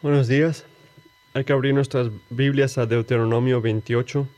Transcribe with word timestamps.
Buenos 0.00 0.28
días. 0.28 0.64
Hay 1.34 1.42
que 1.42 1.52
abrir 1.52 1.74
nuestras 1.74 2.08
Biblias 2.30 2.78
a 2.78 2.86
Deuteronomio 2.86 3.60
28. 3.60 4.28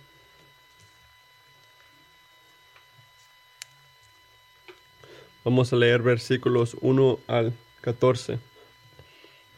Vamos 5.45 5.71
a 5.71 5.77
leer 5.77 6.01
versículos 6.01 6.79
1 6.81 7.21
al 7.27 7.53
14. 7.83 8.39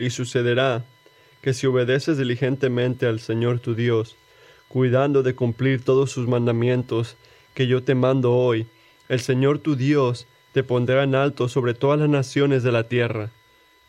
Y 0.00 0.10
sucederá 0.10 0.84
que 1.40 1.54
si 1.54 1.68
obedeces 1.68 2.18
diligentemente 2.18 3.06
al 3.06 3.20
Señor 3.20 3.60
tu 3.60 3.76
Dios, 3.76 4.16
cuidando 4.66 5.22
de 5.22 5.36
cumplir 5.36 5.84
todos 5.84 6.10
sus 6.10 6.26
mandamientos 6.26 7.16
que 7.54 7.68
yo 7.68 7.84
te 7.84 7.94
mando 7.94 8.32
hoy, 8.32 8.66
el 9.08 9.20
Señor 9.20 9.60
tu 9.60 9.76
Dios 9.76 10.26
te 10.50 10.64
pondrá 10.64 11.04
en 11.04 11.14
alto 11.14 11.48
sobre 11.48 11.74
todas 11.74 12.00
las 12.00 12.08
naciones 12.08 12.64
de 12.64 12.72
la 12.72 12.88
tierra. 12.88 13.30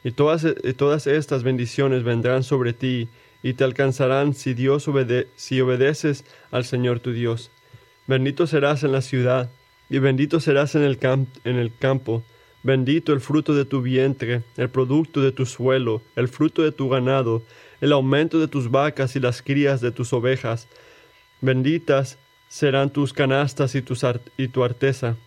Y 0.04 0.12
todas, 0.12 0.46
y 0.46 0.74
todas 0.74 1.08
estas 1.08 1.44
bendiciones 1.44 2.04
vendrán 2.04 2.44
sobre 2.44 2.74
ti 2.74 3.10
y 3.42 3.54
te 3.54 3.64
alcanzarán 3.64 4.34
si 4.34 4.54
Dios 4.54 4.88
obede 4.88 5.28
si 5.36 5.60
obedeces 5.62 6.26
al 6.52 6.66
Señor 6.66 7.00
tu 7.00 7.12
Dios. 7.12 7.52
Bendito 8.08 8.48
serás 8.48 8.84
en 8.84 8.92
la 8.92 9.02
ciudad 9.02 9.50
y 9.90 10.00
bendito 10.00 10.40
serás 10.40 10.76
en 10.76 10.84
el, 10.84 10.98
en 11.44 11.56
el 11.58 11.76
campo. 11.78 12.24
Bendito 12.64 13.12
el 13.12 13.20
fruto 13.20 13.54
de 13.54 13.66
tu 13.66 13.82
vientre, 13.82 14.44
el 14.56 14.70
producto 14.70 15.22
de 15.22 15.34
tu 15.34 15.46
suelo, 15.46 16.02
el 16.16 16.30
fruto 16.30 16.62
de 16.62 16.72
tu 16.72 16.88
ganado, 16.88 17.44
el 17.82 17.92
aumento 17.92 18.40
de 18.40 18.48
tus 18.48 18.72
vacas 18.72 19.18
y 19.18 19.20
las 19.20 19.42
crías 19.42 19.82
de 19.82 19.92
tus 19.92 20.14
ovejas. 20.14 20.70
Benditas 21.42 22.18
serán 22.48 22.90
tus 22.90 23.12
canastas 23.12 23.76
y, 23.76 23.82
tus 23.82 24.06
y 24.38 24.48
tu 24.48 24.64
arteza. 24.64 25.18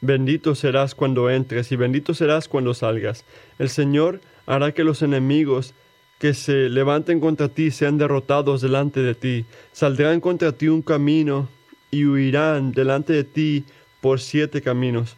Bendito 0.00 0.54
serás 0.54 0.94
cuando 0.94 1.30
entres 1.30 1.72
y 1.72 1.76
bendito 1.76 2.14
serás 2.14 2.48
cuando 2.48 2.74
salgas. 2.74 3.24
El 3.58 3.68
Señor 3.68 4.20
hará 4.46 4.72
que 4.72 4.84
los 4.84 5.02
enemigos 5.02 5.74
que 6.18 6.34
se 6.34 6.68
levanten 6.68 7.20
contra 7.20 7.48
ti 7.48 7.70
sean 7.70 7.98
derrotados 7.98 8.60
delante 8.60 9.00
de 9.00 9.14
ti. 9.14 9.44
Saldrán 9.72 10.20
contra 10.20 10.52
ti 10.52 10.68
un 10.68 10.82
camino 10.82 11.48
y 11.90 12.04
huirán 12.04 12.72
delante 12.72 13.12
de 13.12 13.24
ti 13.24 13.64
por 14.00 14.20
siete 14.20 14.62
caminos. 14.62 15.16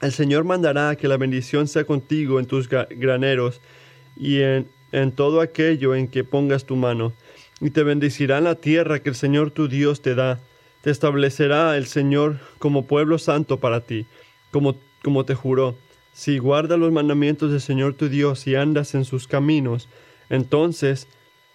El 0.00 0.12
Señor 0.12 0.44
mandará 0.44 0.96
que 0.96 1.08
la 1.08 1.16
bendición 1.16 1.68
sea 1.68 1.84
contigo 1.84 2.40
en 2.40 2.46
tus 2.46 2.68
graneros 2.68 3.60
y 4.16 4.40
en, 4.40 4.68
en 4.90 5.12
todo 5.12 5.40
aquello 5.40 5.94
en 5.94 6.08
que 6.08 6.24
pongas 6.24 6.64
tu 6.64 6.74
mano, 6.74 7.12
y 7.60 7.70
te 7.70 7.84
bendecirá 7.84 8.38
en 8.38 8.44
la 8.44 8.56
tierra 8.56 9.00
que 9.00 9.10
el 9.10 9.14
Señor 9.14 9.52
tu 9.52 9.68
Dios 9.68 10.02
te 10.02 10.16
da. 10.16 10.40
Te 10.82 10.90
establecerá 10.90 11.76
el 11.76 11.86
Señor 11.86 12.38
como 12.58 12.86
pueblo 12.86 13.18
santo 13.18 13.58
para 13.60 13.80
ti, 13.80 14.06
como, 14.50 14.76
como 15.02 15.24
te 15.24 15.34
juró. 15.34 15.76
Si 16.12 16.38
guardas 16.38 16.78
los 16.78 16.92
mandamientos 16.92 17.50
del 17.50 17.60
Señor 17.60 17.94
tu 17.94 18.08
Dios 18.08 18.46
y 18.46 18.56
andas 18.56 18.94
en 18.94 19.04
sus 19.04 19.26
caminos, 19.26 19.88
entonces 20.28 21.08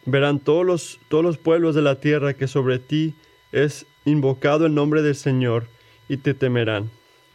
verán 0.05 0.39
todos 0.39 0.65
los, 0.65 0.99
todos 1.09 1.23
los 1.23 1.37
pueblos 1.37 1.75
de 1.75 1.81
la 1.81 1.99
tierra 1.99 2.33
que 2.33 2.47
sobre 2.47 2.79
ti 2.79 3.13
es 3.51 3.85
invocado 4.05 4.65
el 4.65 4.73
nombre 4.73 5.01
del 5.01 5.15
Señor, 5.15 5.67
y 6.09 6.17
te 6.17 6.33
temerán. 6.33 6.89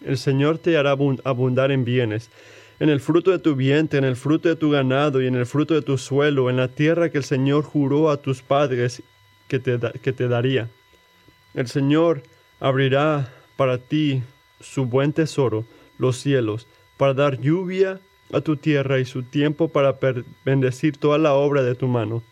El 0.04 0.18
Señor 0.18 0.58
te 0.58 0.76
hará 0.76 0.96
abundar 1.24 1.70
en 1.70 1.84
bienes, 1.84 2.30
en 2.80 2.88
el 2.88 3.00
fruto 3.00 3.30
de 3.30 3.38
tu 3.38 3.54
vientre, 3.54 3.98
en 3.98 4.04
el 4.04 4.16
fruto 4.16 4.48
de 4.48 4.56
tu 4.56 4.70
ganado 4.70 5.22
y 5.22 5.26
en 5.26 5.36
el 5.36 5.46
fruto 5.46 5.74
de 5.74 5.82
tu 5.82 5.98
suelo, 5.98 6.50
en 6.50 6.56
la 6.56 6.68
tierra 6.68 7.10
que 7.10 7.18
el 7.18 7.24
Señor 7.24 7.62
juró 7.62 8.10
a 8.10 8.16
tus 8.20 8.42
padres 8.42 9.02
que 9.46 9.58
te, 9.58 9.78
que 10.00 10.12
te 10.12 10.26
daría. 10.26 10.68
El 11.54 11.68
Señor 11.68 12.22
abrirá 12.60 13.32
para 13.56 13.78
ti 13.78 14.22
su 14.60 14.86
buen 14.86 15.12
tesoro, 15.12 15.64
los 15.98 16.16
cielos, 16.16 16.66
para 16.96 17.14
dar 17.14 17.40
lluvia 17.40 18.00
a 18.32 18.40
tu 18.40 18.56
tierra 18.56 18.98
y 18.98 19.04
su 19.04 19.22
tiempo 19.22 19.68
para 19.68 19.98
bendecir 20.44 20.96
toda 20.96 21.18
la 21.18 21.34
obra 21.34 21.62
de 21.62 21.74
tu 21.74 21.88
mano. 21.88 22.22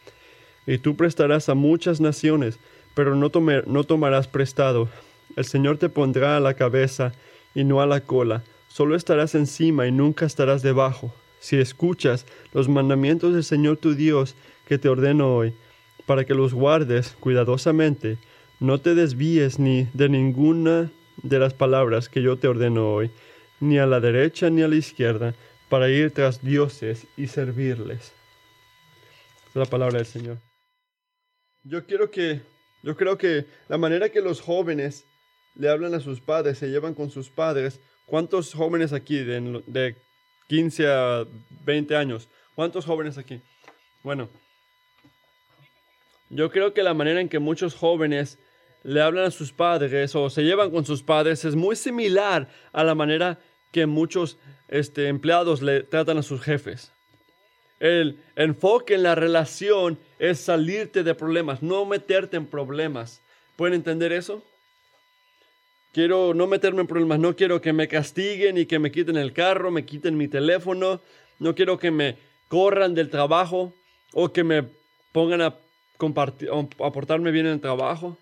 Y 0.67 0.79
tú 0.79 0.97
prestarás 0.97 1.49
a 1.49 1.55
muchas 1.55 2.01
naciones, 2.01 2.59
pero 2.95 3.15
no, 3.15 3.31
no 3.67 3.85
tomarás 3.85 4.29
prestado. 4.29 4.89
El 5.37 5.45
Señor 5.45 5.79
te 5.79 5.89
pondrá 5.89 6.37
a 6.37 6.41
la 6.41 6.55
cabeza 6.55 7.13
y 7.55 7.65
no 7.65 7.81
a 7.81 7.87
la 7.87 8.01
cola. 8.01 8.43
Solo 8.69 8.97
estarás 8.97 9.35
encima 9.35 9.87
y 9.87 9.93
nunca 9.93 10.25
estarás 10.25 10.63
debajo. 10.63 11.13
Si 11.41 11.57
escuchas 11.57 12.27
los 12.53 12.69
mandamientos 12.69 13.35
del 13.35 13.45
Señor 13.45 13.77
tu 13.77 13.95
Dios 13.95 14.35
que 14.67 14.79
te 14.79 14.89
ordeno 14.89 15.35
hoy, 15.35 15.55
para 16.07 16.25
que 16.25 16.35
los 16.35 16.55
guardes 16.55 17.17
cuidadosamente, 17.21 18.19
no 18.61 18.79
te 18.79 18.95
desvíes 18.95 19.59
ni 19.59 19.89
de 19.95 20.09
ninguna 20.09 20.93
de 21.23 21.39
las 21.39 21.55
palabras 21.55 22.09
que 22.09 22.23
yo 22.23 22.39
te 22.39 22.47
ordeno 22.47 22.93
hoy, 22.93 23.11
ni 23.59 23.79
a 23.79 23.87
la 23.87 24.01
derecha 24.01 24.51
ni 24.51 24.63
a 24.63 24.69
la 24.69 24.77
izquierda, 24.77 25.35
para 25.69 25.89
ir 25.89 26.13
tras 26.13 26.43
dioses 26.43 27.07
y 27.17 27.27
servirles. 27.27 28.13
Es 29.49 29.55
la 29.57 29.65
palabra 29.65 29.97
del 29.97 30.07
Señor. 30.07 30.39
Yo 31.65 31.87
quiero 31.87 32.11
que, 32.11 32.43
yo 32.83 32.97
creo 32.97 33.17
que 33.19 33.47
la 33.69 33.79
manera 33.79 34.11
que 34.11 34.21
los 34.21 34.41
jóvenes 34.41 35.05
le 35.55 35.69
hablan 35.69 35.95
a 35.95 36.01
sus 36.01 36.21
padres, 36.21 36.59
se 36.59 36.69
llevan 36.69 36.95
con 36.95 37.11
sus 37.11 37.31
padres. 37.31 37.81
¿Cuántos 38.07 38.53
jóvenes 38.55 38.93
aquí 38.93 39.19
de, 39.19 39.63
de 39.67 39.97
15 40.49 40.89
a 40.89 41.27
20 41.65 41.97
años? 41.97 42.29
¿Cuántos 42.55 42.85
jóvenes 42.85 43.19
aquí? 43.19 43.41
Bueno, 44.03 44.29
yo 46.31 46.51
creo 46.51 46.75
que 46.75 46.83
la 46.83 46.95
manera 46.95 47.21
en 47.21 47.29
que 47.29 47.39
muchos 47.39 47.75
jóvenes 47.75 48.39
le 48.83 49.01
hablan 49.01 49.25
a 49.25 49.31
sus 49.31 49.53
padres 49.53 50.15
o 50.15 50.31
se 50.31 50.43
llevan 50.43 50.71
con 50.71 50.85
sus 50.85 51.03
padres 51.03 51.45
es 51.45 51.55
muy 51.55 51.77
similar 51.77 52.49
a 52.73 52.85
la 52.85 52.95
manera 52.95 53.39
que 53.73 53.87
muchos 53.87 54.39
este, 54.69 55.09
empleados 55.09 55.63
le 55.63 55.83
tratan 55.83 56.19
a 56.19 56.23
sus 56.23 56.41
jefes. 56.41 56.93
El 57.79 58.19
enfoque 58.37 58.95
en 58.95 59.03
la 59.03 59.15
relación 59.15 59.99
es 60.19 60.41
salirte 60.41 61.03
de 61.03 61.15
problemas, 61.15 61.63
no 61.63 61.85
meterte 61.87 62.37
en 62.37 62.47
problemas. 62.47 63.23
¿Pueden 63.57 63.75
entender 63.75 64.13
eso? 64.13 64.45
Quiero 65.93 66.35
no 66.35 66.47
meterme 66.47 66.83
en 66.83 66.87
problemas, 66.87 67.19
no 67.19 67.35
quiero 67.35 67.61
que 67.61 67.73
me 67.73 67.89
castiguen 67.89 68.59
y 68.59 68.67
que 68.67 68.79
me 68.79 68.93
quiten 68.93 69.17
el 69.17 69.33
carro, 69.33 69.71
me 69.71 69.85
quiten 69.85 70.17
mi 70.17 70.29
teléfono, 70.29 71.01
no 71.39 71.55
quiero 71.55 71.79
que 71.79 71.91
me 71.91 72.17
corran 72.49 72.95
del 72.95 73.11
trabajo 73.11 73.73
o 74.13 74.33
que 74.33 74.45
me 74.45 74.65
pongan 75.13 75.41
a, 75.41 75.57
compartir, 75.97 76.51
a 76.51 77.17
bien 77.31 77.47
en 77.47 77.53
el 77.53 77.61
trabajo. 77.61 78.19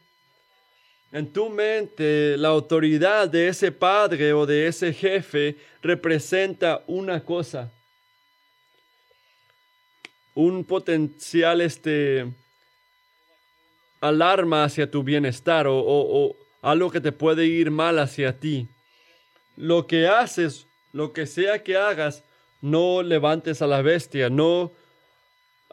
En 1.11 1.33
tu 1.33 1.49
mente, 1.49 2.37
la 2.37 2.49
autoridad 2.49 3.29
de 3.29 3.49
ese 3.49 3.73
padre 3.73 4.35
o 4.35 4.45
de 4.45 4.67
ese 4.67 4.93
jefe 4.93 5.57
representa 5.81 6.85
una 6.87 7.25
cosa, 7.25 7.73
un 10.35 10.65
potencial 10.65 11.63
este, 11.63 12.31
alarma 14.03 14.65
hacia 14.65 14.91
tu 14.91 15.03
bienestar 15.03 15.67
o, 15.67 16.37
algo 16.61 16.91
que 16.91 17.01
te 17.01 17.13
puede 17.13 17.47
ir 17.47 17.71
mal 17.71 17.99
hacia 17.99 18.39
ti. 18.39 18.69
Lo 19.57 19.87
que 19.87 20.09
haces, 20.09 20.67
lo 20.93 21.15
que 21.15 21.27
sea 21.27 21.63
que 21.63 21.77
hagas, 21.77 22.23
no 22.61 23.03
levantes 23.03 23.63
a 23.63 23.67
la 23.67 23.81
bestia, 23.81 24.29
no, 24.29 24.73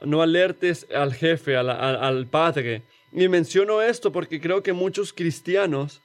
no 0.01 0.21
alertes 0.21 0.87
al 0.93 1.13
jefe, 1.13 1.57
al 1.57 2.27
padre. 2.27 2.83
Y 3.15 3.29
menciono 3.29 3.81
esto 3.81 4.11
porque 4.11 4.41
creo 4.41 4.61
que 4.61 4.73
muchos 4.73 5.13
cristianos 5.13 6.01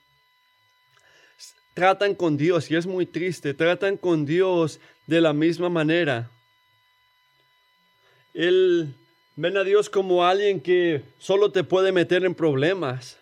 tratan 1.74 2.14
con 2.14 2.36
Dios, 2.36 2.70
y 2.70 2.76
es 2.76 2.86
muy 2.86 3.04
triste, 3.04 3.52
tratan 3.52 3.96
con 3.96 4.24
Dios 4.24 4.78
de 5.08 5.20
la 5.20 5.32
misma 5.32 5.68
manera. 5.68 6.30
Él 8.32 8.94
ven 9.34 9.56
a 9.56 9.64
Dios 9.64 9.90
como 9.90 10.24
alguien 10.24 10.60
que 10.60 11.02
solo 11.18 11.50
te 11.50 11.64
puede 11.64 11.90
meter 11.90 12.24
en 12.24 12.36
problemas. 12.36 13.18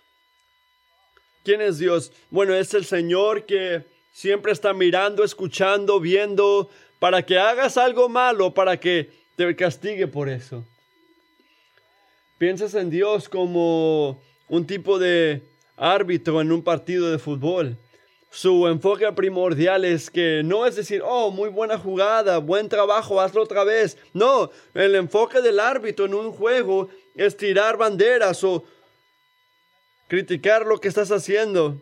¿Quién 1.43 1.63
es 1.63 1.79
Dios? 1.79 2.13
Bueno, 2.29 2.55
es 2.55 2.75
el 2.75 2.85
Señor 2.85 3.47
que 3.47 3.87
siempre 4.13 4.53
está 4.53 4.75
mirando, 4.75 5.25
escuchando, 5.25 5.99
viendo, 5.99 6.69
para 6.99 7.25
que 7.25 7.39
hagas 7.39 7.79
algo 7.79 8.11
malo, 8.11 8.53
para 8.53 8.79
que 8.79 9.11
te 9.37 9.57
castigue 9.57 10.07
por 10.09 10.29
eso. 10.29 10.67
Piensas 12.39 12.75
en 12.75 12.89
Dios 12.89 13.29
como 13.29 14.23
un 14.49 14.67
tipo 14.67 14.99
de 14.99 15.43
árbitro 15.77 16.41
en 16.41 16.53
un 16.53 16.63
partido 16.63 17.11
de 17.11 17.19
fútbol. 17.19 17.77
Su 18.31 18.69
enfoque 18.69 19.11
primordial 19.13 19.85
es 19.85 20.11
que 20.11 20.43
no 20.45 20.67
es 20.67 20.77
decir, 20.77 21.03
oh, 21.05 21.31
muy 21.31 21.49
buena 21.49 21.79
jugada, 21.79 22.39
buen 22.39 22.69
trabajo, 22.69 23.21
hazlo 23.21 23.43
otra 23.43 23.65
vez. 23.65 23.97
No, 24.13 24.51
el 24.75 24.95
enfoque 24.95 25.41
del 25.41 25.59
árbitro 25.59 26.07
en 26.07 26.15
un 26.15 26.31
juego 26.31 26.89
es 27.15 27.37
tirar 27.37 27.77
banderas 27.77 28.45
o 28.45 28.65
criticar 30.09 30.67
lo 30.67 30.79
que 30.79 30.89
estás 30.89 31.11
haciendo, 31.11 31.81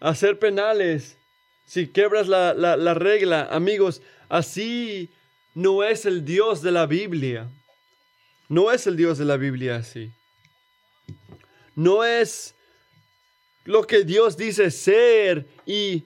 hacer 0.00 0.38
penales, 0.38 1.16
si 1.66 1.86
quebras 1.86 2.26
la, 2.26 2.52
la, 2.52 2.94
regla, 2.94 3.48
amigos, 3.50 4.02
así 4.28 5.10
no 5.54 5.84
es 5.84 6.04
el 6.04 6.24
Dios 6.24 6.62
de 6.62 6.72
la 6.72 6.86
Biblia. 6.86 7.48
No 8.50 8.72
es 8.72 8.88
el 8.88 8.96
Dios 8.96 9.16
de 9.16 9.24
la 9.24 9.36
Biblia 9.36 9.76
así. 9.76 10.12
No 11.76 12.02
es 12.02 12.56
lo 13.64 13.86
que 13.86 14.02
Dios 14.02 14.36
dice 14.36 14.72
ser 14.72 15.46
y 15.64 16.02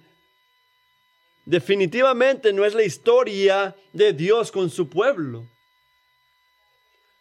definitivamente 1.47 2.53
no 2.53 2.67
es 2.67 2.75
la 2.75 2.83
historia 2.83 3.75
de 3.95 4.13
Dios 4.13 4.53
con 4.53 4.69
su 4.69 4.91
pueblo. 4.91 5.49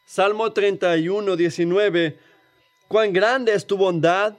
Salmo 0.06 0.52
31, 0.52 1.38
19. 1.38 2.20
Cuán 2.90 3.14
grande 3.14 3.54
es 3.54 3.66
tu 3.66 3.78
bondad 3.78 4.38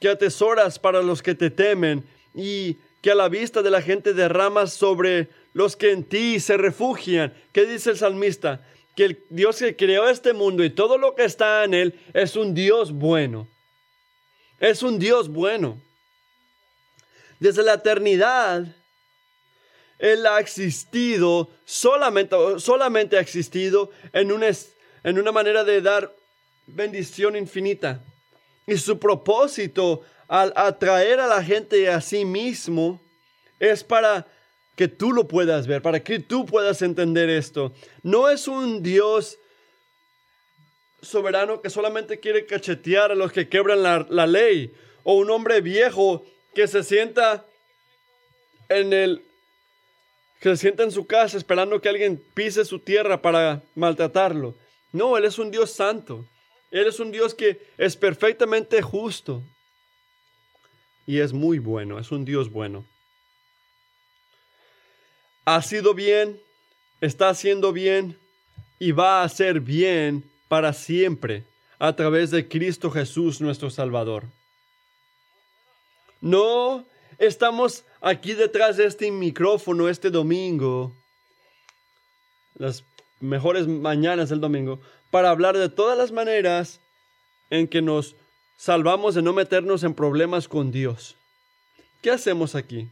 que 0.00 0.10
atesoras 0.10 0.78
para 0.78 1.00
los 1.00 1.22
que 1.22 1.34
te 1.34 1.48
temen 1.48 2.06
y 2.34 2.76
que 3.00 3.10
a 3.10 3.14
la 3.14 3.30
vista 3.30 3.62
de 3.62 3.70
la 3.70 3.80
gente 3.80 4.12
derramas 4.12 4.74
sobre 4.74 5.30
los 5.54 5.76
que 5.76 5.92
en 5.92 6.04
ti 6.04 6.40
se 6.40 6.58
refugian. 6.58 7.32
¿Qué 7.52 7.64
dice 7.64 7.90
el 7.90 7.96
salmista? 7.96 8.60
Que 8.94 9.04
el 9.06 9.24
Dios 9.30 9.56
que 9.58 9.74
creó 9.74 10.08
este 10.08 10.34
mundo 10.34 10.62
y 10.62 10.70
todo 10.70 10.98
lo 10.98 11.14
que 11.14 11.24
está 11.24 11.64
en 11.64 11.72
él 11.72 11.98
es 12.12 12.36
un 12.36 12.52
Dios 12.54 12.92
bueno. 12.92 13.48
Es 14.60 14.82
un 14.82 14.98
Dios 14.98 15.28
bueno. 15.28 15.80
Desde 17.40 17.62
la 17.62 17.74
eternidad, 17.74 18.66
Él 19.98 20.26
ha 20.26 20.38
existido, 20.40 21.50
solamente, 21.64 22.36
solamente 22.58 23.16
ha 23.16 23.20
existido 23.20 23.90
en 24.12 24.30
en 25.02 25.18
una 25.18 25.32
manera 25.32 25.64
de 25.64 25.80
dar 25.80 26.14
bendición 26.66 27.36
infinita. 27.36 28.02
Y 28.66 28.76
su 28.78 28.98
propósito 28.98 30.02
al 30.26 30.52
atraer 30.56 31.20
a 31.20 31.26
la 31.26 31.42
gente 31.42 31.88
a 31.90 32.00
sí 32.00 32.24
mismo 32.24 33.00
es 33.58 33.84
para 33.84 34.26
que 34.76 34.88
tú 34.88 35.12
lo 35.12 35.28
puedas 35.28 35.66
ver, 35.66 35.82
para 35.82 36.02
que 36.02 36.18
tú 36.18 36.46
puedas 36.46 36.82
entender 36.82 37.30
esto. 37.30 37.72
No 38.02 38.28
es 38.28 38.48
un 38.48 38.82
Dios 38.82 39.38
soberano 41.02 41.60
que 41.60 41.70
solamente 41.70 42.18
quiere 42.18 42.46
cachetear 42.46 43.12
a 43.12 43.14
los 43.14 43.32
que 43.32 43.48
quebran 43.48 43.82
la, 43.82 44.06
la 44.08 44.26
ley, 44.26 44.74
o 45.04 45.14
un 45.14 45.30
hombre 45.30 45.60
viejo 45.60 46.24
que 46.54 46.66
se 46.66 46.82
sienta 46.82 47.46
en 48.68 48.92
el 48.92 49.22
que 50.40 50.50
se 50.50 50.56
sienta 50.56 50.82
en 50.82 50.90
su 50.90 51.06
casa 51.06 51.38
esperando 51.38 51.80
que 51.80 51.88
alguien 51.88 52.22
pise 52.34 52.64
su 52.64 52.78
tierra 52.78 53.22
para 53.22 53.62
maltratarlo. 53.74 54.54
No, 54.92 55.16
él 55.16 55.24
es 55.24 55.38
un 55.38 55.50
Dios 55.50 55.70
santo. 55.70 56.26
Él 56.70 56.86
es 56.86 57.00
un 57.00 57.12
Dios 57.12 57.34
que 57.34 57.60
es 57.78 57.96
perfectamente 57.96 58.82
justo. 58.82 59.42
Y 61.06 61.20
es 61.20 61.32
muy 61.32 61.58
bueno, 61.58 61.98
es 61.98 62.10
un 62.10 62.24
Dios 62.24 62.50
bueno. 62.50 62.84
Ha 65.44 65.60
sido 65.60 65.92
bien, 65.92 66.40
está 67.00 67.28
haciendo 67.28 67.72
bien 67.72 68.18
y 68.78 68.92
va 68.92 69.20
a 69.20 69.24
hacer 69.24 69.60
bien 69.60 70.24
para 70.48 70.72
siempre 70.72 71.44
a 71.78 71.94
través 71.94 72.30
de 72.30 72.48
Cristo 72.48 72.90
Jesús 72.90 73.40
nuestro 73.42 73.68
Salvador. 73.68 74.24
No 76.22 76.86
estamos 77.18 77.84
aquí 78.00 78.32
detrás 78.32 78.78
de 78.78 78.86
este 78.86 79.10
micrófono 79.10 79.88
este 79.90 80.10
domingo, 80.10 80.94
las 82.54 82.84
mejores 83.20 83.66
mañanas 83.66 84.30
del 84.30 84.40
domingo, 84.40 84.80
para 85.10 85.28
hablar 85.28 85.58
de 85.58 85.68
todas 85.68 85.98
las 85.98 86.10
maneras 86.10 86.80
en 87.50 87.68
que 87.68 87.82
nos 87.82 88.16
salvamos 88.56 89.14
de 89.14 89.22
no 89.22 89.34
meternos 89.34 89.82
en 89.82 89.92
problemas 89.92 90.48
con 90.48 90.72
Dios. 90.72 91.16
¿Qué 92.00 92.10
hacemos 92.10 92.54
aquí? 92.54 92.88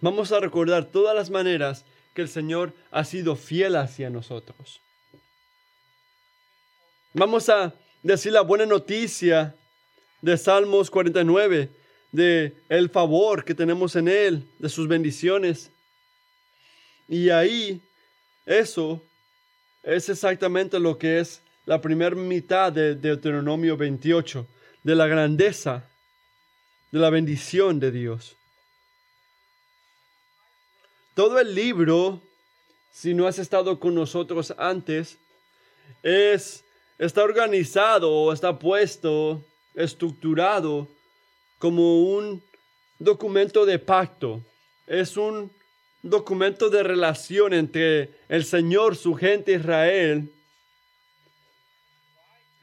Vamos 0.00 0.32
a 0.32 0.40
recordar 0.40 0.86
todas 0.86 1.14
las 1.14 1.30
maneras 1.30 1.84
que 2.14 2.22
el 2.22 2.28
Señor 2.28 2.72
ha 2.90 3.04
sido 3.04 3.36
fiel 3.36 3.76
hacia 3.76 4.10
nosotros. 4.10 4.80
Vamos 7.12 7.48
a 7.48 7.74
decir 8.02 8.32
la 8.32 8.40
buena 8.40 8.66
noticia 8.66 9.54
de 10.20 10.36
Salmos 10.36 10.90
49, 10.90 11.70
de 12.12 12.56
el 12.68 12.90
favor 12.90 13.44
que 13.44 13.54
tenemos 13.54 13.94
en 13.96 14.08
Él, 14.08 14.48
de 14.58 14.68
sus 14.68 14.88
bendiciones. 14.88 15.70
Y 17.08 17.30
ahí, 17.30 17.82
eso 18.46 19.02
es 19.82 20.08
exactamente 20.08 20.78
lo 20.78 20.98
que 20.98 21.20
es 21.20 21.42
la 21.66 21.80
primera 21.80 22.14
mitad 22.16 22.72
de 22.72 22.94
Deuteronomio 22.94 23.76
28, 23.76 24.46
de 24.82 24.94
la 24.94 25.06
grandeza, 25.06 25.88
de 26.90 26.98
la 26.98 27.10
bendición 27.10 27.80
de 27.80 27.90
Dios. 27.90 28.36
Todo 31.14 31.38
el 31.38 31.54
libro, 31.54 32.20
si 32.92 33.14
no 33.14 33.28
has 33.28 33.38
estado 33.38 33.78
con 33.78 33.94
nosotros 33.94 34.52
antes, 34.58 35.16
es, 36.02 36.64
está 36.98 37.22
organizado 37.22 38.32
está 38.32 38.58
puesto, 38.58 39.44
estructurado 39.74 40.88
como 41.58 42.02
un 42.16 42.42
documento 42.98 43.64
de 43.64 43.78
pacto. 43.78 44.42
Es 44.88 45.16
un 45.16 45.52
documento 46.02 46.68
de 46.68 46.82
relación 46.82 47.54
entre 47.54 48.10
el 48.28 48.44
Señor, 48.44 48.96
su 48.96 49.14
gente 49.14 49.52
Israel, 49.52 50.32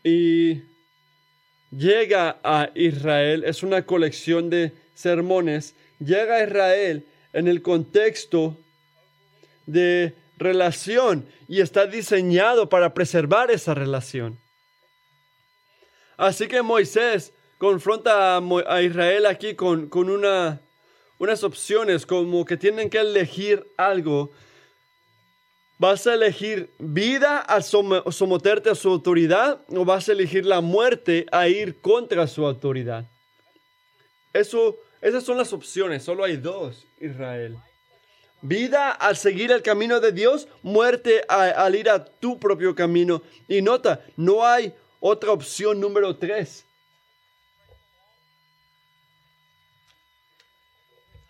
y 0.03 0.61
llega 1.71 2.39
a 2.43 2.69
Israel, 2.75 3.45
es 3.45 3.63
una 3.63 3.85
colección 3.85 4.49
de 4.49 4.73
sermones, 4.93 5.73
llega 5.99 6.35
a 6.35 6.43
Israel 6.43 7.07
en 7.33 7.47
el 7.47 7.61
contexto 7.61 8.57
de 9.65 10.15
relación 10.37 11.27
y 11.47 11.61
está 11.61 11.85
diseñado 11.85 12.69
para 12.69 12.93
preservar 12.93 13.51
esa 13.51 13.73
relación. 13.73 14.39
Así 16.17 16.47
que 16.47 16.61
Moisés 16.61 17.33
confronta 17.57 18.37
a, 18.37 18.81
Israel 18.81 19.25
aquí 19.25 19.55
con, 19.55 19.89
una, 19.93 20.61
unas 21.19 21.43
opciones, 21.43 22.05
como 22.05 22.45
que 22.45 22.57
tienen 22.57 22.89
que 22.89 22.99
elegir 22.99 23.65
algo. 23.77 24.31
¿Vas 25.77 26.05
a 26.05 26.13
elegir 26.13 26.69
vida 26.77 27.39
a 27.39 27.61
someterte 27.61 28.69
a 28.69 28.75
su 28.75 28.89
autoridad 28.89 29.61
o 29.69 29.83
vas 29.83 30.09
a 30.09 30.11
elegir 30.11 30.45
la 30.45 30.61
muerte 30.61 31.25
a 31.31 31.47
ir 31.47 31.81
contra 31.81 32.27
su 32.27 32.45
autoridad? 32.45 33.09
Eso, 34.33 34.77
esas 35.01 35.23
son 35.23 35.37
las 35.37 35.51
opciones, 35.51 36.03
solo 36.03 36.23
hay 36.23 36.37
dos, 36.37 36.85
Israel. 36.99 37.57
Vida 38.43 38.91
al 38.91 39.17
seguir 39.17 39.51
el 39.51 39.61
camino 39.61 39.99
de 39.99 40.11
Dios, 40.11 40.47
muerte 40.63 41.23
al 41.27 41.75
ir 41.75 41.89
a 41.89 42.03
tu 42.05 42.39
propio 42.39 42.73
camino. 42.73 43.21
Y 43.47 43.61
nota, 43.61 44.03
no 44.15 44.45
hay 44.45 44.73
otra 44.99 45.31
opción 45.31 45.79
número 45.79 46.15
tres. 46.15 46.65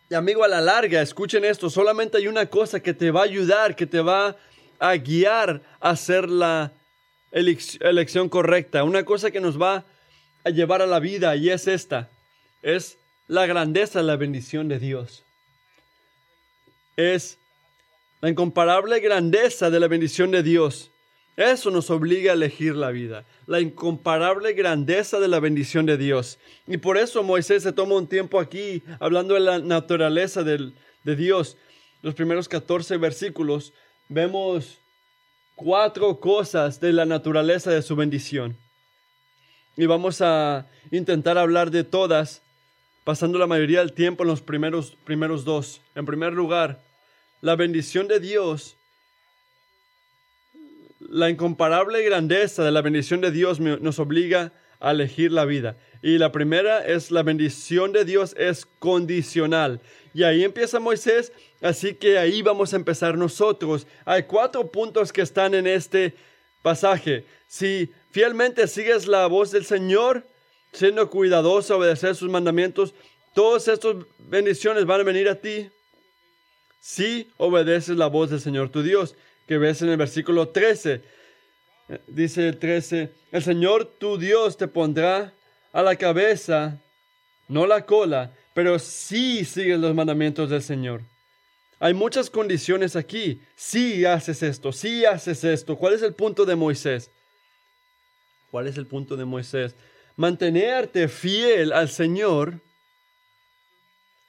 Y 0.10 0.14
amigo, 0.14 0.44
a 0.44 0.48
la 0.50 0.60
larga, 0.60 1.02
escuchen 1.02 1.46
esto, 1.46 1.70
solamente 1.70 2.18
hay 2.18 2.28
una 2.28 2.46
cosa 2.46 2.82
que 2.82 2.94
te 2.94 3.12
va 3.12 3.22
a 3.22 3.26
ayudar, 3.26 3.78
que 3.78 3.86
te 3.86 4.02
va 4.02 4.36
a 4.78 4.96
guiar 4.96 5.62
a 5.80 5.92
hacer 5.92 6.30
la 6.30 6.74
elección 7.32 8.28
correcta, 8.28 8.84
una 8.84 9.06
cosa 9.06 9.32
que 9.32 9.40
nos 9.40 9.62
va 9.62 9.86
a 10.44 10.50
llevar 10.50 10.82
a 10.82 10.86
la 10.86 11.00
vida 11.00 11.36
y 11.38 11.50
es 11.50 11.68
esta, 11.68 12.10
es 12.62 12.98
la 13.32 13.46
grandeza, 13.46 14.04
la 14.04 14.18
bendición 14.18 14.68
de 14.68 14.78
Dios. 14.78 15.24
Es 16.98 17.38
la 18.20 18.28
incomparable 18.28 19.00
grandeza 19.00 19.70
de 19.70 19.80
la 19.80 19.88
bendición 19.88 20.32
de 20.32 20.44
Dios. 20.44 20.92
Eso 21.38 21.72
nos 21.72 21.90
obliga 21.90 22.32
a 22.32 22.36
elegir 22.36 22.76
la 22.76 22.92
vida, 22.92 23.24
la 23.48 23.62
incomparable 23.62 24.52
grandeza 24.52 25.22
de 25.22 25.30
la 25.30 25.40
bendición 25.40 25.86
de 25.86 25.96
Dios. 25.96 26.40
Y 26.68 26.76
por 26.76 26.98
eso 26.98 27.24
Moisés 27.24 27.64
se 27.64 27.72
toma 27.72 27.96
un 27.96 28.06
tiempo 28.06 28.38
aquí 28.38 28.84
hablando 29.00 29.36
de 29.36 29.40
la 29.40 29.60
naturaleza 29.60 30.44
de 30.44 31.16
Dios. 31.16 31.56
Los 32.02 32.16
primeros 32.16 32.50
14 32.50 32.98
versículos 32.98 33.72
vemos 34.10 34.78
cuatro 35.56 36.20
cosas 36.20 36.82
de 36.82 36.92
la 36.92 37.06
naturaleza 37.06 37.72
de 37.72 37.82
su 37.82 37.96
bendición. 37.96 38.58
Y 39.78 39.86
vamos 39.86 40.20
a 40.20 40.68
intentar 40.92 41.38
hablar 41.38 41.72
de 41.72 41.86
todas, 41.86 42.42
pasando 43.12 43.38
la 43.38 43.46
mayoría 43.46 43.80
del 43.80 43.92
tiempo 43.92 44.24
en 44.24 44.30
los 44.30 44.40
primeros, 44.40 44.96
primeros 45.04 45.44
dos. 45.44 45.82
En 45.96 46.06
primer 46.06 46.32
lugar, 46.32 46.82
la 47.42 47.58
bendición 47.58 48.08
de 48.08 48.22
Dios 48.22 48.78
la 51.10 51.30
incomparable 51.30 52.04
grandeza 52.04 52.64
de 52.64 52.72
la 52.72 52.82
bendición 52.82 53.20
de 53.20 53.32
Dios 53.32 53.60
nos 53.60 54.00
obliga 54.00 54.54
a 54.80 54.92
elegir 54.92 55.34
la 55.34 55.44
vida. 55.44 55.76
Y 56.02 56.20
la 56.20 56.32
primera 56.32 56.86
es 56.86 57.12
la 57.12 57.22
bendición 57.22 57.92
de 57.92 58.06
Dios 58.06 58.34
es 58.38 58.66
condicional. 58.80 59.82
Y 60.14 60.24
ahí 60.24 60.46
empieza 60.46 60.80
Moisés, 60.80 61.34
así 61.62 61.96
que 61.96 62.18
ahí 62.18 62.42
vamos 62.42 62.72
a 62.72 62.78
empezar 62.78 63.18
nosotros. 63.18 63.88
Hay 64.06 64.24
cuatro 64.24 64.72
puntos 64.72 65.12
que 65.12 65.22
están 65.22 65.54
en 65.54 65.68
este 65.68 66.14
pasaje. 66.62 67.26
Si 67.50 67.92
fielmente 68.12 68.68
sigues 68.68 69.06
la 69.06 69.28
voz 69.28 69.52
del 69.52 69.66
Señor, 69.66 70.24
siendo 70.74 71.10
cuidadoso, 71.10 71.78
obedecer 71.78 72.16
sus 72.16 72.30
mandamientos, 72.30 72.94
todas 73.34 73.68
estas 73.68 73.96
bendiciones 74.20 74.86
van 74.86 75.02
a 75.02 75.04
venir 75.04 75.30
a 75.30 75.36
ti. 75.36 75.70
Si 76.80 77.30
obedeces 77.38 77.98
la 77.98 78.08
voz 78.08 78.30
del 78.30 78.42
Señor 78.42 78.70
tu 78.70 78.82
Dios 78.82 79.16
que 79.48 79.58
ves 79.58 79.82
en 79.82 79.90
el 79.90 79.98
versículo 79.98 80.50
13. 80.50 81.02
Dice 82.08 82.48
el 82.48 82.58
13, 82.58 83.12
el 83.34 83.44
Señor 83.44 83.86
tu 84.00 84.18
Dios 84.18 84.56
te 84.56 84.68
pondrá 84.68 85.34
a 85.74 85.82
la 85.82 85.98
cabeza, 85.98 86.82
no 87.50 87.68
la 87.68 87.86
cola, 87.86 88.34
pero 88.54 88.80
sí 88.80 89.44
sigues 89.44 89.78
los 89.78 89.94
mandamientos 89.94 90.50
del 90.50 90.64
Señor. 90.64 91.02
hay 91.80 91.94
muchas 91.94 92.30
condiciones 92.30 92.96
aquí. 92.96 93.42
Si 93.56 94.06
haces 94.06 94.42
esto, 94.42 94.72
si 94.72 95.04
haces 95.04 95.44
esto. 95.44 95.76
¿Cuál 95.76 95.96
es 95.96 96.02
el 96.02 96.14
punto 96.14 96.46
de 96.46 96.56
Moisés? 96.56 97.12
¿Cuál 98.52 98.68
es 98.68 98.78
el 98.78 98.88
punto 98.88 99.18
de 99.18 99.26
Moisés? 99.26 99.76
Mantenerte 100.16 101.08
fiel 101.08 101.74
al 101.74 101.90
Señor, 101.90 102.60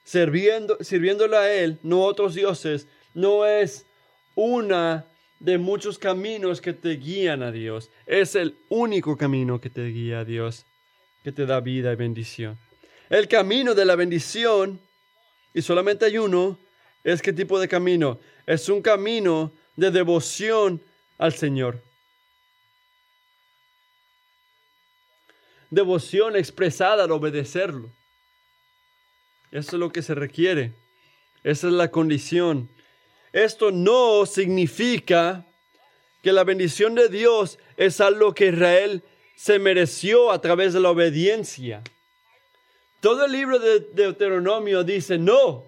sirviendo, 0.03 0.77
sirviéndole 0.81 1.37
a 1.37 1.53
Él, 1.53 1.79
no 1.83 2.03
a 2.03 2.07
otros 2.07 2.35
dioses, 2.35 2.87
no 3.13 3.45
es 3.45 3.85
una 4.35 5.05
de 5.39 5.57
muchos 5.57 5.99
caminos 5.99 6.61
que 6.61 6.73
te 6.73 6.91
guían 6.91 7.43
a 7.43 7.51
Dios. 7.51 7.89
Es 8.05 8.35
el 8.35 8.57
único 8.69 9.17
camino 9.17 9.59
que 9.59 9.69
te 9.69 9.85
guía 9.87 10.19
a 10.19 10.25
Dios, 10.25 10.65
que 11.23 11.31
te 11.31 11.45
da 11.45 11.59
vida 11.59 11.91
y 11.91 11.95
bendición. 11.95 12.57
El 13.09 13.27
camino 13.27 13.75
de 13.75 13.85
la 13.85 13.95
bendición, 13.95 14.79
y 15.53 15.61
solamente 15.61 16.05
hay 16.05 16.17
uno, 16.17 16.57
es 17.03 17.21
qué 17.21 17.33
tipo 17.33 17.59
de 17.59 17.67
camino? 17.67 18.19
Es 18.45 18.69
un 18.69 18.81
camino 18.81 19.51
de 19.75 19.91
devoción 19.91 20.81
al 21.17 21.33
Señor. 21.33 21.81
Devoción 25.73 26.35
expresada 26.35 27.05
al 27.05 27.11
obedecerlo. 27.11 27.89
Eso 29.51 29.71
es 29.71 29.79
lo 29.79 29.91
que 29.91 30.03
se 30.03 30.13
requiere. 30.13 30.73
Esa 31.43 31.67
es 31.67 31.73
la 31.73 31.89
condición. 31.89 32.69
Esto 33.31 33.71
no 33.71 34.25
significa 34.27 35.45
que 36.21 36.31
la 36.31 36.43
bendición 36.43 36.93
de 36.93 37.09
Dios 37.09 37.57
es 37.75 37.99
algo 38.01 38.33
que 38.33 38.49
Israel 38.49 39.01
se 39.35 39.57
mereció 39.57 40.31
a 40.31 40.39
través 40.41 40.73
de 40.73 40.79
la 40.79 40.91
obediencia. 40.91 41.81
Todo 43.01 43.25
el 43.25 43.31
libro 43.31 43.57
de 43.57 43.79
Deuteronomio 43.79 44.83
dice 44.83 45.17
no, 45.17 45.65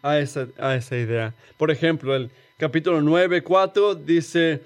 a 0.00 0.18
esa, 0.20 0.46
a 0.58 0.76
esa 0.76 0.96
idea. 0.96 1.34
Por 1.56 1.72
ejemplo, 1.72 2.14
el 2.14 2.30
capítulo 2.56 3.00
9, 3.02 3.42
4 3.42 3.96
dice, 3.96 4.62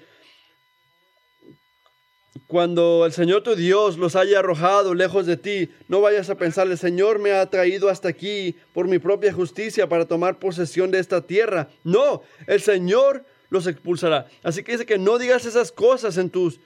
cuando 2.47 3.05
el 3.05 3.11
Señor 3.11 3.41
tu 3.41 3.55
Dios 3.55 3.97
los 3.97 4.15
haya 4.15 4.39
arrojado 4.39 4.93
lejos 4.93 5.25
de 5.25 5.37
ti, 5.37 5.69
no 5.87 6.01
vayas 6.01 6.29
a 6.29 6.35
pensar, 6.35 6.67
el 6.67 6.77
Señor 6.77 7.17
me 7.19 7.31
ha 7.31 7.49
traído 7.49 7.89
hasta 7.89 8.07
aquí 8.07 8.55
por 8.73 8.87
mi 8.87 8.99
propia 8.99 9.33
justicia 9.33 9.89
para 9.89 10.05
tomar 10.05 10.37
posesión 10.37 10.91
de 10.91 10.99
esta 10.99 11.25
tierra. 11.25 11.69
No, 11.83 12.21
el 12.45 12.61
Señor 12.61 13.25
los 13.49 13.65
expulsará. 13.67 14.27
Así 14.43 14.63
que 14.63 14.73
dice 14.73 14.85
que 14.85 14.99
no 14.99 15.17
digas 15.17 15.45
esas 15.45 15.71
cosas 15.71 16.17
en 16.17 16.29
tus, 16.29 16.59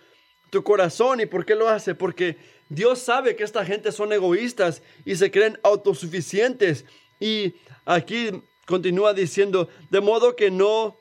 tu 0.49 0.63
corazón. 0.63 1.21
¿Y 1.21 1.25
por 1.25 1.45
qué 1.45 1.55
lo 1.55 1.69
hace? 1.69 1.95
Porque 1.95 2.37
Dios 2.67 2.99
sabe 2.99 3.35
que 3.35 3.43
esta 3.43 3.65
gente 3.65 3.91
son 3.91 4.11
egoístas 4.11 4.81
y 5.05 5.15
se 5.15 5.31
creen 5.31 5.59
autosuficientes. 5.63 6.85
Y 7.19 7.55
aquí 7.85 8.31
continúa 8.65 9.13
diciendo, 9.13 9.69
de 9.89 10.01
modo 10.01 10.35
que 10.35 10.51
no 10.51 10.97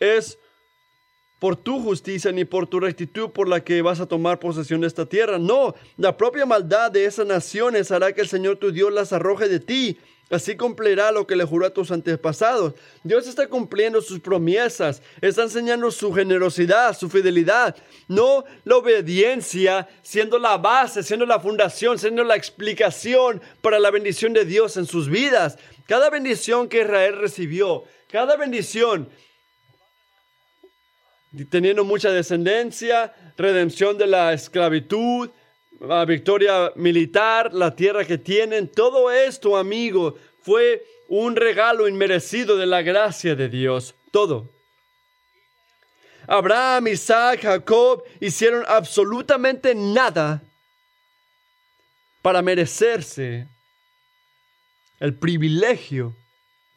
es 0.00 0.38
por 1.42 1.56
tu 1.56 1.82
justicia 1.82 2.30
ni 2.30 2.44
por 2.44 2.68
tu 2.68 2.78
rectitud 2.78 3.30
por 3.30 3.48
la 3.48 3.64
que 3.64 3.82
vas 3.82 3.98
a 3.98 4.06
tomar 4.06 4.38
posesión 4.38 4.80
de 4.80 4.86
esta 4.86 5.06
tierra. 5.06 5.40
No, 5.40 5.74
la 5.96 6.16
propia 6.16 6.46
maldad 6.46 6.92
de 6.92 7.04
esas 7.04 7.26
naciones 7.26 7.90
hará 7.90 8.12
que 8.12 8.20
el 8.20 8.28
Señor 8.28 8.58
tu 8.58 8.70
Dios 8.70 8.92
las 8.92 9.12
arroje 9.12 9.48
de 9.48 9.58
ti. 9.58 9.98
Así 10.30 10.56
cumplirá 10.56 11.10
lo 11.10 11.26
que 11.26 11.34
le 11.34 11.42
juró 11.42 11.66
a 11.66 11.70
tus 11.70 11.90
antepasados. 11.90 12.74
Dios 13.02 13.26
está 13.26 13.48
cumpliendo 13.48 14.00
sus 14.00 14.20
promesas, 14.20 15.02
está 15.20 15.42
enseñando 15.42 15.90
su 15.90 16.12
generosidad, 16.12 16.96
su 16.96 17.10
fidelidad, 17.10 17.74
no 18.06 18.44
la 18.62 18.76
obediencia, 18.76 19.88
siendo 20.00 20.38
la 20.38 20.58
base, 20.58 21.02
siendo 21.02 21.26
la 21.26 21.40
fundación, 21.40 21.98
siendo 21.98 22.22
la 22.22 22.36
explicación 22.36 23.42
para 23.60 23.80
la 23.80 23.90
bendición 23.90 24.32
de 24.32 24.44
Dios 24.44 24.76
en 24.76 24.86
sus 24.86 25.08
vidas. 25.08 25.58
Cada 25.88 26.08
bendición 26.08 26.68
que 26.68 26.82
Israel 26.82 27.16
recibió, 27.16 27.82
cada 28.12 28.36
bendición, 28.36 29.08
teniendo 31.50 31.84
mucha 31.84 32.10
descendencia, 32.10 33.14
redención 33.36 33.96
de 33.96 34.06
la 34.06 34.32
esclavitud, 34.32 35.30
la 35.80 36.04
victoria 36.04 36.72
militar, 36.76 37.52
la 37.52 37.74
tierra 37.74 38.04
que 38.04 38.18
tienen, 38.18 38.68
todo 38.68 39.10
esto, 39.10 39.56
amigo, 39.56 40.16
fue 40.42 40.84
un 41.08 41.36
regalo 41.36 41.88
inmerecido 41.88 42.56
de 42.56 42.66
la 42.66 42.82
gracia 42.82 43.34
de 43.34 43.48
Dios. 43.48 43.94
Todo. 44.10 44.50
Abraham, 46.26 46.88
Isaac, 46.88 47.40
Jacob 47.42 48.04
hicieron 48.20 48.64
absolutamente 48.68 49.74
nada 49.74 50.42
para 52.22 52.42
merecerse 52.42 53.48
el 55.00 55.14
privilegio 55.14 56.14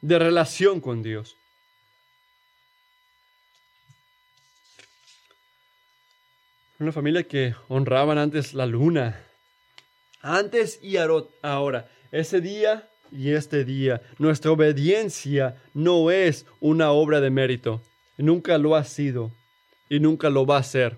de 0.02 0.18
relación 0.18 0.82
con 0.82 1.04
Dios. 1.04 1.38
Una 6.78 6.92
familia 6.92 7.24
que 7.24 7.56
honraban 7.70 8.18
antes 8.18 8.54
la 8.54 8.66
luna, 8.66 9.24
antes 10.22 10.80
y 10.84 10.98
ahora, 10.98 11.90
ese 12.12 12.42
día 12.42 12.90
y 13.12 13.32
este 13.32 13.64
día. 13.64 14.02
Nuestra 14.18 14.52
obediencia 14.52 15.62
no 15.74 16.12
es 16.12 16.46
una 16.60 16.92
obra 16.92 17.22
de 17.22 17.30
mérito, 17.30 17.82
nunca 18.18 18.58
lo 18.58 18.76
ha 18.76 18.84
sido 18.84 19.32
y 19.90 20.02
nunca 20.02 20.30
lo 20.30 20.46
va 20.46 20.58
a 20.58 20.64
ser. 20.64 20.98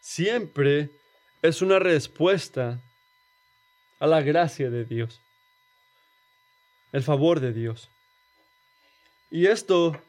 Siempre 0.00 0.90
es 1.42 1.62
una 1.62 1.78
respuesta 1.78 2.80
a 4.00 4.06
la 4.06 4.22
gracia 4.22 4.70
de 4.70 4.84
Dios, 4.84 5.20
el 6.90 7.04
favor 7.04 7.38
de 7.38 7.52
Dios. 7.52 7.90
Y 9.30 9.46
esto 9.46 10.00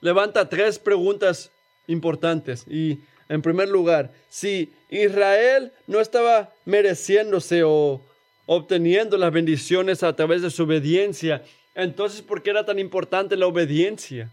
levanta 0.00 0.48
tres 0.48 0.78
preguntas 0.78 1.51
importantes. 1.86 2.64
Y 2.68 3.00
en 3.28 3.42
primer 3.42 3.68
lugar, 3.68 4.12
si 4.28 4.72
Israel 4.88 5.72
no 5.86 6.00
estaba 6.00 6.52
mereciéndose 6.64 7.62
o 7.64 8.02
obteniendo 8.46 9.16
las 9.16 9.32
bendiciones 9.32 10.02
a 10.02 10.14
través 10.14 10.42
de 10.42 10.50
su 10.50 10.64
obediencia, 10.64 11.42
entonces 11.74 12.22
¿por 12.22 12.42
qué 12.42 12.50
era 12.50 12.66
tan 12.66 12.78
importante 12.78 13.36
la 13.36 13.46
obediencia? 13.46 14.30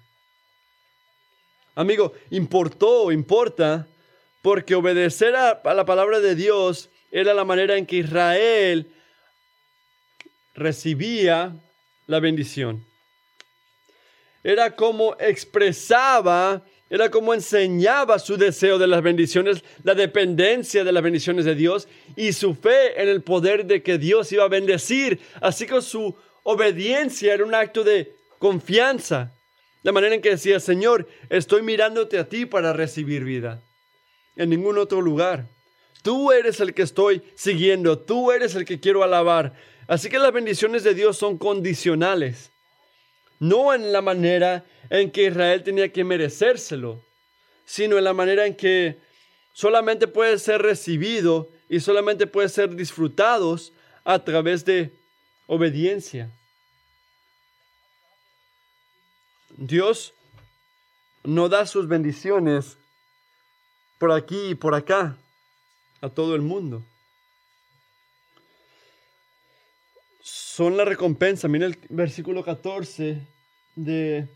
Amigo, 1.76 2.12
importó, 2.30 3.12
importa, 3.12 3.88
porque 4.42 4.76
obedecer 4.76 5.36
a, 5.36 5.62
la 5.74 5.86
palabra 5.86 6.20
de 6.20 6.36
Dios 6.36 6.90
era 7.12 7.34
la 7.34 7.46
manera 7.46 7.78
en 7.78 7.86
que 7.86 7.98
Israel 7.98 8.92
recibía 10.54 11.56
la 12.08 12.20
bendición. 12.20 12.86
Era 14.44 14.76
como 14.76 15.16
expresaba, 15.20 16.64
era 16.90 17.12
como 17.12 17.34
enseñaba 17.34 18.18
su 18.18 18.36
deseo 18.36 18.80
de 18.80 18.88
las 18.88 19.04
bendiciones, 19.04 19.64
la 19.84 19.94
dependencia 19.94 20.84
de 20.84 20.92
las 20.92 21.04
bendiciones 21.04 21.46
de 21.46 21.54
Dios 21.54 21.88
y 22.16 22.34
su 22.34 22.56
fe 22.56 23.02
en 23.02 23.08
el 23.08 23.22
poder 23.22 23.66
de 23.66 23.84
que 23.84 23.98
Dios 24.00 24.32
iba 24.32 24.46
a 24.46 24.50
bendecir. 24.50 25.20
Así 25.40 25.68
que 25.68 25.82
su 25.82 26.16
obediencia 26.44 27.34
era 27.34 27.46
un 27.46 27.54
acto 27.54 27.84
de 27.84 28.16
confianza. 28.40 29.32
La 29.84 29.92
manera 29.92 30.16
en 30.16 30.22
que 30.22 30.32
decía, 30.32 30.60
Señor, 30.60 31.08
estoy 31.30 31.62
mirándote 31.62 32.18
a 32.18 32.28
ti 32.28 32.46
para 32.46 32.74
recibir 32.74 33.24
vida. 33.24 33.62
En 34.36 34.50
ningún 34.50 34.78
otro 34.78 35.02
lugar. 35.02 35.48
Tú 36.02 36.32
eres 36.32 36.60
el 36.60 36.74
que 36.74 36.82
estoy 36.82 37.22
siguiendo, 37.36 38.00
tú 38.00 38.32
eres 38.32 38.56
el 38.56 38.66
que 38.66 38.80
quiero 38.80 39.04
alabar. 39.04 39.54
Así 39.88 40.10
que 40.10 40.18
las 40.18 40.32
bendiciones 40.32 40.84
de 40.84 40.94
Dios 40.94 41.18
son 41.18 41.38
condicionales, 41.38 42.52
no 43.40 43.74
en 43.74 43.92
la 43.92 44.02
manera 44.02 44.66
en 44.90 45.12
que 45.12 45.28
Israel 45.28 45.64
tenía 45.64 45.92
que 45.92 46.04
merecérselo, 46.04 47.04
sino 47.66 47.98
en 47.98 48.04
la 48.04 48.14
manera 48.14 48.46
en 48.46 48.56
que 48.56 49.00
solamente 49.54 50.08
puede 50.08 50.38
ser 50.40 50.62
recibido 50.62 51.50
y 51.70 51.80
solamente 51.80 52.28
puede 52.28 52.50
ser 52.50 52.76
disfrutados 52.76 53.74
a 54.04 54.24
través 54.24 54.66
de 54.66 54.92
obediencia. 55.48 56.32
Dios 59.50 60.14
no 61.24 61.50
da 61.50 61.66
sus 61.66 61.88
bendiciones 61.88 62.78
por 63.98 64.12
aquí 64.12 64.50
y 64.50 64.56
por 64.56 64.74
acá 64.74 65.18
a 66.02 66.10
todo 66.10 66.36
el 66.36 66.42
mundo. 66.42 66.84
Son 70.60 70.76
la 70.76 70.84
recompensa. 70.84 71.48
Mira 71.48 71.68
el 71.68 71.78
versículo 71.88 72.44
14 72.44 73.26
de 73.78 74.28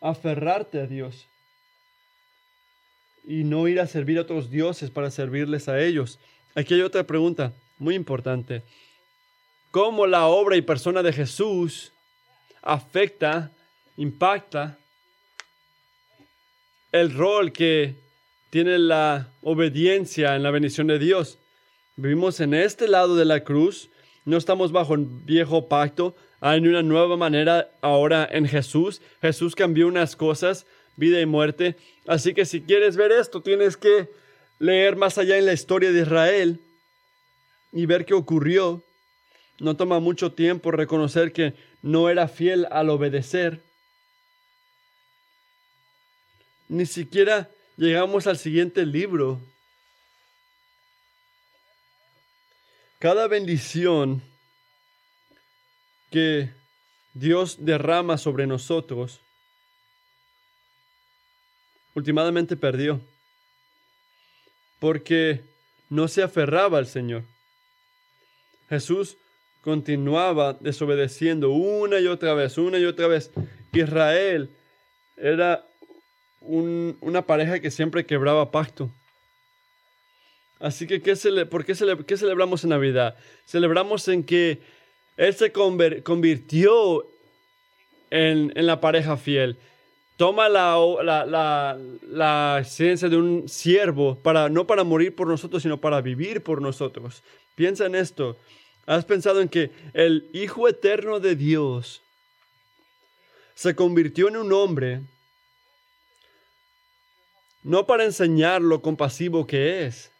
aferrarte 0.00 0.78
a 0.78 0.86
Dios 0.86 1.26
y 3.24 3.42
no 3.42 3.66
ir 3.66 3.80
a 3.80 3.88
servir 3.88 4.16
a 4.18 4.20
otros 4.20 4.48
dioses 4.48 4.92
para 4.92 5.10
servirles 5.10 5.68
a 5.68 5.80
ellos. 5.80 6.20
Aquí 6.54 6.74
hay 6.74 6.82
otra 6.82 7.02
pregunta 7.02 7.52
muy 7.78 7.96
importante. 7.96 8.62
¿Cómo 9.72 10.06
la 10.06 10.26
obra 10.28 10.54
y 10.56 10.62
persona 10.62 11.02
de 11.02 11.12
Jesús 11.12 11.92
afecta, 12.62 13.50
impacta 13.96 14.78
el 16.92 17.12
rol 17.12 17.50
que 17.50 17.96
tiene 18.50 18.78
la 18.78 19.32
obediencia 19.42 20.36
en 20.36 20.44
la 20.44 20.52
bendición 20.52 20.86
de 20.86 21.00
Dios. 21.00 21.40
Vivimos 21.96 22.38
en 22.38 22.54
este 22.54 22.86
lado 22.86 23.16
de 23.16 23.24
la 23.24 23.42
cruz 23.42 23.90
No 24.26 24.36
estamos 24.36 24.72
bajo 24.72 24.94
el 24.94 25.06
viejo 25.06 25.68
pacto. 25.68 26.16
Hay 26.40 26.58
una 26.58 26.82
nueva 26.82 27.16
manera 27.16 27.70
ahora 27.80 28.28
en 28.28 28.46
Jesús. 28.46 29.00
Jesús 29.22 29.54
cambió 29.54 29.86
unas 29.86 30.16
cosas, 30.16 30.66
vida 30.96 31.20
y 31.20 31.26
muerte. 31.26 31.76
Así 32.08 32.34
que 32.34 32.44
si 32.44 32.60
quieres 32.60 32.96
ver 32.96 33.12
esto, 33.12 33.40
tienes 33.40 33.76
que 33.76 34.10
leer 34.58 34.96
más 34.96 35.16
allá 35.16 35.38
en 35.38 35.46
la 35.46 35.52
historia 35.52 35.92
de 35.92 36.02
Israel 36.02 36.60
y 37.70 37.86
ver 37.86 38.04
qué 38.04 38.14
ocurrió. 38.14 38.82
No 39.60 39.76
toma 39.76 40.00
mucho 40.00 40.32
tiempo 40.32 40.72
reconocer 40.72 41.32
que 41.32 41.54
no 41.80 42.08
era 42.08 42.26
fiel 42.26 42.66
al 42.72 42.90
obedecer. 42.90 43.62
Ni 46.68 46.84
siquiera 46.84 47.48
llegamos 47.76 48.26
al 48.26 48.38
siguiente 48.38 48.84
libro. 48.86 49.40
Cada 52.98 53.28
bendición 53.28 54.22
que 56.10 56.50
Dios 57.12 57.64
derrama 57.64 58.16
sobre 58.16 58.46
nosotros, 58.46 59.20
últimamente 61.94 62.56
perdió, 62.56 63.00
porque 64.78 65.44
no 65.88 66.08
se 66.08 66.22
aferraba 66.22 66.78
al 66.78 66.86
Señor. 66.86 67.24
Jesús 68.68 69.16
continuaba 69.62 70.54
desobedeciendo 70.54 71.50
una 71.50 72.00
y 72.00 72.06
otra 72.06 72.34
vez, 72.34 72.56
una 72.58 72.78
y 72.78 72.84
otra 72.84 73.08
vez. 73.08 73.30
Israel 73.72 74.50
era 75.16 75.66
una 76.40 77.22
pareja 77.22 77.60
que 77.60 77.70
siempre 77.70 78.06
quebraba 78.06 78.50
pacto. 78.50 78.90
Así 80.58 80.86
que, 80.86 81.02
¿qué 81.02 81.14
¿por 81.46 81.64
qué, 81.64 81.74
celebramos 81.74 82.64
en 82.64 82.70
Navidad? 82.70 83.16
Celebramos 83.44 84.08
en 84.08 84.24
que 84.24 84.60
Él 85.16 85.34
se 85.34 85.52
convirtió 85.52 87.06
en, 88.10 88.52
la 88.54 88.80
pareja 88.80 89.16
fiel. 89.16 89.58
Toma 90.16 90.48
la, 90.48 90.78
la, 91.02 91.78
la, 92.08 92.64
ciencia 92.64 93.08
de 93.10 93.18
un 93.18 93.48
siervo, 93.48 94.18
para, 94.22 94.48
no 94.48 94.66
para 94.66 94.82
morir 94.82 95.14
por 95.14 95.28
nosotros, 95.28 95.62
sino 95.62 95.78
para 95.78 96.00
vivir 96.00 96.42
por 96.42 96.62
nosotros. 96.62 97.22
Piensa 97.54 97.84
en 97.84 97.94
esto. 97.94 98.38
¿Has 98.86 99.04
pensado 99.04 99.42
en 99.42 99.48
que 99.48 99.72
el 99.92 100.30
Hijo 100.32 100.68
Eterno 100.68 101.20
de 101.20 101.36
Dios 101.36 102.02
se 103.54 103.74
convirtió 103.74 104.28
en 104.28 104.36
un 104.36 104.52
hombre 104.52 105.02
no 107.62 107.84
para 107.84 108.04
enseñar 108.04 108.62
lo 108.62 108.80
compasivo 108.80 109.46
que 109.46 109.86
es, 109.86 110.12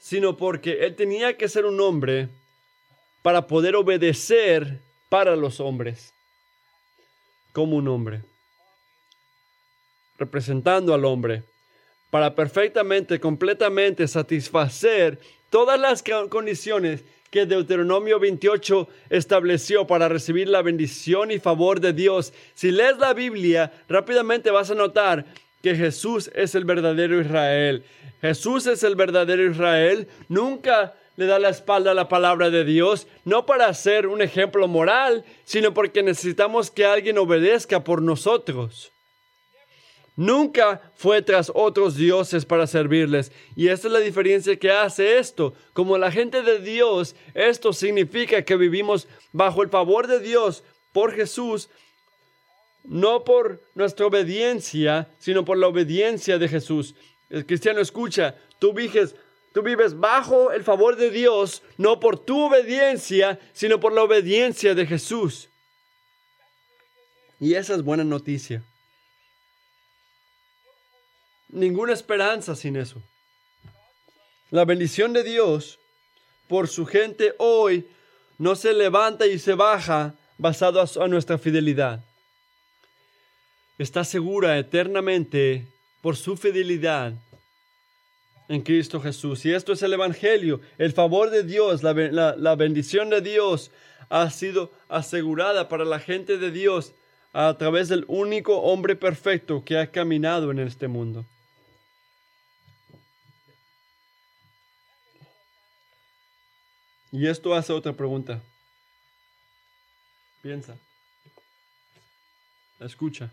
sino 0.00 0.36
porque 0.36 0.84
Él 0.84 0.96
tenía 0.96 1.36
que 1.36 1.48
ser 1.48 1.66
un 1.66 1.78
hombre 1.80 2.28
para 3.22 3.46
poder 3.46 3.76
obedecer 3.76 4.80
para 5.10 5.36
los 5.36 5.60
hombres, 5.60 6.14
como 7.52 7.76
un 7.76 7.86
hombre, 7.86 8.22
representando 10.18 10.94
al 10.94 11.04
hombre, 11.04 11.42
para 12.10 12.34
perfectamente, 12.34 13.20
completamente 13.20 14.08
satisfacer 14.08 15.20
todas 15.50 15.78
las 15.78 16.02
condiciones 16.28 17.04
que 17.30 17.46
Deuteronomio 17.46 18.18
28 18.18 18.88
estableció 19.10 19.86
para 19.86 20.08
recibir 20.08 20.48
la 20.48 20.62
bendición 20.62 21.30
y 21.30 21.38
favor 21.38 21.80
de 21.80 21.92
Dios. 21.92 22.32
Si 22.54 22.72
lees 22.72 22.98
la 22.98 23.14
Biblia, 23.14 23.72
rápidamente 23.88 24.50
vas 24.50 24.70
a 24.70 24.74
notar 24.74 25.26
que 25.62 25.74
Jesús 25.74 26.30
es 26.34 26.54
el 26.54 26.64
verdadero 26.64 27.20
Israel. 27.20 27.84
Jesús 28.20 28.66
es 28.66 28.82
el 28.82 28.96
verdadero 28.96 29.50
Israel. 29.50 30.08
Nunca 30.28 30.94
le 31.16 31.26
da 31.26 31.38
la 31.38 31.50
espalda 31.50 31.90
a 31.90 31.94
la 31.94 32.08
palabra 32.08 32.50
de 32.50 32.64
Dios, 32.64 33.06
no 33.24 33.44
para 33.44 33.72
ser 33.74 34.06
un 34.06 34.22
ejemplo 34.22 34.66
moral, 34.68 35.24
sino 35.44 35.74
porque 35.74 36.02
necesitamos 36.02 36.70
que 36.70 36.86
alguien 36.86 37.18
obedezca 37.18 37.84
por 37.84 38.00
nosotros. 38.00 38.92
Nunca 40.16 40.92
fue 40.96 41.22
tras 41.22 41.50
otros 41.54 41.96
dioses 41.96 42.44
para 42.44 42.66
servirles. 42.66 43.32
Y 43.56 43.68
esta 43.68 43.88
es 43.88 43.92
la 43.92 44.00
diferencia 44.00 44.56
que 44.56 44.70
hace 44.70 45.18
esto. 45.18 45.54
Como 45.72 45.96
la 45.96 46.10
gente 46.10 46.42
de 46.42 46.58
Dios, 46.58 47.14
esto 47.32 47.72
significa 47.72 48.42
que 48.42 48.56
vivimos 48.56 49.08
bajo 49.32 49.62
el 49.62 49.70
favor 49.70 50.06
de 50.06 50.20
Dios 50.20 50.62
por 50.92 51.14
Jesús, 51.14 51.70
no 52.84 53.24
por 53.24 53.62
nuestra 53.74 54.06
obediencia, 54.06 55.08
sino 55.18 55.44
por 55.44 55.58
la 55.58 55.68
obediencia 55.68 56.38
de 56.38 56.48
Jesús. 56.48 56.94
El 57.28 57.46
cristiano 57.46 57.80
escucha, 57.80 58.36
tú 58.58 58.72
vives, 58.72 59.14
tú 59.52 59.62
vives 59.62 59.98
bajo 59.98 60.52
el 60.52 60.64
favor 60.64 60.96
de 60.96 61.10
Dios, 61.10 61.62
no 61.76 62.00
por 62.00 62.18
tu 62.18 62.46
obediencia, 62.46 63.38
sino 63.52 63.80
por 63.80 63.92
la 63.92 64.02
obediencia 64.02 64.74
de 64.74 64.86
Jesús. 64.86 65.48
Y 67.38 67.54
esa 67.54 67.74
es 67.74 67.82
buena 67.82 68.04
noticia 68.04 68.62
ninguna 71.52 71.92
esperanza 71.92 72.54
sin 72.54 72.76
eso. 72.76 73.02
La 74.50 74.64
bendición 74.64 75.12
de 75.12 75.22
Dios 75.22 75.78
por 76.48 76.68
su 76.68 76.86
gente 76.86 77.34
hoy 77.38 77.88
no 78.38 78.56
se 78.56 78.72
levanta 78.72 79.26
y 79.26 79.38
se 79.38 79.54
baja 79.54 80.14
basado 80.38 80.80
a 80.80 81.08
nuestra 81.08 81.38
fidelidad. 81.38 82.04
Está 83.80 84.04
segura 84.04 84.58
eternamente 84.58 85.66
por 86.02 86.14
su 86.14 86.36
fidelidad 86.36 87.14
en 88.46 88.60
Cristo 88.60 89.00
Jesús. 89.00 89.46
Y 89.46 89.54
esto 89.54 89.72
es 89.72 89.82
el 89.82 89.94
Evangelio. 89.94 90.60
El 90.76 90.92
favor 90.92 91.30
de 91.30 91.44
Dios, 91.44 91.82
la, 91.82 91.94
la 91.94 92.54
bendición 92.56 93.08
de 93.08 93.22
Dios 93.22 93.70
ha 94.10 94.28
sido 94.28 94.70
asegurada 94.90 95.70
para 95.70 95.86
la 95.86 95.98
gente 95.98 96.36
de 96.36 96.50
Dios 96.50 96.92
a 97.32 97.56
través 97.56 97.88
del 97.88 98.04
único 98.06 98.58
hombre 98.58 98.96
perfecto 98.96 99.64
que 99.64 99.78
ha 99.78 99.90
caminado 99.90 100.50
en 100.50 100.58
este 100.58 100.86
mundo. 100.86 101.24
Y 107.12 107.26
esto 107.28 107.54
hace 107.54 107.72
otra 107.72 107.94
pregunta. 107.94 108.42
Piensa. 110.42 110.76
Escucha. 112.78 113.32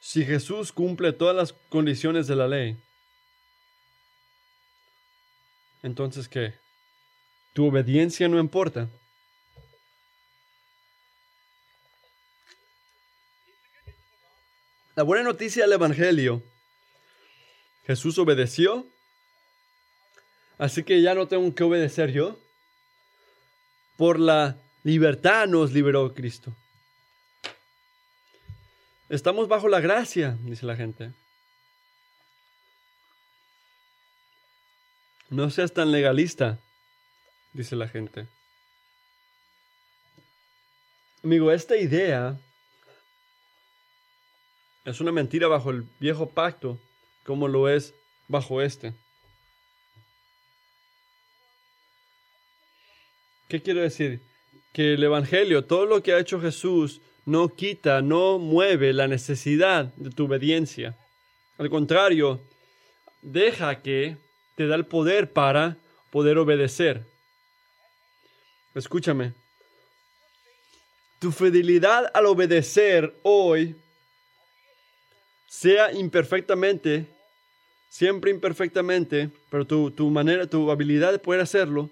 Si 0.00 0.24
Jesús 0.24 0.72
cumple 0.72 1.12
todas 1.12 1.36
las 1.36 1.52
condiciones 1.52 2.26
de 2.26 2.36
la 2.36 2.48
ley, 2.48 2.82
entonces 5.82 6.28
¿qué? 6.28 6.54
¿Tu 7.52 7.66
obediencia 7.66 8.28
no 8.28 8.38
importa? 8.38 8.88
La 14.96 15.02
buena 15.04 15.24
noticia 15.24 15.62
del 15.62 15.74
Evangelio, 15.74 16.42
Jesús 17.84 18.18
obedeció 18.18 18.86
Así 20.60 20.84
que 20.84 21.00
ya 21.00 21.14
no 21.14 21.26
tengo 21.26 21.54
que 21.54 21.64
obedecer 21.64 22.12
yo. 22.12 22.38
Por 23.96 24.20
la 24.20 24.58
libertad 24.82 25.46
nos 25.46 25.72
liberó 25.72 26.12
Cristo. 26.12 26.54
Estamos 29.10 29.48
bajo 29.48 29.66
la 29.66 29.80
gracia, 29.80 30.38
dice 30.42 30.64
la 30.64 30.76
gente. 30.76 31.12
No 35.28 35.50
seas 35.50 35.74
tan 35.74 35.90
legalista, 35.90 36.60
dice 37.52 37.74
la 37.74 37.88
gente. 37.88 38.28
Amigo, 41.24 41.50
esta 41.50 41.76
idea 41.76 42.38
es 44.84 45.00
una 45.00 45.10
mentira 45.10 45.48
bajo 45.48 45.70
el 45.70 45.82
viejo 45.98 46.30
pacto, 46.30 46.78
como 47.24 47.48
lo 47.48 47.68
es 47.68 47.92
bajo 48.28 48.62
este. 48.62 48.94
¿Qué 53.48 53.60
quiero 53.60 53.80
decir? 53.80 54.22
Que 54.72 54.94
el 54.94 55.02
Evangelio, 55.02 55.64
todo 55.64 55.84
lo 55.84 56.00
que 56.00 56.12
ha 56.12 56.20
hecho 56.20 56.40
Jesús, 56.40 57.02
no 57.30 57.48
quita, 57.48 58.02
no 58.02 58.38
mueve 58.38 58.92
la 58.92 59.06
necesidad 59.06 59.94
de 59.94 60.10
tu 60.10 60.24
obediencia. 60.24 60.96
Al 61.58 61.70
contrario, 61.70 62.40
deja 63.22 63.82
que 63.82 64.16
te 64.56 64.66
da 64.66 64.74
el 64.74 64.84
poder 64.84 65.32
para 65.32 65.76
poder 66.10 66.38
obedecer. 66.38 67.06
Escúchame. 68.74 69.32
Tu 71.20 71.30
fidelidad 71.30 72.10
al 72.14 72.26
obedecer 72.26 73.14
hoy, 73.22 73.76
sea 75.48 75.92
imperfectamente, 75.92 77.06
siempre 77.90 78.32
imperfectamente, 78.32 79.30
pero 79.50 79.66
tu, 79.66 79.92
tu 79.92 80.10
manera, 80.10 80.48
tu 80.48 80.68
habilidad 80.70 81.12
de 81.12 81.18
poder 81.20 81.42
hacerlo, 81.42 81.90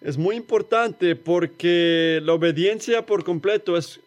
es 0.00 0.18
muy 0.18 0.36
importante 0.36 1.16
porque 1.16 2.20
la 2.22 2.34
obediencia 2.34 3.06
por 3.06 3.24
completo 3.24 3.76
es 3.76 4.00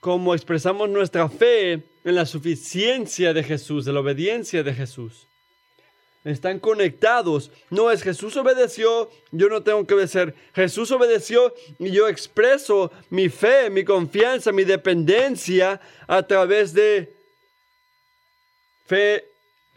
como 0.00 0.34
expresamos 0.34 0.88
nuestra 0.88 1.28
fe 1.28 1.82
en 2.04 2.14
la 2.14 2.26
suficiencia 2.26 3.32
de 3.32 3.44
Jesús, 3.44 3.84
de 3.84 3.92
la 3.92 4.00
obediencia 4.00 4.62
de 4.62 4.74
Jesús. 4.74 5.28
Están 6.24 6.58
conectados. 6.58 7.50
No 7.70 7.90
es 7.90 8.02
Jesús 8.02 8.36
obedeció, 8.36 9.10
yo 9.30 9.48
no 9.48 9.62
tengo 9.62 9.86
que 9.86 9.94
obedecer. 9.94 10.34
Jesús 10.54 10.90
obedeció 10.90 11.54
y 11.78 11.90
yo 11.90 12.08
expreso 12.08 12.92
mi 13.08 13.28
fe, 13.28 13.70
mi 13.70 13.84
confianza, 13.84 14.52
mi 14.52 14.64
dependencia 14.64 15.80
a 16.06 16.22
través 16.22 16.74
de 16.74 17.14
fe 18.86 19.24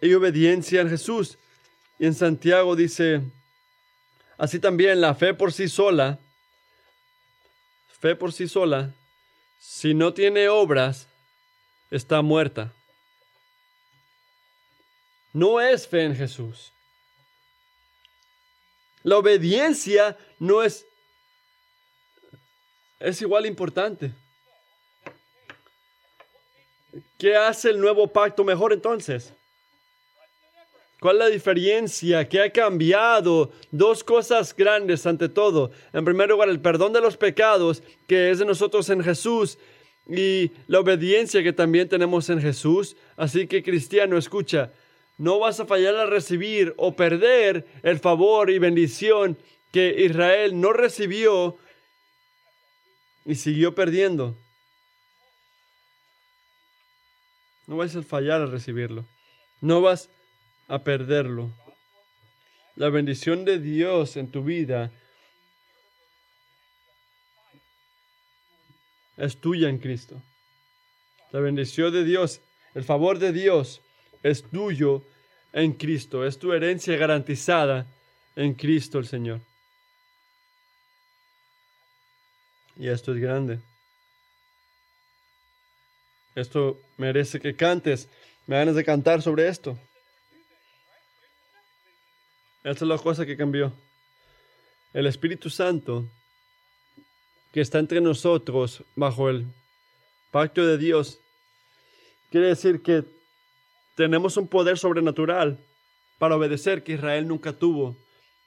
y 0.01 0.13
obediencia 0.13 0.81
en 0.81 0.89
Jesús. 0.89 1.37
Y 1.99 2.07
en 2.07 2.13
Santiago 2.13 2.75
dice, 2.75 3.21
así 4.37 4.59
también 4.59 5.01
la 5.01 5.15
fe 5.15 5.33
por 5.33 5.53
sí 5.53 5.67
sola, 5.67 6.19
fe 7.99 8.15
por 8.15 8.33
sí 8.33 8.47
sola, 8.47 8.93
si 9.59 9.93
no 9.93 10.13
tiene 10.13 10.49
obras, 10.49 11.07
está 11.89 12.21
muerta 12.21 12.73
no 15.33 15.59
es 15.59 15.87
fe 15.87 16.03
en 16.03 16.15
Jesús. 16.15 16.71
La 19.01 19.17
obediencia 19.17 20.17
no 20.39 20.63
es 20.63 20.85
es 22.99 23.21
igual 23.21 23.45
importante. 23.45 24.13
¿Qué 27.17 27.35
hace 27.35 27.71
el 27.71 27.81
nuevo 27.81 28.07
pacto 28.07 28.45
mejor 28.45 28.71
entonces? 28.71 29.33
¿Cuál 31.03 31.17
es 31.17 31.19
la 31.19 31.29
diferencia? 31.31 32.29
¿Qué 32.29 32.39
ha 32.39 32.49
cambiado? 32.49 33.51
Dos 33.71 34.05
cosas 34.05 34.55
grandes 34.55 35.05
ante 35.05 35.27
todo. 35.27 35.71
En 35.91 36.05
primer 36.05 36.29
lugar, 36.29 36.47
el 36.47 36.61
perdón 36.61 36.93
de 36.93 37.01
los 37.01 37.17
pecados 37.17 37.83
que 38.07 38.31
es 38.31 38.39
de 38.39 38.45
nosotros 38.45 38.89
en 38.89 39.03
Jesús 39.03 39.57
y 40.07 40.51
la 40.67 40.79
obediencia 40.79 41.43
que 41.43 41.51
también 41.51 41.89
tenemos 41.89 42.29
en 42.29 42.39
Jesús. 42.39 42.95
Así 43.17 43.47
que 43.47 43.63
cristiano, 43.63 44.17
escucha, 44.17 44.71
no 45.17 45.39
vas 45.39 45.59
a 45.59 45.65
fallar 45.65 45.93
a 45.97 46.05
recibir 46.05 46.73
o 46.77 46.95
perder 46.95 47.67
el 47.83 47.99
favor 47.99 48.49
y 48.49 48.57
bendición 48.59 49.37
que 49.73 50.05
Israel 50.05 50.57
no 50.61 50.71
recibió 50.71 51.57
y 53.25 53.35
siguió 53.35 53.75
perdiendo. 53.75 54.37
No 57.67 57.75
vas 57.75 57.93
a 57.93 58.03
fallar 58.03 58.39
a 58.39 58.45
recibirlo. 58.45 59.03
No 59.59 59.81
vas 59.81 60.09
a 60.67 60.83
perderlo. 60.83 61.51
La 62.75 62.89
bendición 62.89 63.45
de 63.45 63.59
Dios 63.59 64.17
en 64.17 64.31
tu 64.31 64.43
vida 64.43 64.91
es 69.17 69.39
tuya 69.39 69.69
en 69.69 69.77
Cristo. 69.77 70.21
La 71.31 71.39
bendición 71.39 71.91
de 71.93 72.03
Dios, 72.03 72.41
el 72.73 72.83
favor 72.83 73.19
de 73.19 73.31
Dios 73.31 73.81
es 74.23 74.43
tuyo 74.43 75.03
en 75.51 75.73
Cristo, 75.73 76.25
es 76.25 76.39
tu 76.39 76.53
herencia 76.53 76.95
garantizada 76.97 77.87
en 78.35 78.53
Cristo 78.53 78.99
el 78.99 79.07
Señor. 79.07 79.41
Y 82.75 82.87
esto 82.87 83.13
es 83.13 83.21
grande. 83.21 83.59
Esto 86.35 86.81
merece 86.97 87.39
que 87.39 87.55
cantes. 87.55 88.09
Me 88.47 88.55
ganas 88.55 88.75
de 88.75 88.83
cantar 88.83 89.21
sobre 89.21 89.47
esto. 89.47 89.77
Esta 92.63 92.85
es 92.85 92.89
la 92.89 92.97
cosa 92.97 93.25
que 93.25 93.35
cambió. 93.35 93.73
El 94.93 95.05
Espíritu 95.05 95.49
Santo 95.49 96.07
que 97.51 97.59
está 97.59 97.77
entre 97.77 97.99
nosotros 97.99 98.83
bajo 98.95 99.29
el 99.29 99.45
pacto 100.31 100.65
de 100.65 100.77
Dios 100.77 101.19
quiere 102.31 102.47
decir 102.47 102.81
que 102.81 103.03
tenemos 103.95 104.37
un 104.37 104.47
poder 104.47 104.77
sobrenatural 104.77 105.59
para 106.17 106.37
obedecer 106.37 106.83
que 106.83 106.93
Israel 106.93 107.27
nunca 107.27 107.53
tuvo, 107.53 107.97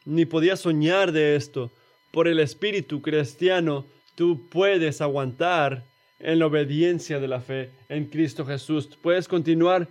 ni 0.05 0.25
podía 0.25 0.57
soñar 0.57 1.13
de 1.13 1.37
esto. 1.37 1.71
Por 2.11 2.27
el 2.27 2.41
espíritu 2.41 3.03
cristiano, 3.03 3.87
tú 4.15 4.49
puedes 4.49 5.01
aguantar 5.03 5.85
en 6.19 6.39
la 6.39 6.47
obediencia 6.47 7.21
de 7.21 7.29
la 7.29 7.41
fe 7.41 7.71
en 7.89 8.07
Cristo 8.07 8.47
Jesús. 8.47 8.97
Puedes 9.01 9.29
continuar 9.29 9.89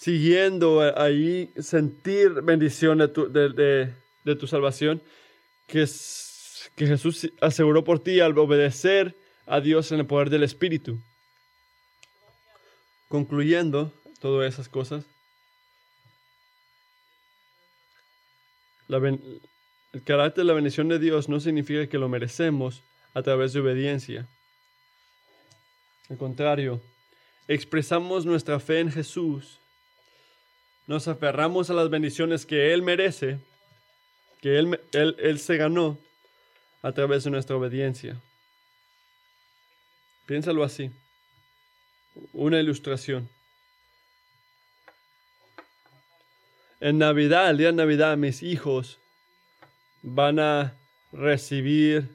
siguiendo 0.00 0.80
ahí, 0.98 1.52
sentir 1.60 2.30
bendición 2.40 2.98
de 2.98 3.08
tu, 3.08 3.30
de, 3.30 3.94
tu 4.36 4.46
salvación 4.46 5.02
que, 5.66 5.86
que 6.74 6.86
Jesús 6.86 7.30
aseguró 7.42 7.84
por 7.84 8.02
ti 8.02 8.18
al 8.20 8.36
obedecer 8.38 9.14
a 9.44 9.60
Dios 9.60 9.92
en 9.92 10.00
el 10.00 10.06
poder 10.06 10.30
del 10.30 10.42
Espíritu. 10.42 10.98
Concluyendo, 13.08 13.92
todas 14.20 14.54
esas 14.54 14.70
cosas. 14.70 15.04
el 18.88 20.02
carácter 20.04 20.44
de 20.44 20.48
la 20.48 20.54
bendición 20.54 20.88
de 20.88 20.98
Dios 20.98 21.28
no 21.28 21.40
significa 21.40 21.86
que 21.88 21.98
lo 21.98 22.08
merecemos 22.08 22.82
a 23.12 23.22
través 23.22 23.52
de 23.52 23.60
obediencia. 23.60 24.26
Al 26.08 26.16
contrario, 26.16 26.80
expresamos 27.48 28.24
nuestra 28.24 28.58
fe 28.60 28.80
en 28.80 28.90
Jesús, 28.90 29.60
nos 30.86 31.08
aferramos 31.08 31.70
a 31.70 31.74
las 31.74 31.90
bendiciones 31.90 32.46
que 32.46 32.72
Él 32.72 32.82
merece, 32.82 33.38
que 34.40 34.58
Él, 34.58 34.80
él, 34.92 35.16
él 35.18 35.38
se 35.38 35.56
ganó 35.56 35.98
a 36.82 36.92
través 36.92 37.24
de 37.24 37.30
nuestra 37.30 37.56
obediencia. 37.56 38.20
Piénsalo 40.26 40.64
así. 40.64 40.90
Una 42.32 42.60
ilustración. 42.60 43.28
En 46.80 46.98
Navidad, 46.98 47.50
el 47.50 47.58
día 47.58 47.66
de 47.66 47.74
Navidad, 47.74 48.16
mis 48.16 48.42
hijos 48.42 48.98
van 50.02 50.38
a 50.38 50.74
recibir 51.12 52.08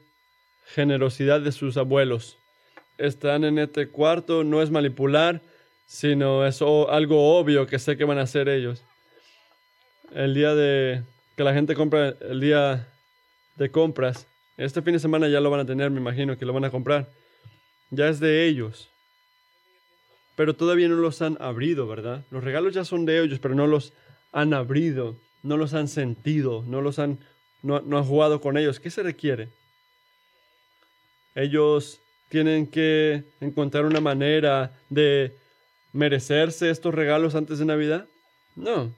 generosidad 0.65 1.41
de 1.41 1.51
sus 1.51 1.77
abuelos. 1.77 2.39
Están 2.97 3.43
en 3.43 3.59
este 3.59 3.89
cuarto, 3.89 4.43
no 4.43 4.61
es 4.61 4.71
manipular, 4.71 5.41
sino 5.85 6.45
es 6.45 6.61
algo 6.61 7.37
obvio 7.37 7.67
que 7.67 7.79
sé 7.79 7.97
que 7.97 8.05
van 8.05 8.17
a 8.17 8.23
hacer 8.23 8.49
ellos. 8.49 8.83
El 10.11 10.33
día 10.33 10.55
de 10.55 11.03
que 11.35 11.43
la 11.43 11.53
gente 11.53 11.75
compra, 11.75 12.15
el 12.21 12.39
día 12.39 12.87
de 13.55 13.71
compras, 13.71 14.27
este 14.57 14.81
fin 14.81 14.93
de 14.93 14.99
semana 14.99 15.27
ya 15.27 15.41
lo 15.41 15.49
van 15.49 15.61
a 15.61 15.65
tener, 15.65 15.91
me 15.91 15.99
imagino 15.99 16.37
que 16.37 16.45
lo 16.45 16.53
van 16.53 16.65
a 16.65 16.71
comprar. 16.71 17.09
Ya 17.89 18.07
es 18.07 18.19
de 18.19 18.47
ellos. 18.47 18.89
Pero 20.35 20.55
todavía 20.55 20.87
no 20.87 20.95
los 20.95 21.21
han 21.21 21.37
abrido, 21.39 21.87
¿verdad? 21.87 22.25
Los 22.29 22.43
regalos 22.43 22.73
ya 22.73 22.83
son 22.85 23.05
de 23.05 23.21
ellos, 23.21 23.39
pero 23.39 23.55
no 23.55 23.67
los 23.67 23.93
han 24.31 24.53
abrido, 24.53 25.17
no 25.43 25.57
los 25.57 25.73
han 25.73 25.87
sentido, 25.87 26.63
no 26.67 26.81
los 26.81 26.99
han, 26.99 27.19
no, 27.61 27.77
han 27.77 28.03
jugado 28.03 28.41
con 28.41 28.57
ellos. 28.57 28.79
¿Qué 28.79 28.89
se 28.89 29.03
requiere? 29.03 29.49
Ellos 31.35 32.01
tienen 32.29 32.67
que 32.67 33.23
encontrar 33.39 33.85
una 33.85 34.01
manera 34.01 34.73
de 34.89 35.33
merecerse 35.95 36.69
estos 36.69 36.93
regalos 36.93 37.35
antes 37.35 37.57
de 37.57 37.65
Navidad. 37.65 38.07
No, 38.55 38.93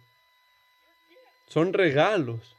son 1.47 1.71
regalos. 1.71 2.55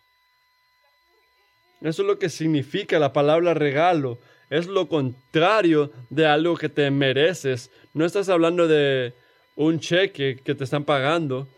Eso 1.81 2.03
es 2.03 2.09
lo 2.09 2.19
que 2.19 2.29
significa 2.29 2.99
la 3.01 3.13
palabra 3.13 3.53
regalo. 3.55 4.19
Es 4.49 4.67
lo 4.67 4.89
contrario 4.89 5.93
de 6.09 6.27
algo 6.27 6.57
que 6.57 6.69
te 6.69 6.91
mereces. 6.91 7.71
No 7.93 8.05
estás 8.05 8.29
hablando 8.29 8.69
de 8.69 9.13
un 9.57 9.81
cheque 9.81 10.41
que 10.43 10.55
te 10.55 10.65
están 10.65 10.85
pagando. 10.85 11.49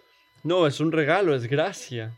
No, 0.42 0.66
es 0.66 0.80
un 0.80 0.90
regalo, 0.90 1.34
es 1.34 1.46
gracia. 1.46 2.16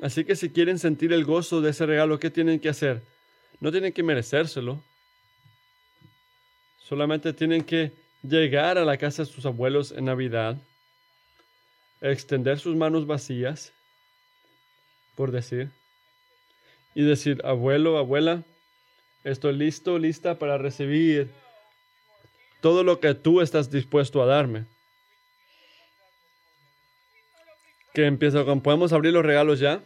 Así 0.00 0.24
que 0.24 0.34
si 0.34 0.50
quieren 0.50 0.80
sentir 0.80 1.12
el 1.12 1.24
gozo 1.24 1.60
de 1.60 1.70
ese 1.70 1.86
regalo, 1.86 2.18
¿qué 2.18 2.30
tienen 2.30 2.58
que 2.58 2.68
hacer? 2.68 3.02
No 3.60 3.70
tienen 3.70 3.92
que 3.92 4.02
merecérselo. 4.02 4.82
Solamente 6.78 7.32
tienen 7.32 7.62
que 7.62 8.01
llegar 8.22 8.78
a 8.78 8.84
la 8.84 8.96
casa 8.96 9.22
de 9.22 9.30
sus 9.30 9.46
abuelos 9.46 9.92
en 9.92 10.06
Navidad, 10.06 10.56
extender 12.00 12.58
sus 12.58 12.76
manos 12.76 13.06
vacías, 13.06 13.72
por 15.14 15.30
decir, 15.30 15.70
y 16.94 17.02
decir, 17.02 17.40
abuelo, 17.44 17.98
abuela, 17.98 18.42
estoy 19.24 19.54
listo, 19.56 19.98
lista 19.98 20.38
para 20.38 20.58
recibir 20.58 21.30
todo 22.60 22.84
lo 22.84 23.00
que 23.00 23.14
tú 23.14 23.40
estás 23.40 23.70
dispuesto 23.70 24.22
a 24.22 24.26
darme. 24.26 24.66
que 27.92 28.06
empieza 28.06 28.44
con, 28.44 28.60
¿podemos 28.60 28.92
abrir 28.92 29.12
los 29.12 29.24
regalos 29.24 29.58
ya? 29.60 29.82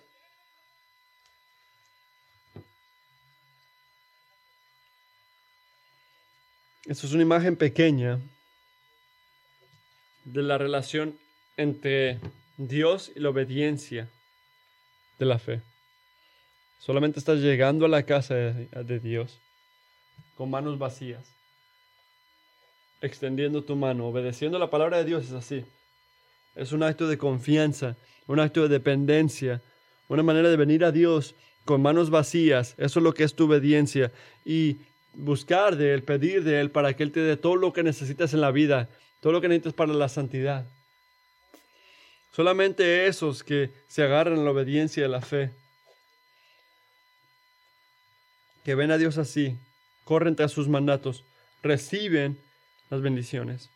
Esto 6.86 7.08
es 7.08 7.14
una 7.14 7.22
imagen 7.22 7.56
pequeña 7.56 8.20
de 10.24 10.42
la 10.42 10.56
relación 10.56 11.18
entre 11.56 12.20
Dios 12.56 13.10
y 13.16 13.18
la 13.18 13.30
obediencia 13.30 14.08
de 15.18 15.26
la 15.26 15.40
fe. 15.40 15.62
Solamente 16.78 17.18
estás 17.18 17.40
llegando 17.40 17.86
a 17.86 17.88
la 17.88 18.04
casa 18.04 18.36
de, 18.36 19.00
Dios 19.00 19.40
con 20.36 20.48
manos 20.48 20.78
vacías, 20.78 21.26
extendiendo 23.00 23.64
tu 23.64 23.74
mano, 23.74 24.06
obedeciendo 24.06 24.56
la 24.60 24.70
palabra 24.70 24.98
de 24.98 25.06
Dios, 25.06 25.24
es 25.26 25.32
así. 25.32 25.64
Es 26.54 26.70
un 26.70 26.84
acto 26.84 27.08
de 27.08 27.18
confianza. 27.18 27.96
un 28.28 28.38
acto 28.38 28.62
de 28.62 28.68
dependencia, 28.68 29.60
una 30.06 30.22
manera 30.22 30.48
de 30.48 30.56
venir 30.56 30.84
a 30.84 30.92
Dios 30.92 31.34
con 31.64 31.82
manos 31.82 32.10
vacías. 32.10 32.74
Eso 32.78 33.00
es 33.00 33.02
lo 33.02 33.12
que 33.12 33.24
es 33.24 33.34
tu 33.34 33.46
obediencia. 33.46 34.12
Y 34.44 34.78
buscar 35.16 35.76
de 35.76 35.94
Él, 35.94 36.02
pedir 36.02 36.44
de 36.44 36.60
Él 36.60 36.70
para 36.70 36.94
que 36.94 37.02
Él 37.02 37.12
te 37.12 37.20
dé 37.20 37.36
todo 37.36 37.56
lo 37.56 37.72
que 37.72 37.82
necesitas 37.82 38.34
en 38.34 38.40
la 38.40 38.50
vida, 38.50 38.88
todo 39.20 39.32
lo 39.32 39.40
que 39.40 39.48
necesitas 39.48 39.72
para 39.72 39.92
la 39.92 40.08
santidad. 40.08 40.66
Solamente 42.32 43.06
esos 43.06 43.42
que 43.42 43.70
se 43.88 44.02
agarran 44.02 44.38
a 44.38 44.42
la 44.42 44.50
obediencia 44.50 45.00
y 45.02 45.04
a 45.04 45.08
la 45.08 45.22
fe, 45.22 45.50
que 48.62 48.74
ven 48.74 48.90
a 48.90 48.98
Dios 48.98 49.16
así, 49.16 49.56
corren 50.04 50.36
tras 50.36 50.52
sus 50.52 50.68
mandatos, 50.68 51.24
reciben 51.62 52.38
las 52.90 53.00
bendiciones. 53.00 53.70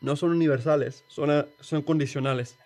No 0.00 0.16
son 0.16 0.30
universales, 0.30 1.04
son, 1.08 1.48
son 1.60 1.82
condicionales. 1.82 2.56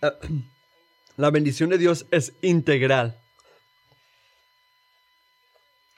La 1.16 1.30
bendición 1.30 1.70
de 1.70 1.78
Dios 1.78 2.06
es 2.10 2.34
integral. 2.42 3.18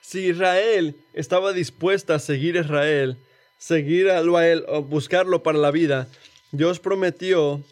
Si 0.01 0.29
Israel 0.29 0.97
estaba 1.13 1.53
dispuesta 1.53 2.15
a 2.15 2.19
seguir 2.19 2.57
a 2.57 2.61
Israel, 2.61 3.19
seguir 3.59 4.11
a 4.11 4.21
él 4.21 4.65
o 4.69 4.83
buscarlo 4.83 5.43
para 5.43 5.59
la 5.59 5.71
vida, 5.71 6.09
Dios 6.53 6.79
prometió 6.79 7.63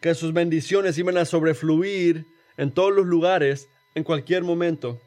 que 0.00 0.14
sus 0.14 0.32
bendiciones 0.32 0.96
iban 0.96 1.18
a 1.18 1.24
sobrefluir 1.24 2.26
en 2.56 2.72
todos 2.72 2.94
los 2.94 3.06
lugares, 3.06 3.68
en 3.94 4.04
cualquier 4.04 4.44
momento, 4.44 5.00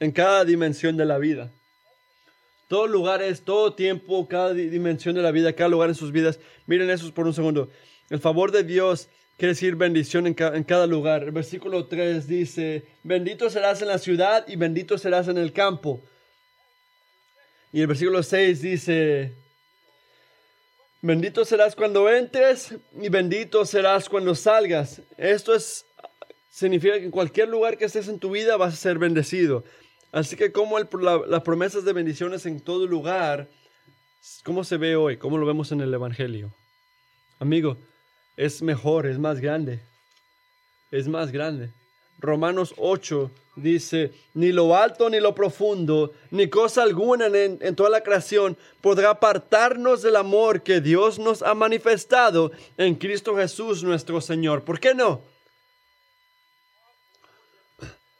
en 0.00 0.12
cada 0.12 0.44
dimensión 0.44 0.96
de 0.96 1.04
la 1.04 1.18
vida. 1.18 1.50
Todos 2.68 2.88
lugares, 2.88 3.42
todo 3.42 3.74
tiempo, 3.74 4.26
cada 4.28 4.54
dimensión 4.54 5.14
de 5.14 5.20
la 5.20 5.32
vida, 5.32 5.52
cada 5.52 5.68
lugar 5.68 5.90
en 5.90 5.94
sus 5.94 6.12
vidas. 6.12 6.38
Miren 6.66 6.88
eso 6.88 7.12
por 7.12 7.26
un 7.26 7.34
segundo. 7.34 7.70
El 8.08 8.20
favor 8.20 8.50
de 8.50 8.62
Dios 8.62 9.08
quiere 9.42 9.54
decir 9.54 9.74
bendición 9.74 10.28
en, 10.28 10.34
cada 10.34 10.86
lugar. 10.86 11.24
El 11.24 11.32
versículo 11.32 11.86
3 11.86 12.28
dice, 12.28 12.84
bendito 13.02 13.50
serás 13.50 13.82
en 13.82 13.88
la 13.88 13.98
ciudad 13.98 14.46
y 14.46 14.54
bendito 14.54 14.96
serás 14.98 15.26
en 15.26 15.36
el 15.36 15.52
campo. 15.52 16.00
Y 17.72 17.80
el 17.80 17.88
versículo 17.88 18.22
6 18.22 18.62
dice, 18.62 19.34
bendito 21.00 21.44
serás 21.44 21.74
cuando 21.74 22.08
entres 22.08 22.72
y 23.00 23.08
bendito 23.08 23.66
serás 23.66 24.08
cuando 24.08 24.36
salgas. 24.36 25.02
Esto 25.18 25.56
es, 25.56 25.86
significa 26.48 27.00
que 27.00 27.06
en 27.06 27.10
cualquier 27.10 27.48
lugar 27.48 27.76
que 27.76 27.86
estés 27.86 28.06
en 28.06 28.20
tu 28.20 28.30
vida 28.30 28.56
vas 28.56 28.74
a 28.74 28.76
ser 28.76 29.00
bendecido. 29.00 29.64
Así 30.12 30.36
que 30.36 30.52
como 30.52 30.78
las 30.78 31.42
promesas 31.42 31.84
de 31.84 31.92
bendiciones 31.92 32.46
en 32.46 32.60
todo 32.60 32.86
lugar, 32.86 33.48
¿cómo 34.44 34.62
se 34.62 34.76
ve 34.76 34.94
hoy? 34.94 35.16
¿Cómo 35.16 35.36
lo 35.36 35.46
vemos 35.46 35.72
en 35.72 35.80
el 35.80 35.92
Evangelio? 35.92 36.54
Amigo, 37.40 37.76
es 38.36 38.62
mejor, 38.62 39.06
es 39.06 39.18
más 39.18 39.40
grande. 39.40 39.80
Es 40.90 41.08
más 41.08 41.32
grande. 41.32 41.70
Romanos 42.18 42.74
8 42.76 43.30
dice, 43.56 44.12
ni 44.34 44.52
lo 44.52 44.76
alto 44.76 45.10
ni 45.10 45.20
lo 45.20 45.34
profundo, 45.34 46.12
ni 46.30 46.48
cosa 46.48 46.82
alguna 46.82 47.26
en, 47.26 47.58
en, 47.60 47.76
toda 47.76 47.90
la 47.90 48.02
creación 48.02 48.56
podrá 48.80 49.10
apartarnos 49.10 50.02
del 50.02 50.16
amor 50.16 50.62
que 50.62 50.80
Dios 50.80 51.18
nos 51.18 51.42
ha 51.42 51.54
manifestado 51.54 52.52
en 52.76 52.94
Cristo 52.94 53.36
Jesús 53.36 53.82
nuestro 53.82 54.20
Señor. 54.20 54.62
¿Por 54.62 54.80
qué 54.80 54.94
no? 54.94 55.22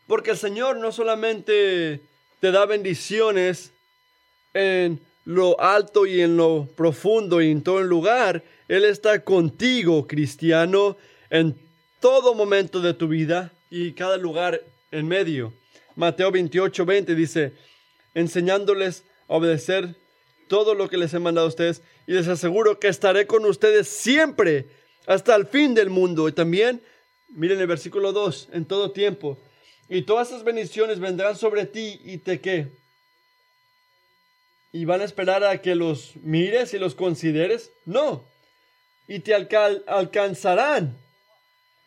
Porque 0.07 0.33
el 0.33 0.37
Señor 0.37 0.77
no 0.77 0.93
solamente 0.93 2.01
te 2.41 2.51
da 2.51 2.67
bendiciones 2.67 3.73
en 4.53 5.01
lo 5.25 5.59
alto 5.61 6.07
y 6.07 6.21
en 6.21 6.37
lo 6.37 6.69
profundo 6.77 7.41
y 7.41 7.51
en 7.51 7.63
todo 7.63 7.79
el 7.79 7.87
lugar, 7.87 8.43
él 8.73 8.87
está 8.87 9.23
contigo, 9.23 10.07
cristiano, 10.07 10.97
en 11.29 11.59
todo 12.01 12.35
momento 12.35 12.81
de 12.81 12.95
tu 12.95 13.07
vida 13.07 13.53
y 13.69 13.93
cada 13.93 14.17
lugar 14.17 14.63
en 14.91 15.07
medio. 15.07 15.53
Mateo 15.95 16.31
28, 16.31 16.87
20 16.87 17.15
dice, 17.15 17.53
enseñándoles 18.15 19.05
a 19.29 19.35
obedecer 19.35 19.95
todo 20.49 20.75
lo 20.75 20.89
que 20.89 20.97
les 20.97 21.13
he 21.13 21.19
mandado 21.19 21.49
a 21.49 21.51
ustedes 21.51 21.83
y 22.07 22.13
les 22.13 22.29
aseguro 22.29 22.81
que 22.81 22.89
estaré 22.89 23.27
con 23.27 23.45
ustedes 23.45 23.89
siempre 23.89 24.71
hasta 25.07 25.35
el 25.37 25.47
fin 25.47 25.75
del 25.75 25.91
mundo. 25.91 26.27
Y 26.27 26.33
también, 26.33 26.81
miren 27.29 27.61
el 27.61 27.67
versículo 27.67 28.15
2, 28.15 28.49
en 28.55 28.65
todo 28.65 28.93
tiempo. 28.93 29.39
Y 29.91 30.01
todas 30.01 30.29
esas 30.29 30.45
bendiciones 30.45 30.99
vendrán 30.99 31.37
sobre 31.37 31.67
ti 31.67 32.01
y 32.05 32.17
te 32.17 32.41
qué. 32.41 32.69
¿Y 34.73 34.87
van 34.87 35.03
a 35.03 35.05
esperar 35.05 35.45
a 35.45 35.61
que 35.61 35.75
los 35.75 36.17
mires 36.23 36.73
y 36.73 36.79
los 36.79 36.95
consideres? 36.95 37.71
No 37.85 38.32
y 39.13 39.21
te 39.21 39.35
alcanzarán. 39.35 40.97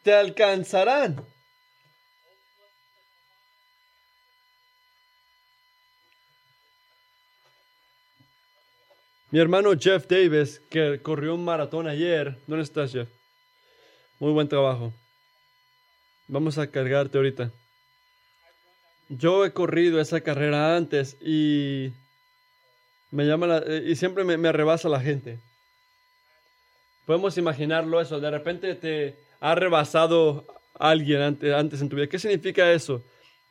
Te 0.03 0.13
alcanzarán. 0.13 1.25
Mi 9.31 9.39
hermano 9.39 9.71
Jeff 9.75 10.05
Davis, 10.07 10.61
que 10.69 11.01
corrió 11.01 11.33
un 11.33 11.43
maratón 11.43 11.87
ayer. 11.87 12.37
¿Dónde 12.45 12.63
estás, 12.63 12.91
Jeff? 12.91 13.09
Muy 14.19 14.31
buen 14.31 14.47
trabajo. 14.47 14.93
Vamos 16.27 16.59
a 16.59 16.69
cargarte 16.69 17.17
ahorita. 17.17 17.51
Yo 19.09 19.45
he 19.45 19.51
corrido 19.51 19.99
esa 19.99 20.21
carrera 20.21 20.77
antes 20.77 21.17
y 21.21 21.91
me 23.09 23.25
llama 23.25 23.63
y 23.83 23.95
siempre 23.95 24.23
me, 24.23 24.37
me 24.37 24.49
arrebasa 24.49 24.89
la 24.89 25.01
gente. 25.01 25.39
Podemos 27.05 27.37
imaginarlo 27.37 28.01
eso. 28.01 28.19
De 28.19 28.31
repente 28.31 28.75
te 28.75 29.15
ha 29.39 29.55
rebasado 29.55 30.45
alguien 30.73 31.21
antes, 31.21 31.81
en 31.81 31.89
tu 31.89 31.95
vida. 31.95 32.07
¿Qué 32.07 32.19
significa 32.19 32.71
eso? 32.71 33.03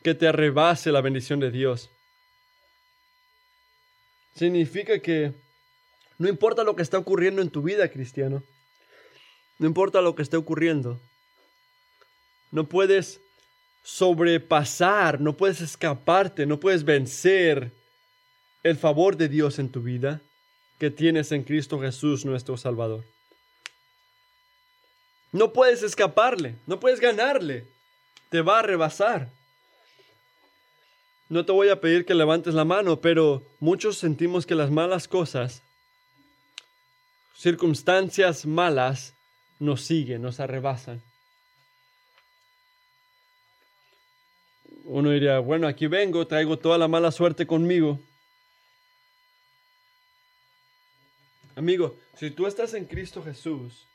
Que 0.03 0.15
te 0.15 0.27
arrebase 0.27 0.91
la 0.93 1.01
bendición 1.01 1.41
de 1.41 1.51
Dios. 1.51 1.91
Significa 4.35 4.99
que 4.99 5.33
no 6.19 6.29
importa 6.29 6.65
lo 6.65 6.75
que 6.75 6.83
está 6.83 6.99
ocurriendo 6.99 7.41
en 7.43 7.51
tu 7.51 7.63
vida, 7.63 7.89
cristiano. 7.89 8.43
No 9.59 9.67
importa 9.67 10.01
lo 10.03 10.15
que 10.15 10.23
esté 10.23 10.37
ocurriendo. 10.37 11.01
No 12.51 12.65
puedes 12.69 13.21
sobrepasar, 13.85 15.21
no 15.21 15.37
puedes 15.37 15.61
escaparte, 15.61 16.47
no 16.47 16.59
puedes 16.59 16.85
vencer 16.85 17.73
el 18.63 18.77
favor 18.77 19.17
de 19.17 19.29
Dios 19.29 19.59
en 19.59 19.71
tu 19.71 19.83
vida 19.83 20.23
que 20.79 20.91
tienes 20.91 21.31
en 21.33 21.45
Cristo 21.45 21.81
Jesús 21.81 22.25
nuestro 22.25 22.57
Salvador. 22.57 23.05
No 25.35 25.53
puedes 25.53 25.83
escaparle, 25.83 26.55
no 26.65 26.79
puedes 26.79 27.01
ganarle. 27.01 27.67
Te 28.29 28.41
va 28.41 28.61
a 28.61 28.63
rebasar. 28.63 29.33
No 31.29 31.45
te 31.45 31.51
voy 31.51 31.71
a 31.71 31.81
pedir 31.81 32.07
que 32.07 32.15
levantes 32.15 32.55
la 32.55 32.65
mano, 32.65 33.01
pero 33.01 33.43
muchos 33.59 33.99
sentimos 33.99 34.47
que 34.47 34.55
las 34.55 34.71
malas 34.71 35.09
cosas, 35.09 35.61
circunstancias 37.37 38.47
malas, 38.47 39.15
nos 39.59 39.81
siguen, 39.81 40.23
nos 40.23 40.39
arrebasan. 40.39 41.03
Uno 44.85 45.11
diría, 45.11 45.41
bueno, 45.41 45.67
aquí 45.67 45.89
vengo, 45.89 46.29
traigo 46.29 46.61
toda 46.61 46.79
la 46.79 46.87
mala 46.87 47.11
suerte 47.11 47.45
conmigo. 47.45 47.99
Amigo, 51.57 51.99
si 52.17 52.31
tú 52.31 52.47
estás 52.47 52.73
en 52.75 52.85
Cristo 52.85 53.21
Jesús, 53.21 53.89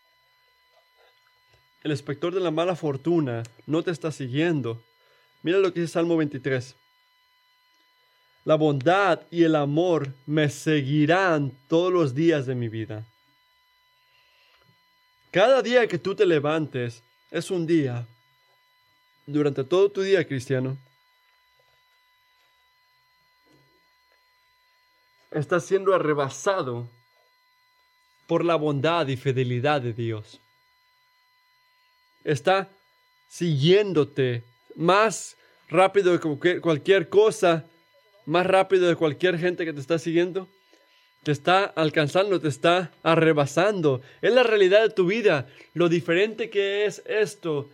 el 1.84 1.92
espector 1.92 2.34
de 2.34 2.42
la 2.42 2.52
mala 2.52 2.76
fortuna 2.76 3.44
no 3.66 3.84
te 3.84 3.92
está 3.92 4.12
siguiendo. 4.12 4.84
Mira 5.44 5.60
lo 5.60 5.74
que 5.74 5.82
dice 5.82 5.94
Salmo 5.94 6.18
23. 6.18 6.76
La 8.44 8.56
bondad 8.56 9.22
y 9.32 9.44
el 9.44 9.56
amor 9.56 10.14
me 10.26 10.50
seguirán 10.50 11.54
todos 11.68 11.94
los 11.94 12.14
días 12.14 12.46
de 12.46 12.56
mi 12.56 12.68
vida. 12.68 13.06
Cada 15.32 15.62
día 15.62 15.88
que 15.88 16.00
tú 16.00 16.16
te 16.16 16.26
levantes 16.26 17.04
es 17.32 17.52
un 17.52 17.66
día. 17.66 18.08
Durante 19.26 19.64
todo 19.64 19.92
tu 19.92 20.02
día, 20.02 20.28
cristiano. 20.28 20.78
Estás 25.32 25.66
siendo 25.66 25.94
arrebasado 25.94 26.90
por 28.28 28.44
la 28.44 28.56
bondad 28.56 29.08
y 29.08 29.16
fidelidad 29.16 29.82
de 29.82 29.94
Dios 29.94 30.42
está 32.32 32.70
siguiéndote 33.28 34.44
más 34.76 35.38
rápido 35.70 36.18
de 36.18 36.62
cualquier 36.62 37.10
cosa, 37.10 37.66
más 38.26 38.46
rápido 38.46 38.88
de 38.88 38.96
cualquier 38.96 39.38
gente 39.38 39.66
que 39.66 39.74
te 39.74 39.80
está 39.80 40.00
siguiendo. 40.00 40.48
Te 41.24 41.32
está 41.34 41.66
alcanzando, 41.66 42.40
te 42.40 42.48
está 42.48 42.92
arrebasando. 43.04 44.02
Es 44.22 44.34
la 44.34 44.44
realidad 44.44 44.82
de 44.82 44.90
tu 44.90 45.06
vida. 45.06 45.48
Lo 45.74 45.90
diferente 45.90 46.50
que 46.50 46.86
es 46.86 47.04
esto 47.06 47.70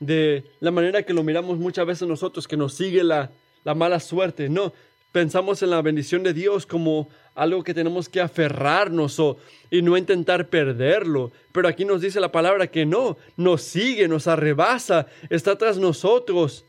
de 0.00 0.44
la 0.58 0.70
manera 0.70 1.04
que 1.04 1.12
lo 1.12 1.22
miramos 1.22 1.58
muchas 1.58 1.86
veces 1.86 2.08
nosotros, 2.08 2.48
que 2.48 2.56
nos 2.56 2.74
sigue 2.74 3.04
la, 3.04 3.30
la 3.62 3.74
mala 3.74 4.00
suerte. 4.00 4.48
No, 4.48 4.72
pensamos 5.12 5.62
en 5.62 5.70
la 5.70 5.82
bendición 5.82 6.22
de 6.22 6.32
Dios 6.32 6.66
como 6.66 7.08
algo 7.34 7.64
que 7.64 7.74
tenemos 7.74 8.08
que 8.08 8.20
aferrarnos 8.20 9.18
o, 9.18 9.38
y 9.70 9.82
no 9.82 9.96
intentar 9.96 10.48
perderlo. 10.48 11.32
Pero 11.52 11.68
aquí 11.68 11.84
nos 11.84 12.00
dice 12.00 12.20
la 12.20 12.32
palabra 12.32 12.66
que 12.66 12.86
no, 12.86 13.16
nos 13.36 13.62
sigue, 13.62 14.08
nos 14.08 14.26
arrebasa, 14.26 15.06
está 15.28 15.56
tras 15.56 15.78
nosotros. 15.78 16.64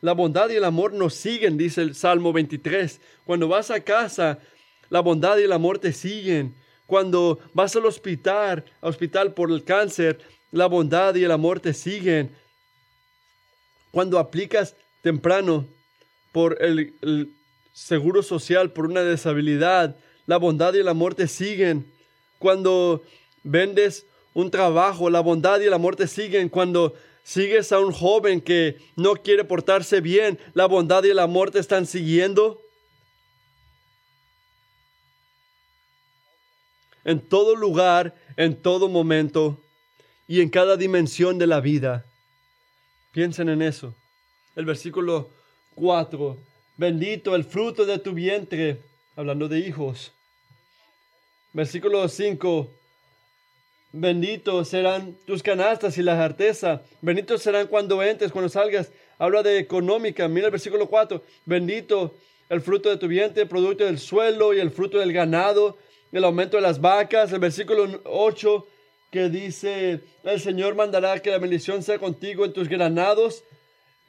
La 0.00 0.12
bondad 0.12 0.50
y 0.50 0.56
el 0.56 0.64
amor 0.64 0.92
nos 0.92 1.14
siguen, 1.14 1.56
dice 1.56 1.82
el 1.82 1.94
Salmo 1.94 2.32
23. 2.32 3.00
Cuando 3.24 3.48
vas 3.48 3.70
a 3.70 3.80
casa, 3.80 4.38
la 4.90 5.00
bondad 5.00 5.38
y 5.38 5.44
el 5.44 5.52
amor 5.52 5.78
te 5.78 5.92
siguen. 5.92 6.54
Cuando 6.86 7.40
vas 7.54 7.74
al 7.74 7.86
hospital, 7.86 8.64
al 8.80 8.90
hospital 8.90 9.34
por 9.34 9.50
el 9.50 9.64
cáncer, 9.64 10.20
la 10.52 10.66
bondad 10.66 11.14
y 11.14 11.24
el 11.24 11.32
amor 11.32 11.60
te 11.60 11.74
siguen. 11.74 12.30
Cuando 13.90 14.18
aplicas 14.18 14.76
temprano 15.02 15.66
por 16.32 16.62
el, 16.62 16.94
el 17.00 17.35
seguro 17.76 18.22
social, 18.22 18.72
por 18.72 18.86
una 18.86 19.02
deshabilidad, 19.02 19.96
la 20.24 20.38
bondad 20.38 20.72
y 20.72 20.78
el 20.78 20.88
amor 20.88 21.14
te 21.14 21.28
siguen. 21.28 21.92
Cuando 22.38 23.02
vendes 23.44 24.06
un 24.32 24.50
trabajo, 24.50 25.10
la 25.10 25.20
bondad 25.20 25.60
y 25.60 25.64
el 25.64 25.74
amor 25.74 25.94
te 25.94 26.06
siguen. 26.06 26.48
Cuando 26.48 26.94
sigues 27.22 27.72
a 27.72 27.78
un 27.78 27.92
joven 27.92 28.40
que 28.40 28.78
no 28.96 29.16
quiere 29.16 29.44
portarse 29.44 30.00
bien, 30.00 30.38
la 30.54 30.64
bondad 30.64 31.04
y 31.04 31.10
el 31.10 31.18
amor 31.18 31.50
te 31.50 31.58
están 31.58 31.84
siguiendo. 31.84 32.62
En 37.04 37.20
todo 37.20 37.54
lugar, 37.56 38.14
en 38.38 38.56
todo 38.56 38.88
momento 38.88 39.60
y 40.26 40.40
en 40.40 40.48
cada 40.48 40.78
dimensión 40.78 41.38
de 41.38 41.46
la 41.46 41.60
vida. 41.60 42.06
Piensen 43.12 43.50
en 43.50 43.60
eso. 43.60 43.94
El 44.56 44.64
versículo 44.64 45.28
4. 45.74 46.55
Bendito 46.78 47.34
el 47.34 47.44
fruto 47.44 47.86
de 47.86 47.98
tu 47.98 48.12
vientre, 48.12 48.78
hablando 49.16 49.48
de 49.48 49.60
hijos. 49.60 50.12
Versículo 51.54 52.06
5. 52.06 52.70
Benditos 53.92 54.68
serán 54.68 55.16
tus 55.26 55.42
canastas 55.42 55.96
y 55.96 56.02
la 56.02 56.22
arteza. 56.22 56.82
Benditos 57.00 57.42
serán 57.42 57.68
cuando 57.68 58.02
entres, 58.02 58.30
cuando 58.30 58.50
salgas. 58.50 58.90
Habla 59.18 59.42
de 59.42 59.58
económica. 59.58 60.28
Mira 60.28 60.46
el 60.46 60.52
versículo 60.52 60.86
4. 60.86 61.22
Bendito 61.46 62.14
el 62.50 62.60
fruto 62.60 62.90
de 62.90 62.98
tu 62.98 63.08
vientre, 63.08 63.44
el 63.44 63.48
producto 63.48 63.84
del 63.84 63.98
suelo 63.98 64.52
y 64.52 64.60
el 64.60 64.70
fruto 64.70 64.98
del 64.98 65.14
ganado, 65.14 65.78
el 66.12 66.24
aumento 66.24 66.58
de 66.58 66.62
las 66.62 66.78
vacas. 66.78 67.32
El 67.32 67.38
versículo 67.38 68.02
8 68.04 68.66
que 69.10 69.30
dice, 69.30 70.00
el 70.24 70.40
Señor 70.42 70.74
mandará 70.74 71.18
que 71.20 71.30
la 71.30 71.38
bendición 71.38 71.82
sea 71.82 71.98
contigo 71.98 72.44
en 72.44 72.52
tus 72.52 72.68
granados. 72.68 73.44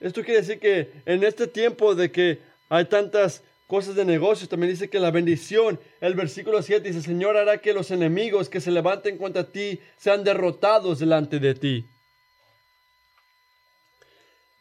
Esto 0.01 0.21
quiere 0.21 0.41
decir 0.41 0.60
que 0.60 0.91
en 1.06 1.23
este 1.23 1.47
tiempo 1.47 1.95
de 1.95 2.12
que 2.12 2.39
hay 2.69 2.86
tantas 2.86 3.43
cosas 3.67 3.95
de 3.95 4.06
negocios, 4.06 4.49
también 4.49 4.71
dice 4.71 4.89
que 4.89 4.99
la 4.99 5.12
bendición, 5.12 5.80
el 5.99 6.15
versículo 6.15 6.62
7 6.62 6.88
dice, 6.88 7.01
Señor 7.01 7.36
hará 7.36 7.60
que 7.60 7.73
los 7.73 7.91
enemigos 7.91 8.49
que 8.49 8.62
se 8.62 8.71
levanten 8.71 9.17
contra 9.17 9.43
ti 9.51 9.80
sean 9.97 10.23
derrotados 10.23 10.99
delante 10.99 11.39
de 11.39 11.53
ti. 11.53 11.86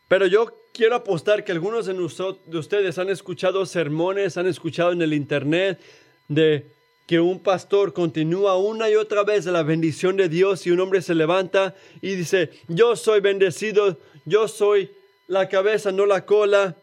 Pero 0.09 0.27
yo 0.27 0.57
quiero 0.73 0.97
apostar 0.97 1.45
que 1.45 1.53
algunos 1.53 1.87
de 1.87 2.59
ustedes 2.59 2.99
han 2.99 3.09
escuchado 3.09 3.65
sermones, 3.65 4.37
han 4.37 4.47
escuchado 4.47 4.93
en 4.93 5.03
el 5.03 5.15
internet 5.15 5.81
de 6.29 6.67
que 7.07 7.21
un 7.21 7.41
pastor 7.41 7.93
continúa 7.93 8.57
una 8.57 8.91
y 8.91 8.97
otra 8.97 9.23
vez 9.23 9.45
de 9.45 9.53
la 9.53 9.63
bendición 9.63 10.17
de 10.17 10.29
Dios 10.29 10.67
y 10.67 10.73
un 10.73 10.81
hombre 10.81 11.03
se 11.03 11.15
levanta 11.15 11.75
y 12.03 12.17
dice, 12.17 12.51
yo 12.67 12.97
soy 12.97 13.21
bendecido, 13.21 13.99
yo 14.25 14.49
soy 14.49 14.91
la 15.29 15.49
cabeza, 15.49 15.93
no 15.93 16.05
la 16.05 16.27
cola, 16.27 16.77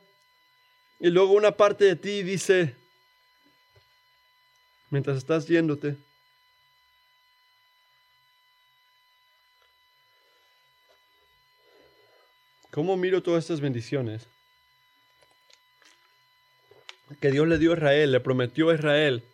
y 1.04 1.10
luego 1.10 1.34
una 1.34 1.58
parte 1.58 1.84
de 1.84 1.98
ti 1.98 2.24
dice, 2.24 2.78
mientras 4.89 5.18
estás 5.18 5.46
yéndote, 5.50 5.98
¿cómo 12.72 12.96
miro 12.96 13.22
todas 13.22 13.44
estas 13.44 13.60
bendiciones? 13.60 14.30
Que 17.20 17.32
Dios 17.32 17.50
le 17.50 17.58
dio 17.58 17.72
a 17.72 17.76
Israel, 17.76 18.13
le 18.13 18.22
prometió 18.22 18.70
a 18.70 18.76
Israel 18.76 19.26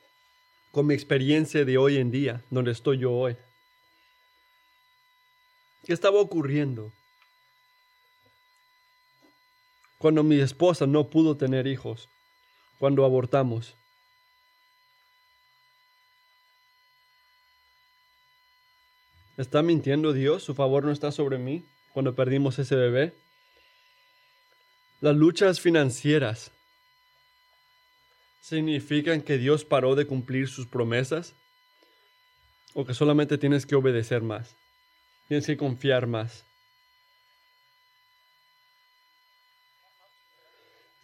con 0.72 0.88
mi 0.88 0.96
experiencia 0.96 1.66
de 1.66 1.78
hoy 1.78 1.98
en 1.98 2.10
día, 2.10 2.44
donde 2.50 2.72
estoy 2.72 2.98
yo 2.98 3.14
hoy. 3.14 3.38
¿Qué 5.86 5.94
estaba 5.94 6.20
ocurriendo? 6.20 6.92
Cuando 10.00 10.24
mi 10.24 10.40
esposa 10.40 10.88
no 10.88 11.10
pudo 11.10 11.36
tener 11.36 11.68
hijos, 11.68 12.10
cuando 12.80 13.04
abortamos. 13.04 13.76
¿Está 19.38 19.62
mintiendo 19.62 20.14
Dios? 20.14 20.44
¿Su 20.44 20.56
favor 20.56 20.86
no 20.86 20.92
está 20.92 21.12
sobre 21.12 21.38
mí 21.38 21.66
cuando 21.94 22.16
perdimos 22.16 22.58
ese 22.60 22.76
bebé? 22.76 23.14
Las 25.02 25.16
luchas 25.16 25.60
financieras 25.60 26.52
significan 28.42 29.22
que 29.22 29.38
Dios 29.38 29.66
paró 29.66 29.96
de 29.96 30.08
cumplir 30.08 30.48
sus 30.48 30.66
promesas 30.66 31.36
o 32.74 32.86
que 32.86 32.94
solamente 32.94 33.38
tienes 33.38 33.66
que 33.66 33.76
obedecer 33.76 34.22
más, 34.22 34.56
tienes 35.28 35.46
que 35.46 35.58
confiar 35.58 36.08
más. 36.08 36.49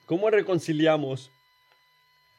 ¿Cómo 0.06 0.30
reconciliamos 0.30 1.32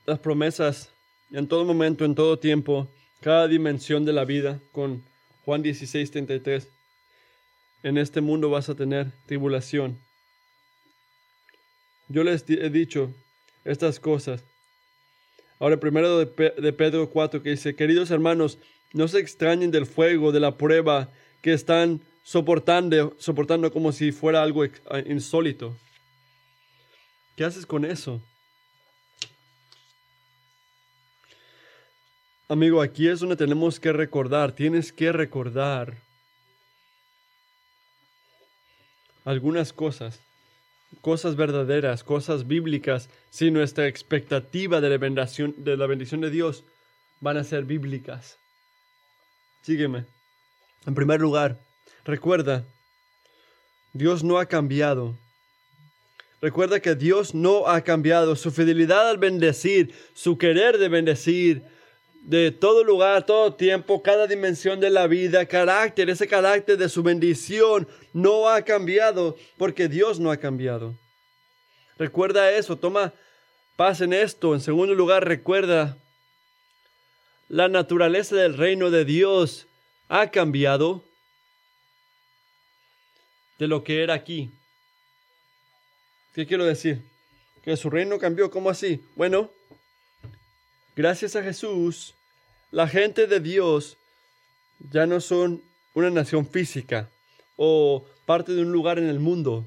las 0.07 0.21
promesas 0.21 0.93
en 1.33 1.49
todo 1.49 1.65
momento, 1.65 2.05
en 2.05 2.15
todo 2.15 2.39
tiempo, 2.39 2.89
cada 3.21 3.49
dimensión 3.49 4.05
de 4.05 4.13
la 4.13 4.25
vida 4.25 4.61
con 4.71 5.03
Juan 5.45 5.63
16, 5.63 6.13
33? 6.13 6.69
En 7.83 7.99
este 7.99 8.21
mundo 8.21 8.51
vas 8.51 8.69
a 8.69 8.77
tener 8.77 9.11
tribulación. 9.27 9.99
Yo 12.07 12.23
les 12.23 12.49
he 12.49 12.71
dicho 12.71 13.13
estas 13.65 13.99
cosas. 13.99 14.45
Ahora, 15.59 15.81
primero 15.81 16.19
de, 16.19 16.73
Pedro 16.73 17.11
4, 17.11 17.43
que 17.43 17.51
dice, 17.51 17.75
queridos 17.75 18.13
hermanos, 18.13 18.59
no 18.93 19.09
se 19.09 19.19
extrañen 19.19 19.73
del 19.73 19.87
fuego, 19.87 20.31
de 20.31 20.39
la 20.39 20.57
prueba 20.57 21.11
que 21.43 21.53
están 21.53 22.01
soportando, 22.23 23.17
soportando 23.19 23.73
como 23.73 23.91
si 23.91 24.13
fuera 24.13 24.45
algo 24.45 24.65
insólito. 25.07 25.77
¿Qué 27.37 27.45
haces 27.45 27.67
con 27.67 27.85
eso? 27.85 28.23
Amigo, 32.49 32.81
aquí 32.81 33.09
es 33.09 33.21
donde 33.21 33.37
tenemos 33.37 33.79
que 33.79 33.93
recordar, 33.93 34.53
tienes 34.53 34.93
que 34.93 35.13
recordar 35.13 35.99
algunas 39.25 39.73
cosas, 39.73 40.21
cosas 41.03 41.35
verdaderas, 41.37 42.05
cosas 42.05 42.47
bíblicas, 42.47 43.11
si 43.31 43.51
nuestra 43.51 43.89
expectativa 43.89 44.81
de 44.81 44.89
la 44.89 44.97
bendición 45.87 46.21
de, 46.21 46.31
Dios 46.31 46.65
van 47.21 47.37
a 47.37 47.45
ser 47.45 47.65
bíblicas. 47.65 48.39
Sígueme. 49.63 50.07
En 50.87 50.95
primer 50.95 51.21
lugar, 51.21 51.59
recuerda, 52.05 52.65
Dios 53.93 54.23
no 54.23 54.39
ha 54.39 54.47
cambiado. 54.47 55.19
Recuerda 56.41 56.81
que 56.81 56.95
Dios 56.95 57.35
no 57.35 57.67
ha 57.67 57.81
cambiado. 57.83 58.37
Su 58.37 58.51
fidelidad 58.51 59.09
al 59.09 59.19
bendecir, 59.19 59.95
su 60.15 60.37
querer 60.37 60.79
de 60.79 60.89
bendecir, 60.89 61.63
de 62.23 62.51
todo 62.51 62.83
lugar, 62.83 63.25
todo 63.25 63.55
tiempo, 63.55 64.03
cada 64.03 64.27
dimensión 64.27 64.81
de 64.81 64.91
la 64.91 65.07
vida, 65.07 65.47
carácter, 65.47 66.11
ese 66.11 66.27
carácter 66.27 66.77
de 66.77 66.89
su 66.89 67.03
bendición 67.03 67.87
no 68.13 68.49
ha 68.49 68.63
cambiado 68.63 69.37
porque 69.57 69.89
Dios 69.89 70.19
no 70.19 70.31
ha 70.31 70.37
cambiado. 70.37 70.95
Recuerda 71.99 72.51
eso, 72.53 72.77
toma 72.77 73.15
paz 73.77 74.01
en 74.01 74.13
esto. 74.13 74.55
En 74.55 74.61
segundo 74.61 74.95
lugar, 74.95 75.27
recuerda 75.27 75.97
la 77.49 77.69
naturaleza 77.69 78.35
del 78.35 78.57
reino 78.57 78.91
de 78.91 79.05
Dios 79.05 79.67
ha 80.09 80.31
cambiado 80.31 81.05
de 83.59 83.69
lo 83.69 83.85
que 83.85 84.03
era 84.03 84.15
aquí. 84.15 84.51
¿Qué 86.37 86.47
quiero 86.47 86.67
decir? 86.67 87.01
Que 87.63 87.79
su 87.79 87.89
reino 87.89 88.19
cambió. 88.19 88.51
¿Cómo 88.51 88.69
así? 88.69 89.03
Bueno, 89.15 89.51
gracias 90.95 91.35
a 91.35 91.43
Jesús, 91.43 92.15
la 92.71 92.87
gente 92.89 93.27
de 93.27 93.41
Dios 93.41 93.97
ya 94.79 95.07
no 95.07 95.23
son 95.23 95.63
una 95.95 96.11
nación 96.11 96.47
física 96.47 97.09
o 97.57 98.07
parte 98.27 98.53
de 98.53 98.61
un 98.61 98.71
lugar 98.71 98.99
en 98.99 99.07
el 99.07 99.19
mundo 99.19 99.67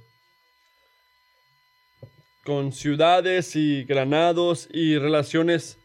con 2.43 2.71
ciudades 2.71 3.55
y 3.55 3.83
granados 3.85 4.69
y 4.71 4.99
relaciones. 4.99 5.79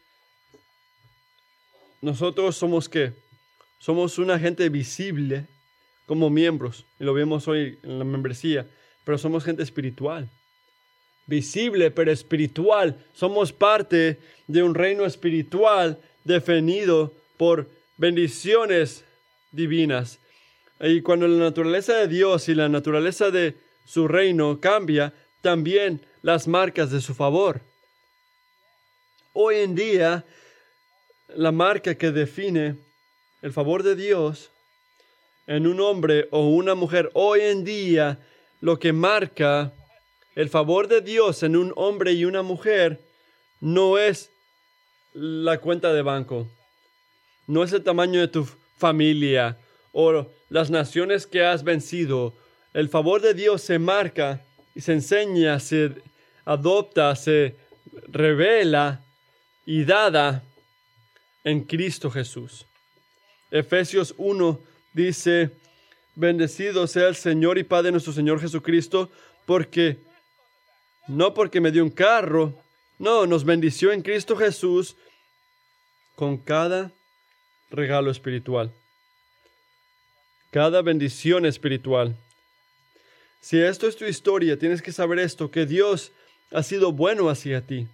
Nosotros 2.03 2.59
somos 2.59 2.91
qué? 2.91 3.15
Somos 3.79 4.19
una 4.19 4.39
gente 4.39 4.69
visible 4.69 5.47
como 6.05 6.29
miembros, 6.29 6.85
y 7.01 7.05
lo 7.05 7.15
vemos 7.15 7.49
hoy 7.49 7.79
en 7.83 7.99
la 7.99 8.05
membresía, 8.05 8.69
pero 9.07 9.17
somos 9.17 9.45
gente 9.45 9.63
espiritual. 9.63 10.31
Visible, 11.27 11.91
pero 11.91 12.11
espiritual. 12.11 12.99
Somos 13.15 13.53
parte 13.53 14.19
de 14.47 14.63
un 14.63 14.75
reino 14.75 15.05
espiritual 15.05 15.99
definido 16.25 17.13
por 17.37 17.69
bendiciones 17.97 19.05
divinas. 19.53 20.19
Y 20.81 21.01
cuando 21.03 21.29
la 21.29 21.43
naturaleza 21.43 21.95
de 21.95 22.09
Dios 22.09 22.49
y 22.49 22.55
la 22.55 22.69
naturaleza 22.69 23.31
de 23.31 23.55
su 23.85 24.09
reino 24.09 24.61
cambia, 24.61 25.13
también 25.41 26.01
las 26.23 26.49
marcas 26.49 26.91
de 26.91 27.01
su 27.01 27.15
favor. 27.15 27.61
Hoy 29.33 29.57
en 29.57 29.75
día, 29.75 30.25
la 31.29 31.53
marca 31.53 31.95
que 31.95 32.11
define 32.11 32.77
el 33.43 33.53
favor 33.53 33.83
de 33.83 33.95
Dios 33.95 34.51
en 35.47 35.67
un 35.67 35.81
hombre 35.81 36.29
o 36.31 36.49
una 36.49 36.75
mujer, 36.75 37.11
hoy 37.13 37.41
en 37.43 37.65
día, 37.65 38.19
lo 38.61 38.79
que 38.79 38.93
marca 38.93 39.73
el 40.35 40.49
favor 40.49 40.89
de 40.89 41.01
Dios 41.01 41.43
en 41.43 41.57
un 41.57 41.73
hombre 41.77 42.13
y 42.13 42.25
una 42.25 42.43
mujer 42.43 43.01
no 43.61 43.99
es 43.99 44.31
la 45.13 45.59
cuenta 45.59 45.93
de 45.93 46.03
banco, 46.03 46.49
no 47.47 47.63
es 47.63 47.73
el 47.73 47.83
tamaño 47.83 48.21
de 48.21 48.29
tu 48.29 48.49
familia 48.77 49.59
o 49.93 50.27
las 50.49 50.71
naciones 50.71 51.27
que 51.27 51.45
has 51.45 51.63
vencido. 51.63 52.35
El 52.73 52.89
favor 52.89 53.21
de 53.21 53.35
Dios 53.35 53.63
se 53.63 53.79
marca 53.79 54.45
y 54.75 54.81
se 54.81 54.93
enseña, 54.93 55.61
se 55.61 55.93
adopta, 56.45 57.15
se 57.15 57.57
revela 58.09 59.05
y 59.65 59.85
dada 59.85 60.43
en 61.45 61.61
Cristo 61.63 62.11
Jesús. 62.11 62.67
Efesios 63.51 64.15
1 64.19 64.61
dice, 64.93 65.51
bendecido 66.17 66.89
sea 66.89 67.07
el 67.07 67.15
Señor 67.15 67.59
y 67.59 67.63
Padre 67.63 67.93
nuestro 67.93 68.13
Señor 68.13 68.41
Jesucristo, 68.41 69.11
porque 69.47 69.99
no 71.07 71.35
porque 71.35 71.61
me 71.61 71.71
dio 71.71 71.83
un 71.83 71.91
carro, 71.91 72.55
no, 72.99 73.27
nos 73.27 73.45
bendició 73.45 73.93
en 73.93 74.03
Cristo 74.03 74.37
Jesús 74.37 74.97
con 76.15 76.39
cada 76.39 76.93
regalo 77.71 78.11
espiritual, 78.11 78.73
cada 80.51 80.81
bendición 80.83 81.45
espiritual. 81.45 82.17
Si 83.41 83.61
esto 83.61 83.87
es 83.87 83.97
tu 83.97 84.05
historia, 84.05 84.59
tienes 84.59 84.81
que 84.81 84.93
saber 84.93 85.19
esto, 85.19 85.51
que 85.51 85.67
Dios 85.67 86.13
ha 86.53 86.63
sido 86.63 86.93
bueno 86.93 87.29
hacia 87.29 87.67
ti. 87.67 87.89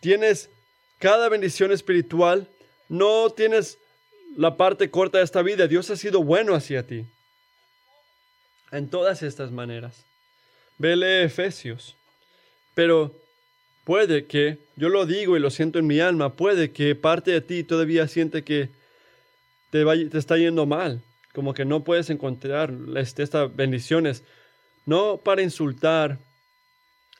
Tienes 0.00 0.50
cada 0.98 1.28
bendición 1.28 1.72
espiritual, 1.72 2.48
no 2.88 3.30
tienes 3.30 3.78
la 4.36 4.56
parte 4.56 4.90
corta 4.90 5.18
de 5.18 5.24
esta 5.24 5.42
vida, 5.42 5.66
Dios 5.68 5.88
ha 5.90 5.96
sido 5.96 6.22
bueno 6.22 6.54
hacia 6.54 6.86
ti. 6.86 7.06
En 8.70 8.90
todas 8.90 9.22
estas 9.22 9.50
maneras. 9.50 10.04
Vele 10.78 11.24
Efesios. 11.24 11.96
Pero 12.74 13.14
puede 13.84 14.26
que, 14.26 14.58
yo 14.76 14.88
lo 14.88 15.06
digo 15.06 15.36
y 15.36 15.40
lo 15.40 15.50
siento 15.50 15.78
en 15.78 15.86
mi 15.86 16.00
alma, 16.00 16.34
puede 16.34 16.72
que 16.72 16.94
parte 16.94 17.30
de 17.30 17.40
ti 17.40 17.64
todavía 17.64 18.08
siente 18.08 18.44
que 18.44 18.70
te, 19.70 19.84
te 19.84 20.18
está 20.18 20.36
yendo 20.36 20.66
mal, 20.66 21.02
como 21.32 21.54
que 21.54 21.64
no 21.64 21.84
puedes 21.84 22.10
encontrar 22.10 22.72
este, 22.96 23.22
estas 23.22 23.54
bendiciones, 23.54 24.22
no 24.86 25.18
para 25.18 25.42
insultar 25.42 26.18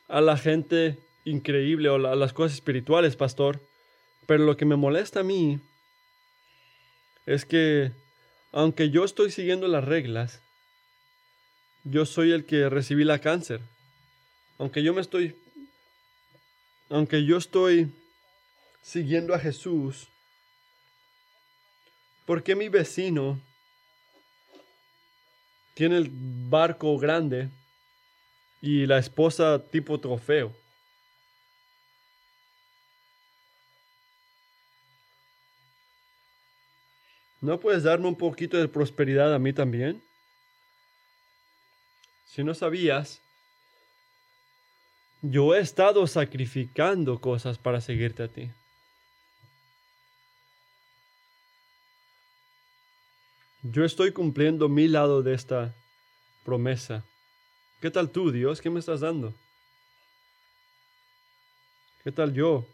a 0.07 0.21
la 0.21 0.37
gente 0.37 0.97
increíble 1.25 1.89
o 1.89 1.95
a 1.95 2.15
las 2.15 2.33
cosas 2.33 2.55
espirituales, 2.55 3.15
pastor, 3.15 3.59
pero 4.25 4.43
lo 4.45 4.57
que 4.57 4.65
me 4.65 4.75
molesta 4.75 5.21
a 5.21 5.23
mí 5.23 5.59
es 7.25 7.45
que, 7.45 7.91
aunque 8.51 8.89
yo 8.89 9.03
estoy 9.03 9.31
siguiendo 9.31 9.67
las 9.67 9.83
reglas, 9.83 10.41
yo 11.83 12.05
soy 12.05 12.31
el 12.31 12.45
que 12.45 12.69
recibí 12.69 13.03
la 13.03 13.19
cáncer. 13.19 13.61
Aunque 14.57 14.83
yo 14.83 14.93
me 14.93 15.01
estoy 15.01 15.35
aunque 16.89 17.25
yo 17.25 17.37
estoy 17.37 17.91
siguiendo 18.81 19.33
a 19.33 19.39
Jesús, 19.39 20.07
¿por 22.25 22.43
qué 22.43 22.55
mi 22.55 22.69
vecino 22.69 23.41
tiene 25.73 25.97
el 25.97 26.09
barco 26.11 26.97
grande 26.97 27.49
y 28.61 28.85
la 28.85 28.97
esposa 28.99 29.61
tipo 29.71 29.99
trofeo? 29.99 30.55
¿No 37.41 37.59
puedes 37.59 37.83
darme 37.83 38.07
un 38.07 38.15
poquito 38.15 38.55
de 38.55 38.69
prosperidad 38.69 39.33
a 39.33 39.39
mí 39.39 39.51
también? 39.51 40.01
Si 42.25 42.41
no 42.41 42.53
sabías, 42.53 43.22
yo 45.23 45.55
he 45.55 45.61
estado 45.61 46.05
sacrificando 46.05 47.21
cosas 47.21 47.57
para 47.57 47.79
seguirte 47.79 48.23
a 48.23 48.27
ti. 48.27 48.51
Yo 53.61 53.85
estoy 53.85 54.11
cumpliendo 54.11 54.67
mi 54.67 54.89
lado 54.89 55.23
de 55.23 55.33
esta 55.33 55.73
promesa. 56.43 57.05
¿Qué 57.79 57.89
tal 57.89 58.09
tú, 58.09 58.31
Dios? 58.31 58.59
¿Qué 58.59 58.69
me 58.69 58.81
estás 58.81 58.99
dando? 58.99 59.33
¿Qué 62.03 62.11
tal 62.11 62.33
yo? 62.33 62.67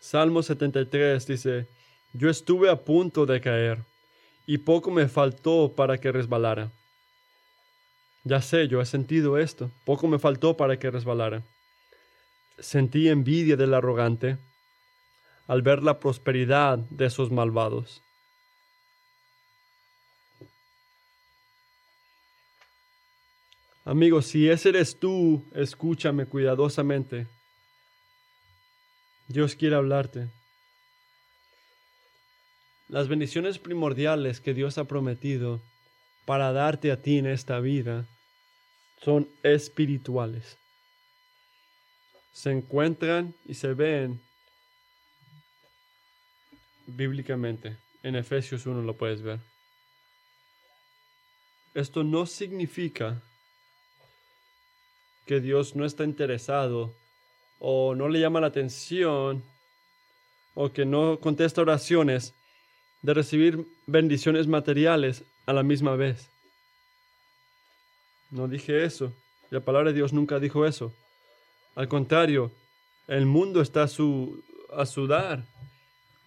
Salmo 0.00 0.42
73 0.42 1.26
dice, 1.26 1.66
yo 2.12 2.28
estuve 2.28 2.68
a 2.68 2.84
punto 2.84 3.24
de 3.24 3.40
caer 3.40 3.78
y 4.46 4.58
poco 4.58 4.90
me 4.90 5.08
faltó 5.08 5.74
para 5.74 5.96
que 5.96 6.12
resbalara. 6.12 6.70
Ya 8.24 8.42
sé, 8.42 8.68
yo 8.68 8.80
he 8.80 8.86
sentido 8.86 9.38
esto. 9.38 9.70
Poco 9.84 10.06
me 10.06 10.18
faltó 10.18 10.56
para 10.56 10.78
que 10.78 10.90
resbalara. 10.90 11.42
Sentí 12.58 13.08
envidia 13.08 13.56
del 13.56 13.72
arrogante 13.72 14.36
al 15.46 15.62
ver 15.62 15.82
la 15.82 15.98
prosperidad 15.98 16.78
de 16.78 17.06
esos 17.06 17.30
malvados. 17.30 18.02
Amigos, 23.84 24.26
si 24.26 24.48
ese 24.48 24.68
eres 24.68 25.00
tú, 25.00 25.44
escúchame 25.54 26.26
cuidadosamente. 26.26 27.26
Dios 29.26 29.56
quiere 29.56 29.74
hablarte. 29.74 30.28
Las 32.88 33.08
bendiciones 33.08 33.58
primordiales 33.58 34.40
que 34.40 34.54
Dios 34.54 34.76
ha 34.76 34.84
prometido 34.84 35.60
para 36.30 36.52
darte 36.52 36.92
a 36.92 37.02
ti 37.02 37.18
en 37.18 37.26
esta 37.26 37.58
vida 37.58 38.06
son 39.02 39.28
espirituales. 39.42 40.56
Se 42.30 42.52
encuentran 42.52 43.34
y 43.46 43.54
se 43.54 43.74
ven 43.74 44.22
bíblicamente. 46.86 47.78
En 48.04 48.14
Efesios 48.14 48.64
1 48.64 48.80
lo 48.82 48.96
puedes 48.96 49.22
ver. 49.22 49.40
Esto 51.74 52.04
no 52.04 52.26
significa 52.26 53.20
que 55.26 55.40
Dios 55.40 55.74
no 55.74 55.84
está 55.84 56.04
interesado 56.04 56.94
o 57.58 57.96
no 57.96 58.08
le 58.08 58.20
llama 58.20 58.40
la 58.40 58.46
atención 58.46 59.42
o 60.54 60.72
que 60.72 60.84
no 60.84 61.18
contesta 61.18 61.60
oraciones 61.60 62.34
de 63.02 63.14
recibir 63.14 63.66
bendiciones 63.88 64.46
materiales 64.46 65.24
a 65.46 65.52
la 65.52 65.62
misma 65.62 65.96
vez. 65.96 66.30
No 68.30 68.48
dije 68.48 68.84
eso. 68.84 69.12
La 69.50 69.60
palabra 69.60 69.90
de 69.90 69.96
Dios 69.96 70.12
nunca 70.12 70.38
dijo 70.38 70.64
eso. 70.64 70.94
Al 71.74 71.88
contrario, 71.88 72.52
el 73.08 73.26
mundo 73.26 73.60
está 73.60 73.84
a, 73.84 73.88
su, 73.88 74.42
a 74.72 74.86
sudar. 74.86 75.44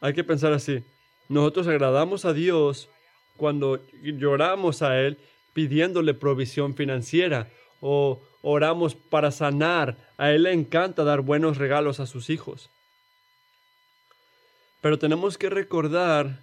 Hay 0.02 0.14
que 0.14 0.24
pensar 0.24 0.52
así. 0.52 0.84
Nosotros 1.30 1.68
agradamos 1.68 2.26
a 2.26 2.34
Dios 2.34 2.90
cuando 3.38 3.80
lloramos 4.02 4.82
a 4.82 5.00
Él 5.00 5.18
pidiéndole 5.54 6.14
provisión 6.14 6.76
financiera 6.76 7.50
o 7.80 8.22
oramos 8.42 8.96
para 8.96 9.32
sanar. 9.32 9.98
A 10.18 10.32
Él 10.32 10.44
le 10.44 10.52
encanta 10.52 11.04
dar 11.04 11.22
buenos 11.22 11.58
regalos 11.58 12.00
a 12.02 12.06
sus 12.06 12.30
hijos. 12.30 12.70
Pero 14.82 15.00
tenemos 15.00 15.38
que 15.38 15.50
recordar 15.50 16.42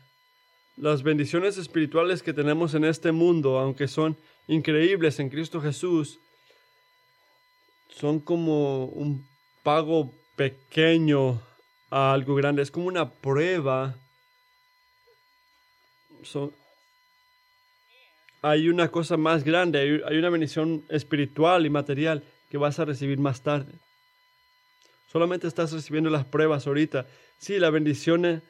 las 0.76 1.02
bendiciones 1.02 1.58
espirituales 1.58 2.22
que 2.22 2.32
tenemos 2.32 2.74
en 2.74 2.84
este 2.84 3.12
mundo, 3.12 3.58
aunque 3.58 3.88
son 3.88 4.16
increíbles 4.46 5.20
en 5.20 5.28
Cristo 5.28 5.60
Jesús, 5.60 6.18
son 7.88 8.20
como 8.20 8.86
un 8.86 9.26
pago 9.62 10.12
pequeño 10.36 11.42
a 11.90 12.12
algo 12.12 12.34
grande, 12.34 12.62
es 12.62 12.70
como 12.70 12.86
una 12.86 13.10
prueba. 13.10 13.94
hay 18.42 18.68
una 18.68 18.88
cosa 18.88 19.16
más 19.16 19.44
grande, 19.44 20.02
hay 20.06 20.16
una 20.16 20.30
bendición 20.30 20.84
espiritual 20.88 21.66
y 21.66 21.70
material 21.70 22.24
que 22.48 22.58
vas 22.58 22.78
a 22.78 22.84
recibir 22.84 23.18
más 23.18 23.42
tarde. 23.42 23.72
Solamente 25.06 25.46
estás 25.46 25.72
recibiendo 25.72 26.08
las 26.08 26.24
pruebas 26.24 26.66
ahorita. 26.66 27.06
Sí, 27.38 27.58
la 27.58 27.70
bendición 27.70 28.42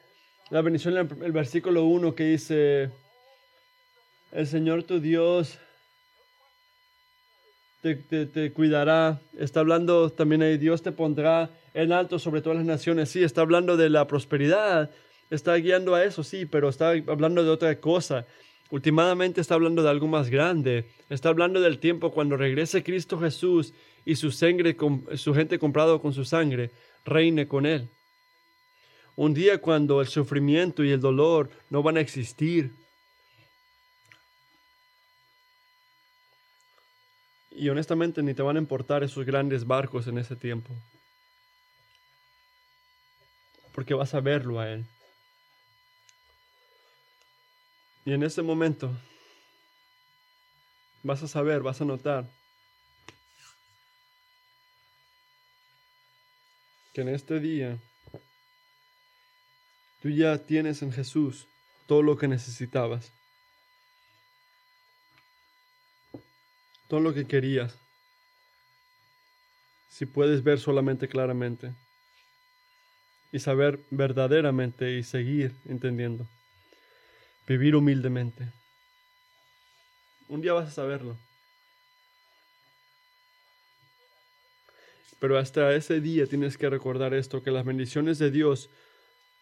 la 0.51 0.61
bendición 0.61 0.97
en 0.97 1.23
el 1.23 1.31
versículo 1.31 1.85
1 1.85 2.13
que 2.13 2.25
dice, 2.25 2.89
el 4.33 4.47
Señor 4.47 4.83
tu 4.83 4.99
Dios 4.99 5.57
te, 7.81 7.95
te, 7.95 8.51
cuidará. 8.51 9.21
Está 9.39 9.61
hablando 9.61 10.09
también 10.09 10.41
ahí, 10.41 10.57
Dios 10.57 10.83
te 10.83 10.91
pondrá 10.91 11.49
en 11.73 11.93
alto 11.93 12.19
sobre 12.19 12.41
todas 12.41 12.57
las 12.57 12.65
naciones. 12.67 13.09
Sí, 13.09 13.23
está 13.23 13.41
hablando 13.41 13.77
de 13.77 13.89
la 13.89 14.07
prosperidad, 14.07 14.91
está 15.29 15.55
guiando 15.55 15.95
a 15.95 16.03
eso, 16.03 16.21
sí, 16.21 16.45
pero 16.45 16.67
está 16.67 16.89
hablando 17.07 17.45
de 17.45 17.49
otra 17.49 17.79
cosa. 17.79 18.25
Últimamente 18.71 19.39
está 19.39 19.55
hablando 19.55 19.81
de 19.81 19.89
algo 19.89 20.07
más 20.07 20.29
grande. 20.29 20.85
Está 21.09 21.29
hablando 21.29 21.61
del 21.61 21.79
tiempo 21.79 22.11
cuando 22.11 22.35
regrese 22.35 22.83
Cristo 22.83 23.17
Jesús 23.17 23.73
y 24.03 24.15
su 24.17 24.31
sangre, 24.31 24.75
su 25.15 25.33
gente 25.33 25.59
comprado 25.59 26.01
con 26.01 26.11
su 26.11 26.25
sangre, 26.25 26.71
reine 27.05 27.47
con 27.47 27.65
él. 27.65 27.89
Un 29.15 29.33
día 29.33 29.59
cuando 29.59 30.01
el 30.01 30.07
sufrimiento 30.07 30.83
y 30.83 30.91
el 30.91 31.01
dolor 31.01 31.49
no 31.69 31.83
van 31.83 31.97
a 31.97 32.01
existir. 32.01 32.73
Y 37.51 37.69
honestamente 37.69 38.23
ni 38.23 38.33
te 38.33 38.41
van 38.41 38.55
a 38.55 38.59
importar 38.59 39.03
esos 39.03 39.25
grandes 39.25 39.65
barcos 39.65 40.07
en 40.07 40.17
ese 40.17 40.35
tiempo. 40.35 40.73
Porque 43.73 43.93
vas 43.93 44.13
a 44.13 44.21
verlo 44.21 44.59
a 44.59 44.69
Él. 44.69 44.85
Y 48.05 48.13
en 48.13 48.23
ese 48.23 48.41
momento 48.41 48.91
vas 51.03 51.21
a 51.21 51.27
saber, 51.27 51.61
vas 51.61 51.81
a 51.81 51.85
notar 51.85 52.29
que 56.93 57.01
en 57.01 57.09
este 57.09 57.39
día 57.39 57.79
tú 60.01 60.09
ya 60.09 60.37
tienes 60.37 60.81
en 60.81 60.91
Jesús 60.91 61.47
todo 61.87 62.01
lo 62.01 62.17
que 62.17 62.27
necesitabas. 62.27 63.11
todo 66.91 66.99
lo 66.99 67.13
que 67.13 67.25
querías, 67.25 67.79
si 69.87 70.05
puedes 70.05 70.43
ver 70.43 70.59
solamente 70.59 71.07
claramente 71.07 71.73
y 73.31 73.39
saber 73.39 73.79
verdaderamente 73.91 74.97
y 74.97 75.03
seguir 75.03 75.55
entendiendo, 75.63 76.27
vivir 77.47 77.77
humildemente. 77.77 78.51
Un 80.27 80.41
día 80.41 80.51
vas 80.51 80.67
a 80.67 80.71
saberlo. 80.71 81.17
Pero 85.21 85.37
hasta 85.37 85.73
ese 85.73 86.01
día 86.01 86.27
tienes 86.27 86.57
que 86.57 86.69
recordar 86.69 87.13
esto, 87.13 87.41
que 87.41 87.51
las 87.51 87.63
bendiciones 87.63 88.19
de 88.19 88.31
Dios 88.31 88.69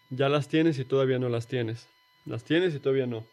ya 0.10 0.30
las 0.30 0.48
tienes 0.48 0.80
y 0.80 0.86
todavía 0.86 1.20
no 1.20 1.30
las 1.30 1.48
tienes. 1.48 1.88
Las 2.26 2.44
tienes 2.44 2.76
y 2.76 2.80
todavía 2.80 3.08
no. 3.08 3.26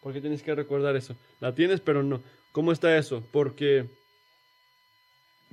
¿Por 0.00 0.12
qué 0.12 0.20
tienes 0.20 0.42
que 0.42 0.54
recordar 0.54 0.96
eso? 0.96 1.16
La 1.40 1.54
tienes 1.54 1.80
pero 1.80 2.02
no. 2.02 2.22
¿Cómo 2.52 2.72
está 2.72 2.96
eso? 2.96 3.22
Porque 3.32 3.86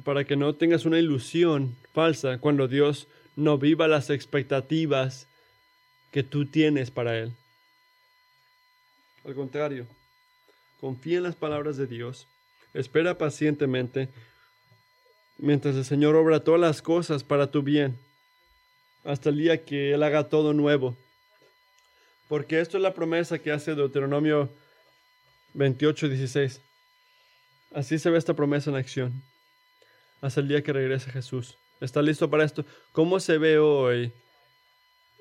para 0.04 0.26
que 0.26 0.36
no 0.36 0.56
tengas 0.56 0.86
una 0.86 1.00
ilusión 1.00 1.76
falsa 1.94 2.40
cuando 2.40 2.68
Dios 2.68 3.08
no 3.36 3.58
viva 3.58 3.88
las 3.88 4.10
expectativas 4.10 5.28
que 6.12 6.24
tú 6.24 6.46
tienes 6.46 6.92
para 6.92 7.18
Él. 7.18 7.34
Al 9.26 9.36
contrario, 9.36 9.88
confía 10.80 11.18
en 11.18 11.24
las 11.24 11.36
palabras 11.36 11.78
de 11.78 11.88
Dios, 11.88 12.28
espera 12.74 13.18
pacientemente 13.18 14.10
mientras 15.38 15.76
el 15.76 15.86
Señor 15.86 16.16
obra 16.16 16.42
todas 16.42 16.62
las 16.62 16.82
cosas 16.82 17.24
para 17.24 17.52
tu 17.52 17.62
bien, 17.62 17.98
hasta 19.06 19.30
el 19.30 19.38
día 19.38 19.64
que 19.64 19.94
Él 19.94 20.04
haga 20.04 20.30
todo 20.30 20.54
nuevo. 20.54 20.98
Porque 22.28 22.60
esto 22.60 22.78
es 22.78 22.84
la 22.84 22.94
promesa 22.94 23.40
que 23.40 23.52
hace 23.52 23.76
Deuteronomio 23.76 24.50
28, 25.54 26.10
16. 26.10 26.62
Así 27.74 28.00
se 28.00 28.10
ve 28.10 28.18
esta 28.18 28.34
promesa 28.34 28.72
en 28.72 28.78
acción. 28.78 29.24
Hasta 30.22 30.42
el 30.42 30.48
día 30.48 30.64
que 30.64 30.74
regrese 30.74 31.12
Jesús. 31.12 31.58
¿Está 31.80 32.02
listo 32.02 32.30
para 32.30 32.44
esto? 32.44 32.66
¿Cómo 32.94 33.20
se 33.20 33.38
ve 33.38 33.60
hoy, 33.60 34.12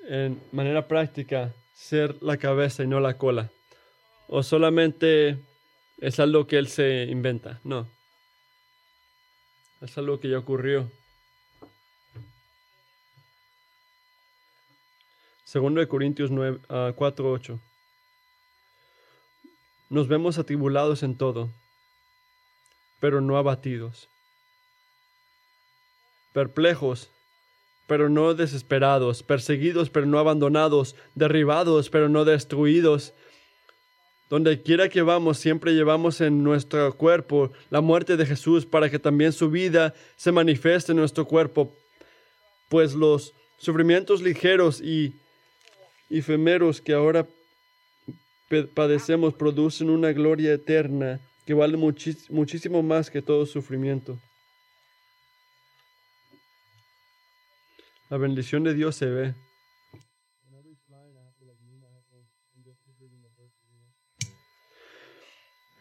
en 0.07 0.41
manera 0.51 0.87
práctica, 0.87 1.53
ser 1.73 2.21
la 2.23 2.37
cabeza 2.37 2.83
y 2.83 2.87
no 2.87 2.99
la 2.99 3.17
cola? 3.17 3.51
¿O 4.27 4.41
solamente 4.41 5.37
es 5.99 6.19
algo 6.19 6.47
que 6.47 6.57
Él 6.57 6.67
se 6.67 7.03
inventa? 7.03 7.59
No. 7.63 7.87
Es 9.81 9.95
algo 9.97 10.19
que 10.19 10.29
ya 10.29 10.39
ocurrió. 10.39 10.89
Segundo 15.55 15.79
de 15.79 15.87
Corintios 15.87 16.31
9, 16.31 16.59
4, 16.97 17.31
8. 17.31 17.59
Nos 19.89 20.09
vemos 20.09 20.37
atribulados 20.37 21.01
en 21.01 21.15
todo 21.15 21.49
pero 22.99 23.21
no 23.21 23.37
abatidos. 23.37 24.09
Perplejos, 26.33 27.09
pero 27.87 28.09
no 28.09 28.33
desesperados, 28.33 29.23
perseguidos, 29.23 29.89
pero 29.89 30.05
no 30.05 30.19
abandonados, 30.19 30.97
derribados, 31.13 31.89
pero 31.89 32.09
no 32.09 32.25
destruidos. 32.25 33.13
Donde 34.29 34.61
quiera 34.61 34.89
que 34.89 35.03
vamos, 35.03 35.37
siempre 35.37 35.73
llevamos 35.73 36.19
en 36.19 36.43
nuestro 36.43 36.97
cuerpo 36.97 37.53
la 37.69 37.79
muerte 37.79 38.17
de 38.17 38.25
Jesús 38.25 38.65
para 38.65 38.89
que 38.89 38.99
también 38.99 39.31
su 39.31 39.49
vida 39.49 39.93
se 40.17 40.33
manifieste 40.33 40.91
en 40.91 40.97
nuestro 40.97 41.25
cuerpo. 41.25 41.73
Pues 42.67 42.93
los 42.93 43.33
sufrimientos 43.57 44.21
ligeros 44.21 44.81
y 44.81 45.21
efemeros 46.09 46.81
que 46.81 46.93
ahora 46.93 47.27
padecemos 48.73 49.33
producen 49.33 49.89
una 49.89 50.11
gloria 50.11 50.53
eterna 50.53 51.19
que 51.45 51.53
vale 51.53 51.77
muchísimo 51.77 52.83
más 52.83 53.09
que 53.09 53.21
todo 53.21 53.45
sufrimiento. 53.45 54.19
La 58.09 58.17
bendición 58.17 58.63
de 58.63 58.73
Dios 58.73 58.95
se 58.95 59.05
ve. 59.07 59.33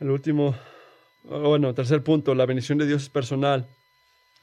El 0.01 0.11
último, 0.11 0.55
bueno, 1.25 1.73
tercer 1.75 2.03
punto, 2.03 2.35
la 2.35 2.47
bendición 2.47 2.79
de 2.79 2.87
Dios 2.87 3.05
es 3.05 3.09
personal. 3.09 3.67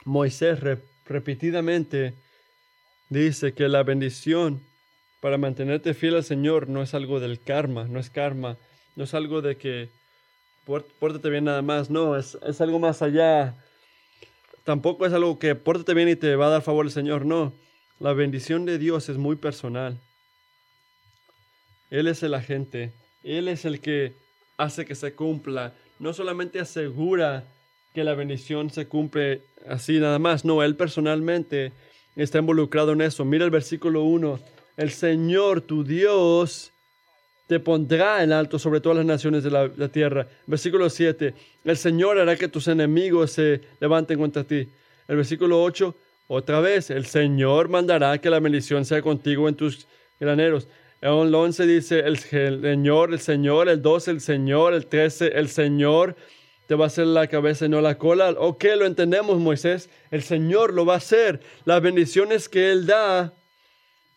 Moisés 0.06 0.60
repetidamente 1.06 2.16
dice 3.10 3.54
que 3.54 3.68
la 3.68 3.84
bendición 3.84 4.62
para 5.22 5.38
mantenerte 5.38 5.94
fiel 5.94 6.16
al 6.16 6.24
Señor 6.24 6.68
no 6.68 6.82
es 6.82 6.94
algo 6.94 7.20
del 7.20 7.40
karma, 7.40 7.86
no 7.86 8.00
es 8.00 8.10
karma, 8.10 8.58
no 8.96 9.06
es 9.06 9.14
algo 9.14 9.42
de 9.42 9.56
que 9.56 9.90
pórtate 10.66 11.30
bien 11.30 11.46
nada 11.46 11.62
más. 11.62 11.90
No, 11.90 12.18
es, 12.18 12.38
es 12.46 12.60
algo 12.60 12.80
más 12.80 13.02
allá. 13.02 13.56
Tampoco 14.64 15.06
es 15.06 15.14
algo 15.14 15.40
que 15.40 15.56
pórtate 15.56 15.94
bien 15.94 16.10
y 16.10 16.16
te 16.16 16.36
va 16.36 16.48
a 16.48 16.50
dar 16.50 16.62
favor 16.62 16.86
el 16.86 16.92
Señor. 16.92 17.26
No, 17.26 17.54
la 18.00 18.14
bendición 18.14 18.66
de 18.66 18.78
Dios 18.78 19.10
es 19.10 19.18
muy 19.18 19.36
personal. 19.36 20.00
Él 21.90 22.08
es 22.08 22.24
el 22.24 22.34
agente. 22.34 22.94
Él 23.24 23.48
es 23.48 23.66
el 23.66 23.80
que 23.80 24.14
hace 24.58 24.86
que 24.86 24.96
se 24.96 25.14
cumpla. 25.14 25.74
No 26.00 26.14
solamente 26.14 26.60
asegura 26.60 27.44
que 27.94 28.04
la 28.04 28.16
bendición 28.16 28.70
se 28.70 28.88
cumple 28.88 29.44
así 29.68 30.00
nada 30.00 30.18
más. 30.18 30.46
No, 30.46 30.64
Él 30.64 30.76
personalmente 30.76 31.74
está 32.16 32.40
involucrado 32.40 32.94
en 32.94 33.02
eso. 33.02 33.26
Mira 33.26 33.46
el 33.46 33.52
versículo 33.52 34.04
1. 34.04 34.40
El 34.82 34.90
Señor, 34.90 35.62
tu 35.62 35.84
Dios, 35.84 36.72
te 37.46 37.60
pondrá 37.60 38.24
en 38.24 38.32
alto 38.32 38.58
sobre 38.58 38.82
todas 38.82 38.98
las 38.98 39.06
naciones 39.06 39.44
de 39.44 39.52
la, 39.52 39.90
tierra. 39.90 40.28
Versículo 40.48 40.90
7, 40.90 41.36
el 41.66 41.78
Señor 41.78 42.18
hará 42.18 42.36
que 42.36 42.48
tus 42.48 42.68
enemigos 42.68 43.32
se 43.32 43.62
levanten 43.80 44.18
contra 44.18 44.44
ti. 44.44 44.68
El 45.08 45.18
versículo 45.18 45.62
8, 45.62 45.96
otra 46.30 46.62
vez, 46.62 46.90
el 46.90 47.06
Señor 47.06 47.70
mandará 47.70 48.18
que 48.18 48.32
la 48.32 48.40
bendición 48.40 48.84
sea 48.84 49.04
contigo 49.04 49.48
en 49.48 49.54
tus 49.54 49.86
graneros. 50.20 50.68
El 51.00 51.36
11 51.36 51.68
dice, 51.68 52.00
el 52.00 52.18
Señor, 52.18 53.14
el 53.14 53.20
Señor, 53.20 53.70
el 53.70 53.84
12, 53.84 54.10
el 54.10 54.22
Señor, 54.22 54.74
el 54.74 54.88
13, 54.88 55.28
el 55.38 55.50
Señor 55.50 56.16
te 56.66 56.74
va 56.74 56.86
a 56.86 56.88
hacer 56.88 57.06
la 57.06 57.28
cabeza 57.28 57.68
y 57.68 57.70
no 57.70 57.82
la 57.82 58.00
cola. 58.00 58.32
Ok, 58.32 58.66
lo 58.78 58.88
entendemos, 58.88 59.38
Moisés. 59.38 59.92
El 60.10 60.24
Señor 60.24 60.74
lo 60.74 60.88
va 60.88 60.96
a 60.96 60.98
hacer. 60.98 61.40
Las 61.66 61.84
bendiciones 61.84 62.50
que 62.50 62.72
Él 62.72 62.88
da 62.88 63.32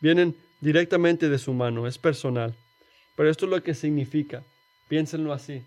vienen 0.01 0.37
directamente 0.61 1.29
de 1.29 1.39
su 1.39 1.53
mano, 1.53 1.87
es 1.87 1.99
personal. 1.99 2.55
Pero 3.17 3.31
esto 3.31 3.47
es 3.47 3.51
lo 3.51 3.63
que 3.63 3.75
significa. 3.75 4.43
Piénsenlo 4.89 5.33
así. 5.33 5.63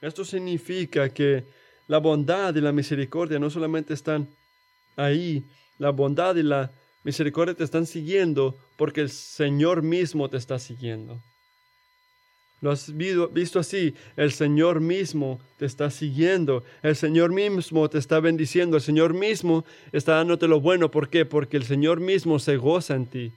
Esto 0.00 0.24
significa 0.24 1.08
que 1.08 1.44
la 1.88 1.98
bondad 1.98 2.54
y 2.54 2.60
la 2.60 2.72
misericordia 2.72 3.38
no 3.38 3.50
solamente 3.50 3.94
están 3.94 4.28
ahí, 4.96 5.44
la 5.78 5.90
bondad 5.90 6.36
y 6.36 6.42
la 6.42 6.70
misericordia 7.04 7.54
te 7.54 7.64
están 7.64 7.86
siguiendo 7.86 8.56
porque 8.76 9.00
el 9.00 9.10
Señor 9.10 9.82
mismo 9.82 10.28
te 10.28 10.36
está 10.36 10.58
siguiendo. 10.58 11.20
Lo 12.60 12.70
has 12.70 12.90
visto 12.96 13.58
así, 13.58 13.94
el 14.16 14.32
Señor 14.32 14.80
mismo 14.80 15.40
te 15.58 15.66
está 15.66 15.90
siguiendo, 15.90 16.64
el 16.82 16.96
Señor 16.96 17.30
mismo 17.30 17.88
te 17.90 17.98
está 17.98 18.18
bendiciendo, 18.18 18.76
el 18.76 18.82
Señor 18.82 19.12
mismo 19.12 19.64
está 19.92 20.16
dándote 20.16 20.48
lo 20.48 20.60
bueno. 20.60 20.90
¿Por 20.90 21.10
qué? 21.10 21.26
Porque 21.26 21.58
el 21.58 21.64
Señor 21.64 22.00
mismo 22.00 22.38
se 22.38 22.56
goza 22.56 22.94
en 22.94 23.06
ti. 23.06 23.32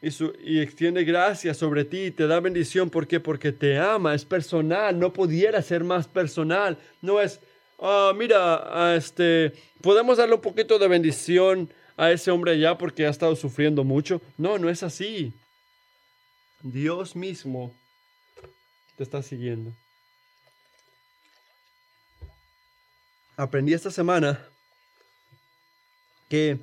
Y, 0.00 0.08
y 0.44 0.60
extiende 0.60 1.04
gracia 1.04 1.54
sobre 1.54 1.84
ti, 1.84 2.10
te 2.10 2.26
da 2.26 2.40
bendición. 2.40 2.90
¿Por 2.90 3.06
qué? 3.06 3.20
Porque 3.20 3.52
te 3.52 3.78
ama, 3.78 4.14
es 4.14 4.24
personal, 4.24 4.98
no 4.98 5.12
pudiera 5.12 5.60
ser 5.62 5.84
más 5.84 6.06
personal. 6.06 6.78
No 7.02 7.20
es, 7.20 7.40
ah, 7.78 8.12
mira, 8.16 8.94
este, 8.96 9.52
podemos 9.80 10.18
darle 10.18 10.34
un 10.36 10.40
poquito 10.40 10.78
de 10.78 10.88
bendición 10.88 11.72
a 11.96 12.12
ese 12.12 12.30
hombre 12.30 12.52
allá 12.52 12.78
porque 12.78 13.06
ha 13.06 13.10
estado 13.10 13.34
sufriendo 13.34 13.82
mucho. 13.84 14.20
No, 14.36 14.58
no 14.58 14.70
es 14.70 14.82
así. 14.82 15.32
Dios 16.62 17.16
mismo 17.16 17.74
te 18.96 19.02
está 19.02 19.22
siguiendo. 19.22 19.72
Aprendí 23.36 23.72
esta 23.72 23.90
semana 23.90 24.44
que 26.28 26.58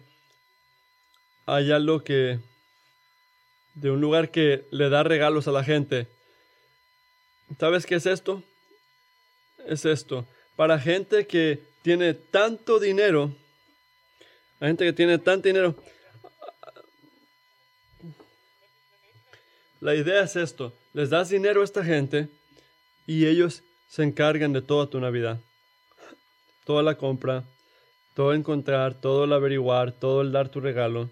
hay 1.46 1.72
algo 1.72 2.04
que 2.04 2.40
de 3.76 3.92
un 3.92 4.02
lugar 4.02 4.32
que 4.32 4.66
le 4.72 4.90
da 4.90 5.04
regalos 5.04 5.48
a 5.48 5.52
la 5.52 5.64
gente. 5.64 6.08
¿Sabes 7.60 7.86
qué 7.86 7.96
es 7.96 8.06
esto? 8.06 8.42
Es 9.68 9.86
esto. 9.86 10.26
Para 10.56 10.80
gente 10.80 11.28
que 11.28 11.62
tiene 11.84 12.14
tanto 12.14 12.80
dinero, 12.80 13.36
gente 14.60 14.86
que 14.86 14.94
tiene 14.94 15.20
tanto 15.20 15.48
dinero, 15.48 15.76
la 19.82 19.94
idea 19.94 20.24
es 20.24 20.36
esto. 20.36 20.74
Les 20.94 21.10
das 21.10 21.30
dinero 21.30 21.62
a 21.62 21.66
esta 21.66 21.84
gente 21.84 22.30
y 23.06 23.26
ellos 23.28 23.62
se 23.90 24.04
encargan 24.04 24.54
de 24.54 24.62
toda 24.62 24.90
tu 24.90 25.00
Navidad. 25.00 25.40
Toda 26.66 26.82
la 26.82 26.98
compra, 26.98 27.44
todo 28.16 28.34
encontrar, 28.34 29.00
todo 29.00 29.26
el 29.26 29.34
averiguar, 29.34 29.92
todo 29.92 30.22
el 30.22 30.32
dar 30.32 30.50
tu 30.50 30.62
regalo. 30.62 31.12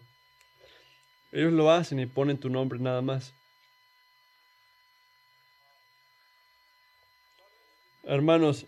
Ellos 1.34 1.52
lo 1.52 1.72
hacen 1.72 2.00
y 2.00 2.06
ponen 2.06 2.38
tu 2.38 2.48
nombre 2.48 2.78
nada 2.80 3.02
más. 3.02 3.34
Hermanos, 8.04 8.68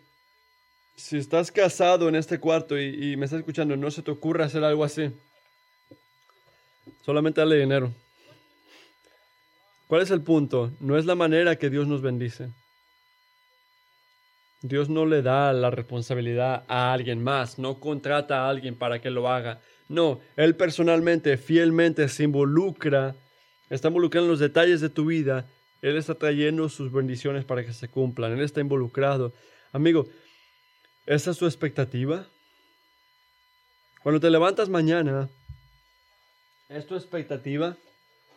si 0.96 1.18
estás 1.18 1.52
casado 1.52 2.10
en 2.10 2.16
este 2.16 2.40
cuarto 2.40 2.80
y, 2.80 3.16
me 3.18 3.26
estás 3.26 3.40
escuchando, 3.40 3.78
no 3.78 3.92
se 3.92 4.02
te 4.02 4.10
ocurra 4.10 4.46
hacer 4.46 4.64
algo 4.64 4.84
así. 4.84 5.12
Solamente 7.04 7.40
dale 7.40 7.58
dinero. 7.58 7.94
¿Cuál 9.86 10.02
es 10.02 10.10
el 10.10 10.24
punto? 10.24 10.72
No 10.80 10.98
es 10.98 11.06
la 11.06 11.14
manera 11.14 11.58
que 11.58 11.70
Dios 11.70 11.86
nos 11.86 12.02
bendice. 12.02 12.50
Dios 14.64 14.90
no 14.90 15.06
le 15.06 15.22
da 15.22 15.54
la 15.54 15.70
responsabilidad 15.70 16.64
a 16.68 16.94
alguien 16.94 17.24
más, 17.24 17.60
no 17.60 17.80
contrata 17.80 18.40
a 18.40 18.50
alguien 18.50 18.76
para 18.76 19.00
que 19.00 19.12
lo 19.12 19.30
haga. 19.30 19.62
No, 19.88 20.20
Él 20.36 20.56
personalmente, 20.56 21.38
fielmente 21.38 22.10
se 22.10 22.24
involucra, 22.24 23.16
está 23.70 23.90
involucrado 23.90 24.26
en 24.26 24.32
los 24.32 24.40
detalles 24.40 24.82
de 24.82 24.90
tu 24.90 25.06
vida. 25.06 25.48
Él 25.82 25.98
está 25.98 26.16
trayendo 26.16 26.68
sus 26.70 26.92
bendiciones 26.92 27.46
para 27.46 27.64
que 27.64 27.74
se 27.74 27.88
cumplan. 27.88 28.34
Él 28.34 28.42
está 28.42 28.62
involucrado. 28.62 29.34
Amigo, 29.72 30.08
¿esa 31.06 31.32
es 31.32 31.38
tu 31.38 31.46
expectativa? 31.46 32.28
Cuando 34.02 34.20
te 34.20 34.30
levantas 34.30 34.70
mañana, 34.70 35.30
¿es 36.70 36.86
tu 36.88 36.96
expectativa? 36.96 37.78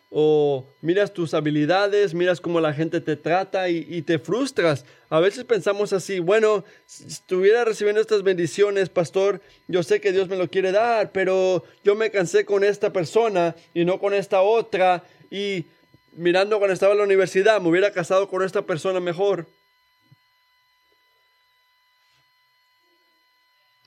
O 0.09 0.67
miras 0.81 1.13
tus 1.13 1.33
habilidades, 1.35 2.15
miras 2.15 2.41
cómo 2.41 2.59
la 2.59 2.73
gente 2.73 2.99
te 2.99 3.15
trata 3.15 3.69
y, 3.69 4.01
te 4.01 4.17
frustras. 4.17 4.85
A 5.09 5.19
veces 5.19 5.43
pensamos 5.43 5.93
así, 5.93 6.19
bueno, 6.19 6.63
si 6.85 7.05
estuviera 7.05 7.63
recibiendo 7.63 8.01
estas 8.01 8.23
bendiciones, 8.23 8.89
pastor, 8.89 9.41
yo 9.67 9.83
sé 9.83 10.01
que 10.01 10.11
Dios 10.11 10.27
me 10.27 10.35
lo 10.35 10.49
quiere 10.49 10.71
dar, 10.71 11.11
pero 11.11 11.63
yo 11.83 11.95
me 11.95 12.09
cansé 12.09 12.43
con 12.43 12.63
esta 12.63 12.91
persona 12.91 13.55
y 13.73 13.85
no 13.85 13.99
con 13.99 14.13
esta 14.13 14.41
otra 14.41 15.03
y 15.29 15.65
mirando 16.13 16.57
cuando 16.57 16.73
estaba 16.73 16.93
en 16.93 16.99
la 16.99 17.05
universidad, 17.05 17.61
me 17.61 17.69
hubiera 17.69 17.91
casado 17.91 18.27
con 18.27 18.41
esta 18.43 18.63
persona 18.63 18.99
mejor. 18.99 19.45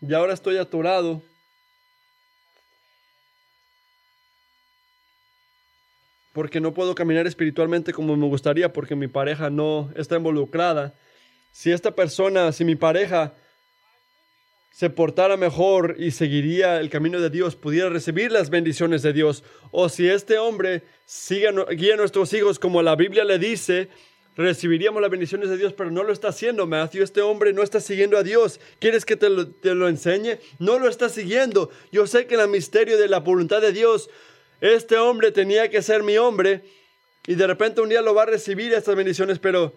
Y 0.00 0.14
ahora 0.14 0.34
estoy 0.34 0.56
atorado 0.56 1.22
porque 6.32 6.60
no 6.60 6.72
puedo 6.72 6.94
caminar 6.94 7.26
espiritualmente 7.26 7.92
como 7.92 8.16
me 8.16 8.26
gustaría 8.26 8.72
porque 8.72 8.96
mi 8.96 9.08
pareja 9.08 9.50
no 9.50 9.90
está 9.96 10.16
involucrada. 10.16 10.94
Si 11.52 11.70
esta 11.70 11.94
persona, 11.94 12.52
si 12.52 12.64
mi 12.64 12.74
pareja 12.74 13.34
se 14.72 14.88
portara 14.88 15.36
mejor 15.36 15.96
y 15.98 16.10
seguiría 16.12 16.80
el 16.80 16.88
camino 16.88 17.20
de 17.20 17.28
Dios, 17.28 17.56
pudiera 17.56 17.90
recibir 17.90 18.32
las 18.32 18.48
bendiciones 18.48 19.02
de 19.02 19.12
Dios. 19.12 19.44
O 19.70 19.90
si 19.90 20.08
este 20.08 20.38
hombre 20.38 20.82
sigue, 21.04 21.50
guía 21.76 21.94
a 21.94 21.98
nuestros 21.98 22.32
hijos 22.32 22.58
como 22.58 22.82
la 22.82 22.96
Biblia 22.96 23.24
le 23.24 23.38
dice, 23.38 23.90
recibiríamos 24.34 25.02
las 25.02 25.10
bendiciones 25.10 25.50
de 25.50 25.58
Dios, 25.58 25.74
pero 25.74 25.90
no 25.90 26.02
lo 26.02 26.12
está 26.12 26.28
haciendo, 26.28 26.66
Matthew. 26.66 27.02
Este 27.02 27.20
hombre 27.20 27.52
no 27.52 27.62
está 27.62 27.80
siguiendo 27.80 28.16
a 28.16 28.22
Dios. 28.22 28.60
¿Quieres 28.78 29.04
que 29.04 29.16
te 29.16 29.28
lo, 29.28 29.48
te 29.48 29.74
lo 29.74 29.88
enseñe? 29.88 30.38
No 30.58 30.78
lo 30.78 30.88
está 30.88 31.10
siguiendo. 31.10 31.68
Yo 31.92 32.06
sé 32.06 32.26
que 32.26 32.36
el 32.36 32.48
misterio 32.48 32.96
de 32.96 33.08
la 33.08 33.20
voluntad 33.20 33.60
de 33.60 33.72
Dios 33.72 34.08
este 34.62 34.96
hombre 34.96 35.32
tenía 35.32 35.68
que 35.68 35.82
ser 35.82 36.04
mi 36.04 36.16
hombre 36.16 36.62
y 37.26 37.34
de 37.34 37.48
repente 37.48 37.80
un 37.80 37.88
día 37.88 38.00
lo 38.00 38.14
va 38.14 38.22
a 38.22 38.26
recibir 38.26 38.72
estas 38.72 38.94
bendiciones, 38.94 39.40
pero 39.40 39.74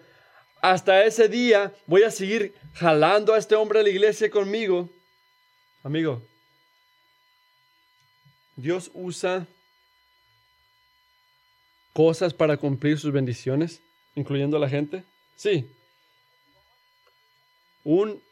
hasta 0.62 1.04
ese 1.04 1.28
día 1.28 1.74
voy 1.86 2.04
a 2.04 2.10
seguir 2.12 2.54
jalando 2.74 3.34
a 3.34 3.38
este 3.38 3.56
hombre 3.56 3.80
a 3.80 3.82
la 3.82 3.88
iglesia 3.88 4.30
conmigo. 4.30 4.88
Amigo, 5.82 6.22
Dios 8.54 8.88
usa 8.94 9.48
cosas 11.92 12.32
para 12.32 12.56
cumplir 12.56 12.96
sus 12.96 13.10
bendiciones, 13.10 13.82
incluyendo 14.14 14.56
a 14.56 14.60
la 14.60 14.68
gente. 14.68 15.02
Sí. 15.34 15.68
Un, 17.82 18.22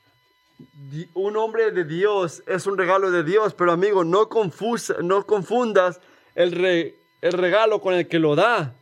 un 1.14 1.36
hombre 1.36 1.72
de 1.72 1.84
Dios 1.84 2.44
es 2.46 2.68
un 2.68 2.78
regalo 2.78 3.10
de 3.10 3.24
Dios, 3.24 3.54
pero 3.54 3.72
amigo, 3.72 4.04
no, 4.04 4.28
confusa, 4.28 4.94
no 5.02 5.26
confundas 5.26 6.00
el, 6.34 6.94
el 7.20 7.32
regalo 7.32 7.80
con 7.80 7.94
el 7.94 8.08
que 8.08 8.18
lo 8.18 8.34
da. 8.34 8.74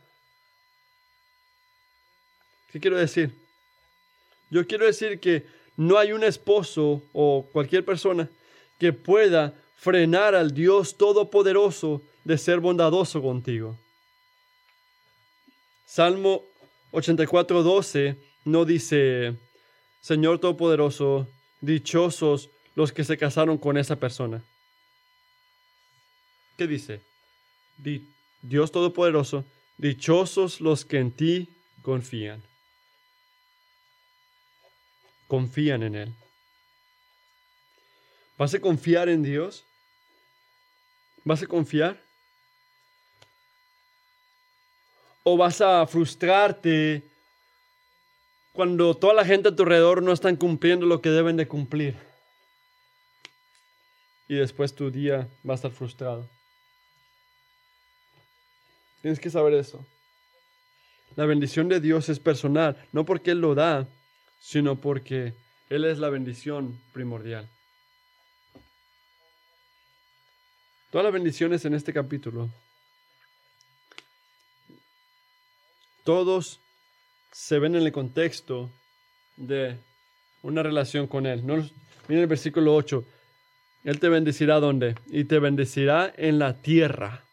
¿Qué 2.71 2.79
quiero 2.79 2.97
decir? 2.97 3.31
Yo 4.49 4.65
quiero 4.67 4.85
decir 4.85 5.19
que 5.19 5.45
no 5.77 5.97
hay 5.97 6.11
un 6.11 6.23
esposo 6.23 7.01
o 7.13 7.47
cualquier 7.51 7.83
persona 7.85 8.29
que 8.79 8.93
pueda 8.93 9.53
frenar 9.75 10.35
al 10.35 10.53
Dios 10.53 10.97
Todopoderoso 10.97 12.01
de 12.23 12.37
ser 12.37 12.59
bondadoso 12.59 13.21
contigo. 13.21 13.77
Salmo 15.85 16.43
84, 16.91 17.63
12 17.63 18.17
no 18.45 18.65
dice, 18.65 19.35
Señor 20.01 20.39
Todopoderoso, 20.39 21.27
dichosos 21.61 22.49
los 22.75 22.91
que 22.91 23.03
se 23.03 23.17
casaron 23.17 23.57
con 23.57 23.77
esa 23.77 23.95
persona. 23.95 24.43
¿Qué 26.57 26.67
dice? 26.67 27.01
Dios 27.77 28.71
Todopoderoso, 28.71 29.45
dichosos 29.77 30.61
los 30.61 30.85
que 30.85 30.99
en 30.99 31.11
ti 31.11 31.49
confían. 31.81 32.43
Confían 35.27 35.83
en 35.83 35.95
Él. 35.95 36.13
¿Vas 38.37 38.53
a 38.53 38.59
confiar 38.59 39.09
en 39.09 39.23
Dios? 39.23 39.63
¿Vas 41.23 41.41
a 41.41 41.47
confiar? 41.47 42.01
¿O 45.23 45.37
vas 45.37 45.61
a 45.61 45.85
frustrarte 45.87 47.03
cuando 48.51 48.95
toda 48.95 49.13
la 49.13 49.25
gente 49.25 49.49
a 49.49 49.55
tu 49.55 49.63
alrededor 49.63 50.03
no 50.03 50.11
están 50.11 50.35
cumpliendo 50.35 50.85
lo 50.85 51.01
que 51.01 51.09
deben 51.09 51.37
de 51.37 51.47
cumplir? 51.47 51.95
Y 54.27 54.35
después 54.35 54.75
tu 54.75 54.91
día 54.91 55.29
va 55.47 55.53
a 55.53 55.55
estar 55.55 55.71
frustrado. 55.71 56.29
Tienes 59.03 59.19
que 59.19 59.29
saber 59.29 59.53
eso. 59.55 59.85
La 61.17 61.25
bendición 61.25 61.67
de 61.67 61.81
Dios 61.81 62.07
es 62.07 62.21
personal, 62.21 62.87
no 62.93 63.03
porque 63.03 63.31
Él 63.31 63.41
lo 63.41 63.53
da, 63.53 63.85
sino 64.39 64.79
porque 64.79 65.33
Él 65.69 65.83
es 65.83 65.99
la 65.99 66.09
bendición 66.09 66.79
primordial. 66.93 67.49
Todas 70.89 71.03
las 71.03 71.11
bendiciones 71.11 71.65
en 71.65 71.73
este 71.73 71.91
capítulo, 71.91 72.49
todos 76.05 76.61
se 77.33 77.59
ven 77.59 77.75
en 77.75 77.83
el 77.83 77.91
contexto 77.91 78.71
de 79.35 79.79
una 80.43 80.63
relación 80.63 81.07
con 81.07 81.25
Él. 81.25 81.45
No, 81.45 81.55
mira 82.07 82.21
el 82.21 82.27
versículo 82.27 82.73
8. 82.73 83.03
Él 83.83 83.99
te 83.99 84.07
bendecirá 84.07 84.61
donde? 84.61 84.95
Y 85.07 85.25
te 85.25 85.39
bendecirá 85.39 86.13
en 86.15 86.39
la 86.39 86.61
tierra 86.61 87.25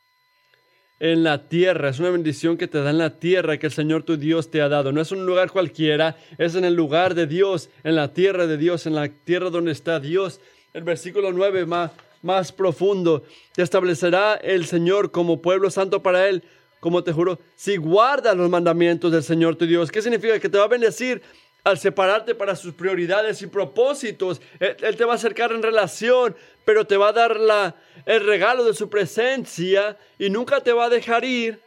en 1.00 1.24
la 1.24 1.48
tierra. 1.48 1.88
Es 1.88 1.98
una 1.98 2.10
bendición 2.10 2.56
que 2.56 2.68
te 2.68 2.80
da 2.80 2.90
en 2.90 2.98
la 2.98 3.18
tierra 3.18 3.58
que 3.58 3.66
el 3.66 3.72
Señor 3.72 4.04
tu 4.04 4.16
Dios 4.16 4.50
te 4.50 4.60
ha 4.60 4.68
dado. 4.68 4.92
No 4.92 5.00
es 5.00 5.10
un 5.10 5.26
lugar 5.26 5.50
cualquiera, 5.50 6.16
es 6.38 6.54
en 6.54 6.64
el 6.64 6.74
lugar 6.74 7.14
de 7.14 7.26
Dios, 7.26 7.70
en 7.82 7.96
la 7.96 8.12
tierra 8.12 8.46
de 8.46 8.58
Dios, 8.58 8.86
en 8.86 8.94
la 8.94 9.08
tierra 9.08 9.50
donde 9.50 9.72
está 9.72 9.98
Dios. 9.98 10.40
El 10.74 10.84
versículo 10.84 11.32
9 11.32 11.66
más, 11.66 11.90
más 12.22 12.52
profundo. 12.52 13.24
Te 13.54 13.62
establecerá 13.62 14.34
el 14.34 14.66
Señor 14.66 15.10
como 15.10 15.40
pueblo 15.40 15.70
santo 15.70 16.02
para 16.02 16.28
Él, 16.28 16.44
como 16.78 17.02
te 17.02 17.12
juro, 17.12 17.38
si 17.56 17.76
guardas 17.76 18.36
los 18.36 18.48
mandamientos 18.48 19.10
del 19.10 19.22
Señor 19.22 19.56
tu 19.56 19.66
Dios. 19.66 19.90
¿Qué 19.90 20.02
significa? 20.02 20.38
Que 20.38 20.48
te 20.48 20.58
va 20.58 20.64
a 20.64 20.68
bendecir 20.68 21.22
al 21.64 21.78
separarte 21.78 22.34
para 22.34 22.56
sus 22.56 22.74
prioridades 22.74 23.42
y 23.42 23.46
propósitos. 23.46 24.40
Él, 24.58 24.96
te 24.96 25.04
va 25.04 25.12
a 25.12 25.16
acercar 25.16 25.52
en 25.52 25.62
relación, 25.62 26.36
pero 26.64 26.86
te 26.86 26.96
va 26.96 27.08
a 27.08 27.12
dar 27.12 27.38
la, 27.38 27.76
el 28.06 28.24
regalo 28.24 28.64
de 28.64 28.74
su 28.74 28.88
presencia 28.88 29.96
y 30.18 30.30
nunca 30.30 30.60
te 30.60 30.72
va 30.72 30.86
a 30.86 30.90
dejar 30.90 31.24
ir. 31.24 31.60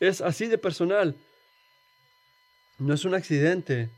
Es 0.00 0.20
así 0.20 0.46
de 0.46 0.58
personal. 0.58 1.16
No 2.78 2.94
es 2.94 3.04
un 3.04 3.14
accidente 3.14 3.90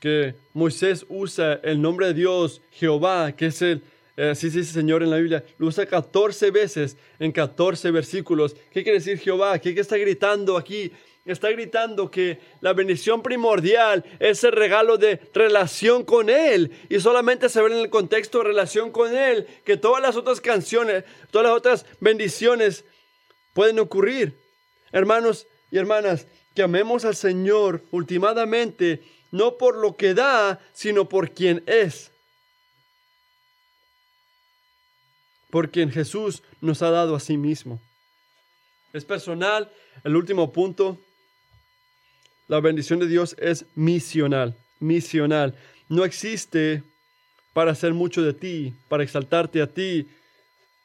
que 0.00 0.34
Moisés 0.52 1.06
usa 1.08 1.60
el 1.62 1.80
nombre 1.80 2.08
de 2.08 2.14
Dios, 2.14 2.60
Jehová, 2.72 3.32
que 3.32 3.46
es 3.46 3.62
el, 3.62 3.82
eh, 4.16 4.30
así 4.30 4.50
se 4.50 4.58
dice 4.58 4.72
Señor 4.72 5.02
en 5.02 5.10
la 5.10 5.16
Biblia, 5.16 5.44
lo 5.58 5.66
usa 5.66 5.86
14 5.86 6.50
veces 6.50 6.96
en 7.18 7.32
14 7.32 7.90
versículos. 7.90 8.54
¿Qué 8.70 8.82
quiere 8.82 8.98
decir 8.98 9.18
Jehová? 9.18 9.58
¿Qué, 9.58 9.74
qué 9.74 9.80
está 9.80 9.96
gritando 9.96 10.56
aquí? 10.56 10.92
Está 11.24 11.50
gritando 11.50 12.10
que 12.10 12.38
la 12.60 12.74
bendición 12.74 13.22
primordial 13.22 14.04
es 14.20 14.44
el 14.44 14.52
regalo 14.52 14.98
de 14.98 15.20
relación 15.32 16.04
con 16.04 16.28
Él. 16.28 16.70
Y 16.90 17.00
solamente 17.00 17.48
se 17.48 17.62
ve 17.62 17.72
en 17.72 17.78
el 17.78 17.88
contexto 17.88 18.38
de 18.38 18.44
relación 18.44 18.90
con 18.90 19.16
Él 19.16 19.46
que 19.64 19.78
todas 19.78 20.02
las 20.02 20.16
otras 20.16 20.42
canciones, 20.42 21.04
todas 21.30 21.48
las 21.48 21.56
otras 21.56 21.86
bendiciones 22.00 22.84
pueden 23.54 23.78
ocurrir. 23.78 24.38
Hermanos 24.92 25.46
y 25.70 25.78
hermanas, 25.78 26.26
que 26.54 26.62
amemos 26.62 27.06
al 27.06 27.16
Señor 27.16 27.82
ultimadamente, 27.90 29.02
no 29.32 29.56
por 29.56 29.76
lo 29.78 29.96
que 29.96 30.12
da, 30.12 30.60
sino 30.74 31.08
por 31.08 31.30
quien 31.30 31.64
es. 31.66 32.12
Por 35.50 35.70
quien 35.70 35.90
Jesús 35.90 36.42
nos 36.60 36.82
ha 36.82 36.90
dado 36.90 37.16
a 37.16 37.20
sí 37.20 37.38
mismo. 37.38 37.80
Es 38.92 39.04
personal. 39.04 39.72
El 40.04 40.16
último 40.16 40.52
punto 40.52 40.98
la 42.48 42.60
bendición 42.60 42.98
de 42.98 43.06
Dios 43.06 43.34
es 43.38 43.66
misional, 43.74 44.56
misional. 44.80 45.54
No 45.88 46.04
existe 46.04 46.82
para 47.52 47.72
hacer 47.72 47.94
mucho 47.94 48.22
de 48.22 48.34
ti, 48.34 48.74
para 48.88 49.02
exaltarte 49.02 49.62
a 49.62 49.66
ti, 49.66 50.08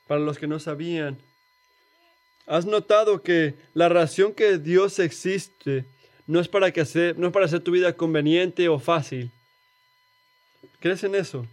para 0.08 0.22
los 0.22 0.38
que 0.38 0.48
no 0.48 0.60
sabían. 0.60 1.18
¿Has 2.46 2.66
notado 2.66 3.22
que 3.22 3.56
la 3.74 3.90
razón 3.90 4.34
que 4.34 4.58
Dios 4.58 5.00
existe 5.00 5.86
no 6.26 6.40
es 6.40 6.48
para, 6.48 6.72
que 6.72 6.82
hacer, 6.82 7.18
no 7.18 7.28
es 7.28 7.34
para 7.34 7.46
hacer 7.46 7.62
tu 7.62 7.72
vida 7.72 7.94
conveniente 7.94 8.70
o 8.70 8.80
fácil? 8.80 9.32
¿Crees 10.80 11.04
en 11.04 11.16
eso? 11.16 11.46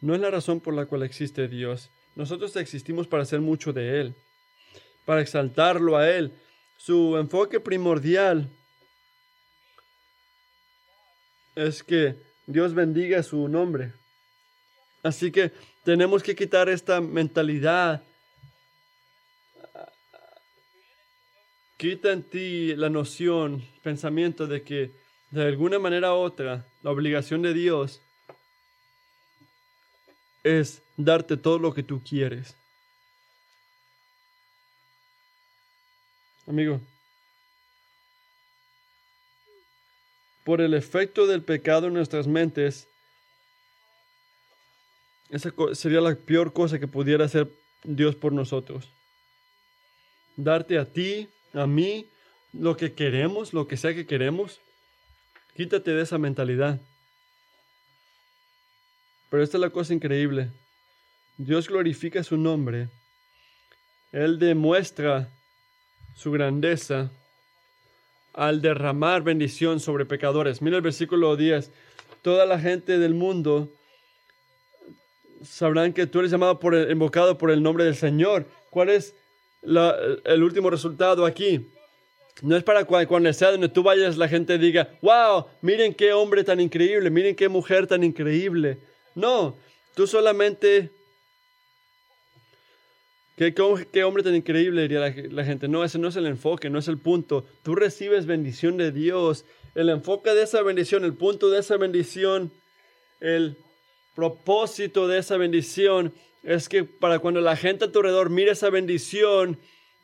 No 0.00 0.14
es 0.14 0.20
la 0.20 0.30
razón 0.30 0.60
por 0.60 0.74
la 0.74 0.86
cual 0.86 1.02
existe 1.04 1.48
Dios. 1.48 1.90
Nosotros 2.14 2.54
existimos 2.56 3.06
para 3.06 3.22
hacer 3.22 3.40
mucho 3.40 3.72
de 3.72 4.00
Él, 4.00 4.14
para 5.04 5.22
exaltarlo 5.22 5.96
a 5.96 6.10
Él, 6.10 6.32
su 6.84 7.16
enfoque 7.16 7.60
primordial 7.60 8.50
es 11.54 11.84
que 11.84 12.16
Dios 12.46 12.74
bendiga 12.74 13.22
su 13.22 13.46
nombre. 13.46 13.92
Así 15.04 15.30
que 15.30 15.52
tenemos 15.84 16.24
que 16.24 16.34
quitar 16.34 16.68
esta 16.68 17.00
mentalidad. 17.00 18.02
Quita 21.76 22.10
en 22.10 22.24
ti 22.24 22.74
la 22.74 22.88
noción, 22.90 23.62
pensamiento 23.84 24.48
de 24.48 24.64
que 24.64 24.90
de 25.30 25.46
alguna 25.46 25.78
manera 25.78 26.14
u 26.14 26.16
otra 26.16 26.66
la 26.82 26.90
obligación 26.90 27.42
de 27.42 27.54
Dios 27.54 28.00
es 30.42 30.82
darte 30.96 31.36
todo 31.36 31.60
lo 31.60 31.72
que 31.72 31.84
tú 31.84 32.02
quieres. 32.02 32.56
Amigo, 36.46 36.80
por 40.44 40.60
el 40.60 40.74
efecto 40.74 41.26
del 41.26 41.42
pecado 41.42 41.86
en 41.86 41.94
nuestras 41.94 42.26
mentes, 42.26 42.88
esa 45.30 45.52
sería 45.74 46.00
la 46.00 46.14
peor 46.14 46.52
cosa 46.52 46.78
que 46.78 46.88
pudiera 46.88 47.24
hacer 47.24 47.48
Dios 47.84 48.16
por 48.16 48.32
nosotros. 48.32 48.92
Darte 50.36 50.78
a 50.78 50.84
ti, 50.84 51.28
a 51.52 51.66
mí, 51.66 52.10
lo 52.52 52.76
que 52.76 52.92
queremos, 52.94 53.52
lo 53.52 53.66
que 53.66 53.76
sea 53.76 53.94
que 53.94 54.06
queremos. 54.06 54.60
Quítate 55.56 55.92
de 55.92 56.02
esa 56.02 56.18
mentalidad. 56.18 56.80
Pero 59.30 59.42
esta 59.42 59.56
es 59.56 59.60
la 59.60 59.70
cosa 59.70 59.94
increíble. 59.94 60.50
Dios 61.38 61.68
glorifica 61.68 62.22
su 62.22 62.36
nombre. 62.36 62.88
Él 64.10 64.38
demuestra 64.38 65.30
su 66.14 66.30
grandeza 66.30 67.10
al 68.34 68.62
derramar 68.62 69.22
bendición 69.22 69.80
sobre 69.80 70.06
pecadores. 70.06 70.62
Mira 70.62 70.76
el 70.76 70.82
versículo 70.82 71.36
10. 71.36 71.70
Toda 72.22 72.46
la 72.46 72.58
gente 72.58 72.98
del 72.98 73.14
mundo 73.14 73.68
sabrán 75.44 75.92
que 75.92 76.06
tú 76.06 76.20
eres 76.20 76.30
llamado 76.30 76.58
por 76.58 76.74
el, 76.74 76.90
invocado 76.90 77.36
por 77.36 77.50
el 77.50 77.62
nombre 77.62 77.84
del 77.84 77.96
Señor. 77.96 78.46
¿Cuál 78.70 78.90
es 78.90 79.14
el 79.62 80.42
último 80.42 80.70
resultado 80.70 81.26
aquí? 81.26 81.68
No 82.40 82.56
es 82.56 82.64
para 82.64 82.84
cuando, 82.84 83.08
cuando 83.08 83.32
sea 83.32 83.50
donde 83.50 83.68
tú 83.68 83.82
vayas 83.82 84.16
la 84.16 84.28
gente 84.28 84.56
diga, 84.58 84.88
wow, 85.02 85.46
miren 85.60 85.94
qué 85.94 86.12
hombre 86.12 86.44
tan 86.44 86.60
increíble, 86.60 87.10
miren 87.10 87.36
qué 87.36 87.48
mujer 87.48 87.86
tan 87.86 88.02
increíble. 88.02 88.78
No, 89.14 89.58
tú 89.94 90.06
solamente 90.06 90.90
Qué, 93.36 94.04
hombre 94.04 94.22
tan 94.22 94.34
increíble, 94.34 94.82
diría 94.82 95.00
la, 95.00 95.44
gente. 95.44 95.66
No, 95.66 95.84
ese 95.84 95.98
no 95.98 96.08
es 96.08 96.16
el 96.16 96.26
enfoque, 96.26 96.68
no 96.68 96.78
es 96.78 96.88
el 96.88 96.98
punto. 96.98 97.46
Tú 97.62 97.74
recibes 97.74 98.26
bendición 98.26 98.76
de 98.76 98.92
Dios. 98.92 99.44
El 99.74 99.88
enfoque 99.88 100.30
de 100.30 100.42
esa 100.42 100.62
bendición, 100.62 101.04
el 101.04 101.14
punto 101.14 101.48
de 101.48 101.60
esa 101.60 101.78
bendición, 101.78 102.52
el 103.20 103.56
propósito 104.14 105.08
de 105.08 105.18
esa 105.18 105.38
bendición 105.38 106.12
es 106.42 106.68
que 106.68 106.84
para 106.84 107.20
cuando 107.20 107.40
la 107.40 107.56
gente 107.56 107.86
a 107.86 107.92
tu 107.92 108.00
alrededor 108.00 108.28
mire 108.28 108.50
esa 108.50 108.68
bendición, 108.68 109.58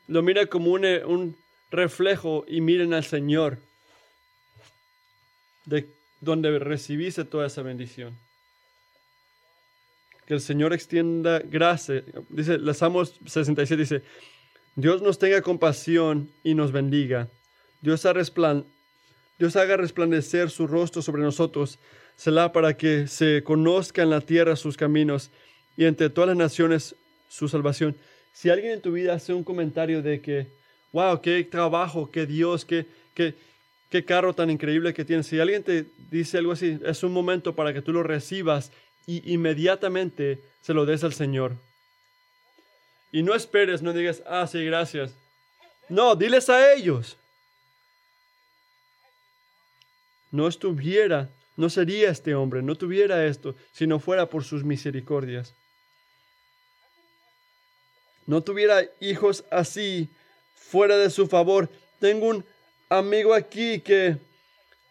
lo 0.07 0.23
mira 0.23 0.47
como 0.47 0.71
un, 0.71 0.85
un 0.85 1.35
reflejo 1.69 2.45
y 2.47 2.61
miren 2.61 2.95
al 2.95 3.03
Señor, 3.03 3.59
de 5.65 5.85
donde 6.19 6.57
recibiste 6.57 7.25
toda 7.25 7.45
esa 7.45 7.61
bendición 7.61 8.17
que 10.29 10.35
el 10.35 10.41
Señor 10.41 10.73
extienda 10.73 11.39
gracia. 11.39 12.03
Dice, 12.29 12.53
el 12.53 12.75
Salmos 12.75 13.19
67 13.25 13.81
dice, 13.81 14.03
Dios 14.75 15.01
nos 15.01 15.17
tenga 15.17 15.41
compasión 15.41 16.29
y 16.43 16.53
nos 16.53 16.71
bendiga. 16.71 17.29
Dios, 17.81 18.07
Dios 19.39 19.55
haga 19.55 19.77
resplandecer 19.77 20.51
su 20.51 20.67
rostro 20.67 21.01
sobre 21.01 21.23
nosotros, 21.23 21.79
será 22.15 22.51
para 22.51 22.77
que 22.77 23.07
se 23.07 23.41
conozca 23.43 24.03
en 24.03 24.11
la 24.11 24.21
tierra 24.21 24.55
sus 24.55 24.77
caminos 24.77 25.31
y 25.75 25.85
entre 25.85 26.11
todas 26.11 26.27
las 26.27 26.37
naciones 26.37 26.95
su 27.27 27.49
salvación. 27.49 27.95
Si 28.31 28.51
alguien 28.51 28.73
en 28.73 28.81
tu 28.81 28.91
vida 28.91 29.15
hace 29.15 29.33
un 29.33 29.43
comentario 29.43 30.03
de 30.03 30.21
que, 30.21 30.45
wow, 30.91 31.19
qué 31.21 31.43
trabajo, 31.43 32.11
qué 32.11 32.27
Dios, 32.27 32.65
qué, 32.65 32.85
qué, 33.15 33.33
qué 33.89 34.05
carro 34.05 34.35
tan 34.35 34.51
increíble 34.51 34.93
que 34.93 35.05
tienes, 35.05 35.25
si 35.25 35.39
alguien 35.39 35.63
te 35.63 35.87
dice 36.11 36.37
algo 36.37 36.51
así, 36.51 36.77
es 36.85 37.01
un 37.01 37.13
momento 37.13 37.55
para 37.55 37.73
que 37.73 37.81
tú 37.81 37.91
lo 37.91 38.03
recibas 38.03 38.71
y 39.05 39.33
inmediatamente 39.33 40.43
se 40.61 40.73
lo 40.73 40.85
des 40.85 41.03
al 41.03 41.13
Señor. 41.13 41.55
Y 43.11 43.23
no 43.23 43.33
esperes, 43.33 43.81
no 43.81 43.93
digas, 43.93 44.21
ah, 44.27 44.47
sí, 44.47 44.63
gracias. 44.65 45.13
No, 45.87 46.15
diles 46.15 46.49
a 46.49 46.73
ellos. 46.73 47.17
No 50.31 50.47
estuviera, 50.47 51.29
no 51.55 51.69
sería 51.69 52.11
este 52.11 52.35
hombre, 52.35 52.61
no 52.61 52.75
tuviera 52.75 53.25
esto, 53.25 53.55
si 53.73 53.87
no 53.87 53.99
fuera 53.99 54.27
por 54.27 54.43
sus 54.43 54.63
misericordias. 54.63 55.55
No 58.27 58.43
tuviera 58.43 58.83
hijos 58.99 59.43
así, 59.49 60.07
fuera 60.53 60.97
de 60.97 61.09
su 61.09 61.27
favor. 61.27 61.67
Tengo 61.99 62.27
un 62.27 62.45
amigo 62.89 63.33
aquí 63.33 63.79
que 63.79 64.17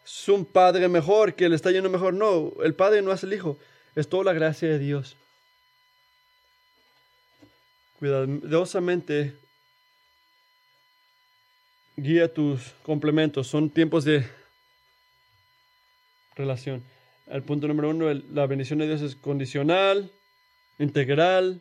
es 0.04 0.28
un 0.28 0.44
padre 0.44 0.88
mejor, 0.88 1.34
que 1.34 1.48
le 1.48 1.54
está 1.54 1.70
yendo 1.70 1.88
mejor. 1.88 2.14
No, 2.14 2.52
el 2.64 2.74
padre 2.74 3.00
no 3.00 3.12
es 3.12 3.22
el 3.22 3.32
hijo. 3.32 3.56
Es 3.98 4.08
toda 4.08 4.22
la 4.22 4.32
gracia 4.32 4.68
de 4.68 4.78
Dios. 4.78 5.16
Cuidadosamente 7.98 9.34
guía 11.96 12.32
tus 12.32 12.74
complementos. 12.84 13.48
Son 13.48 13.70
tiempos 13.70 14.04
de 14.04 14.24
relación. 16.36 16.84
El 17.26 17.42
punto 17.42 17.66
número 17.66 17.90
uno, 17.90 18.14
la 18.14 18.46
bendición 18.46 18.78
de 18.78 18.86
Dios 18.86 19.02
es 19.02 19.16
condicional, 19.16 20.12
integral, 20.78 21.60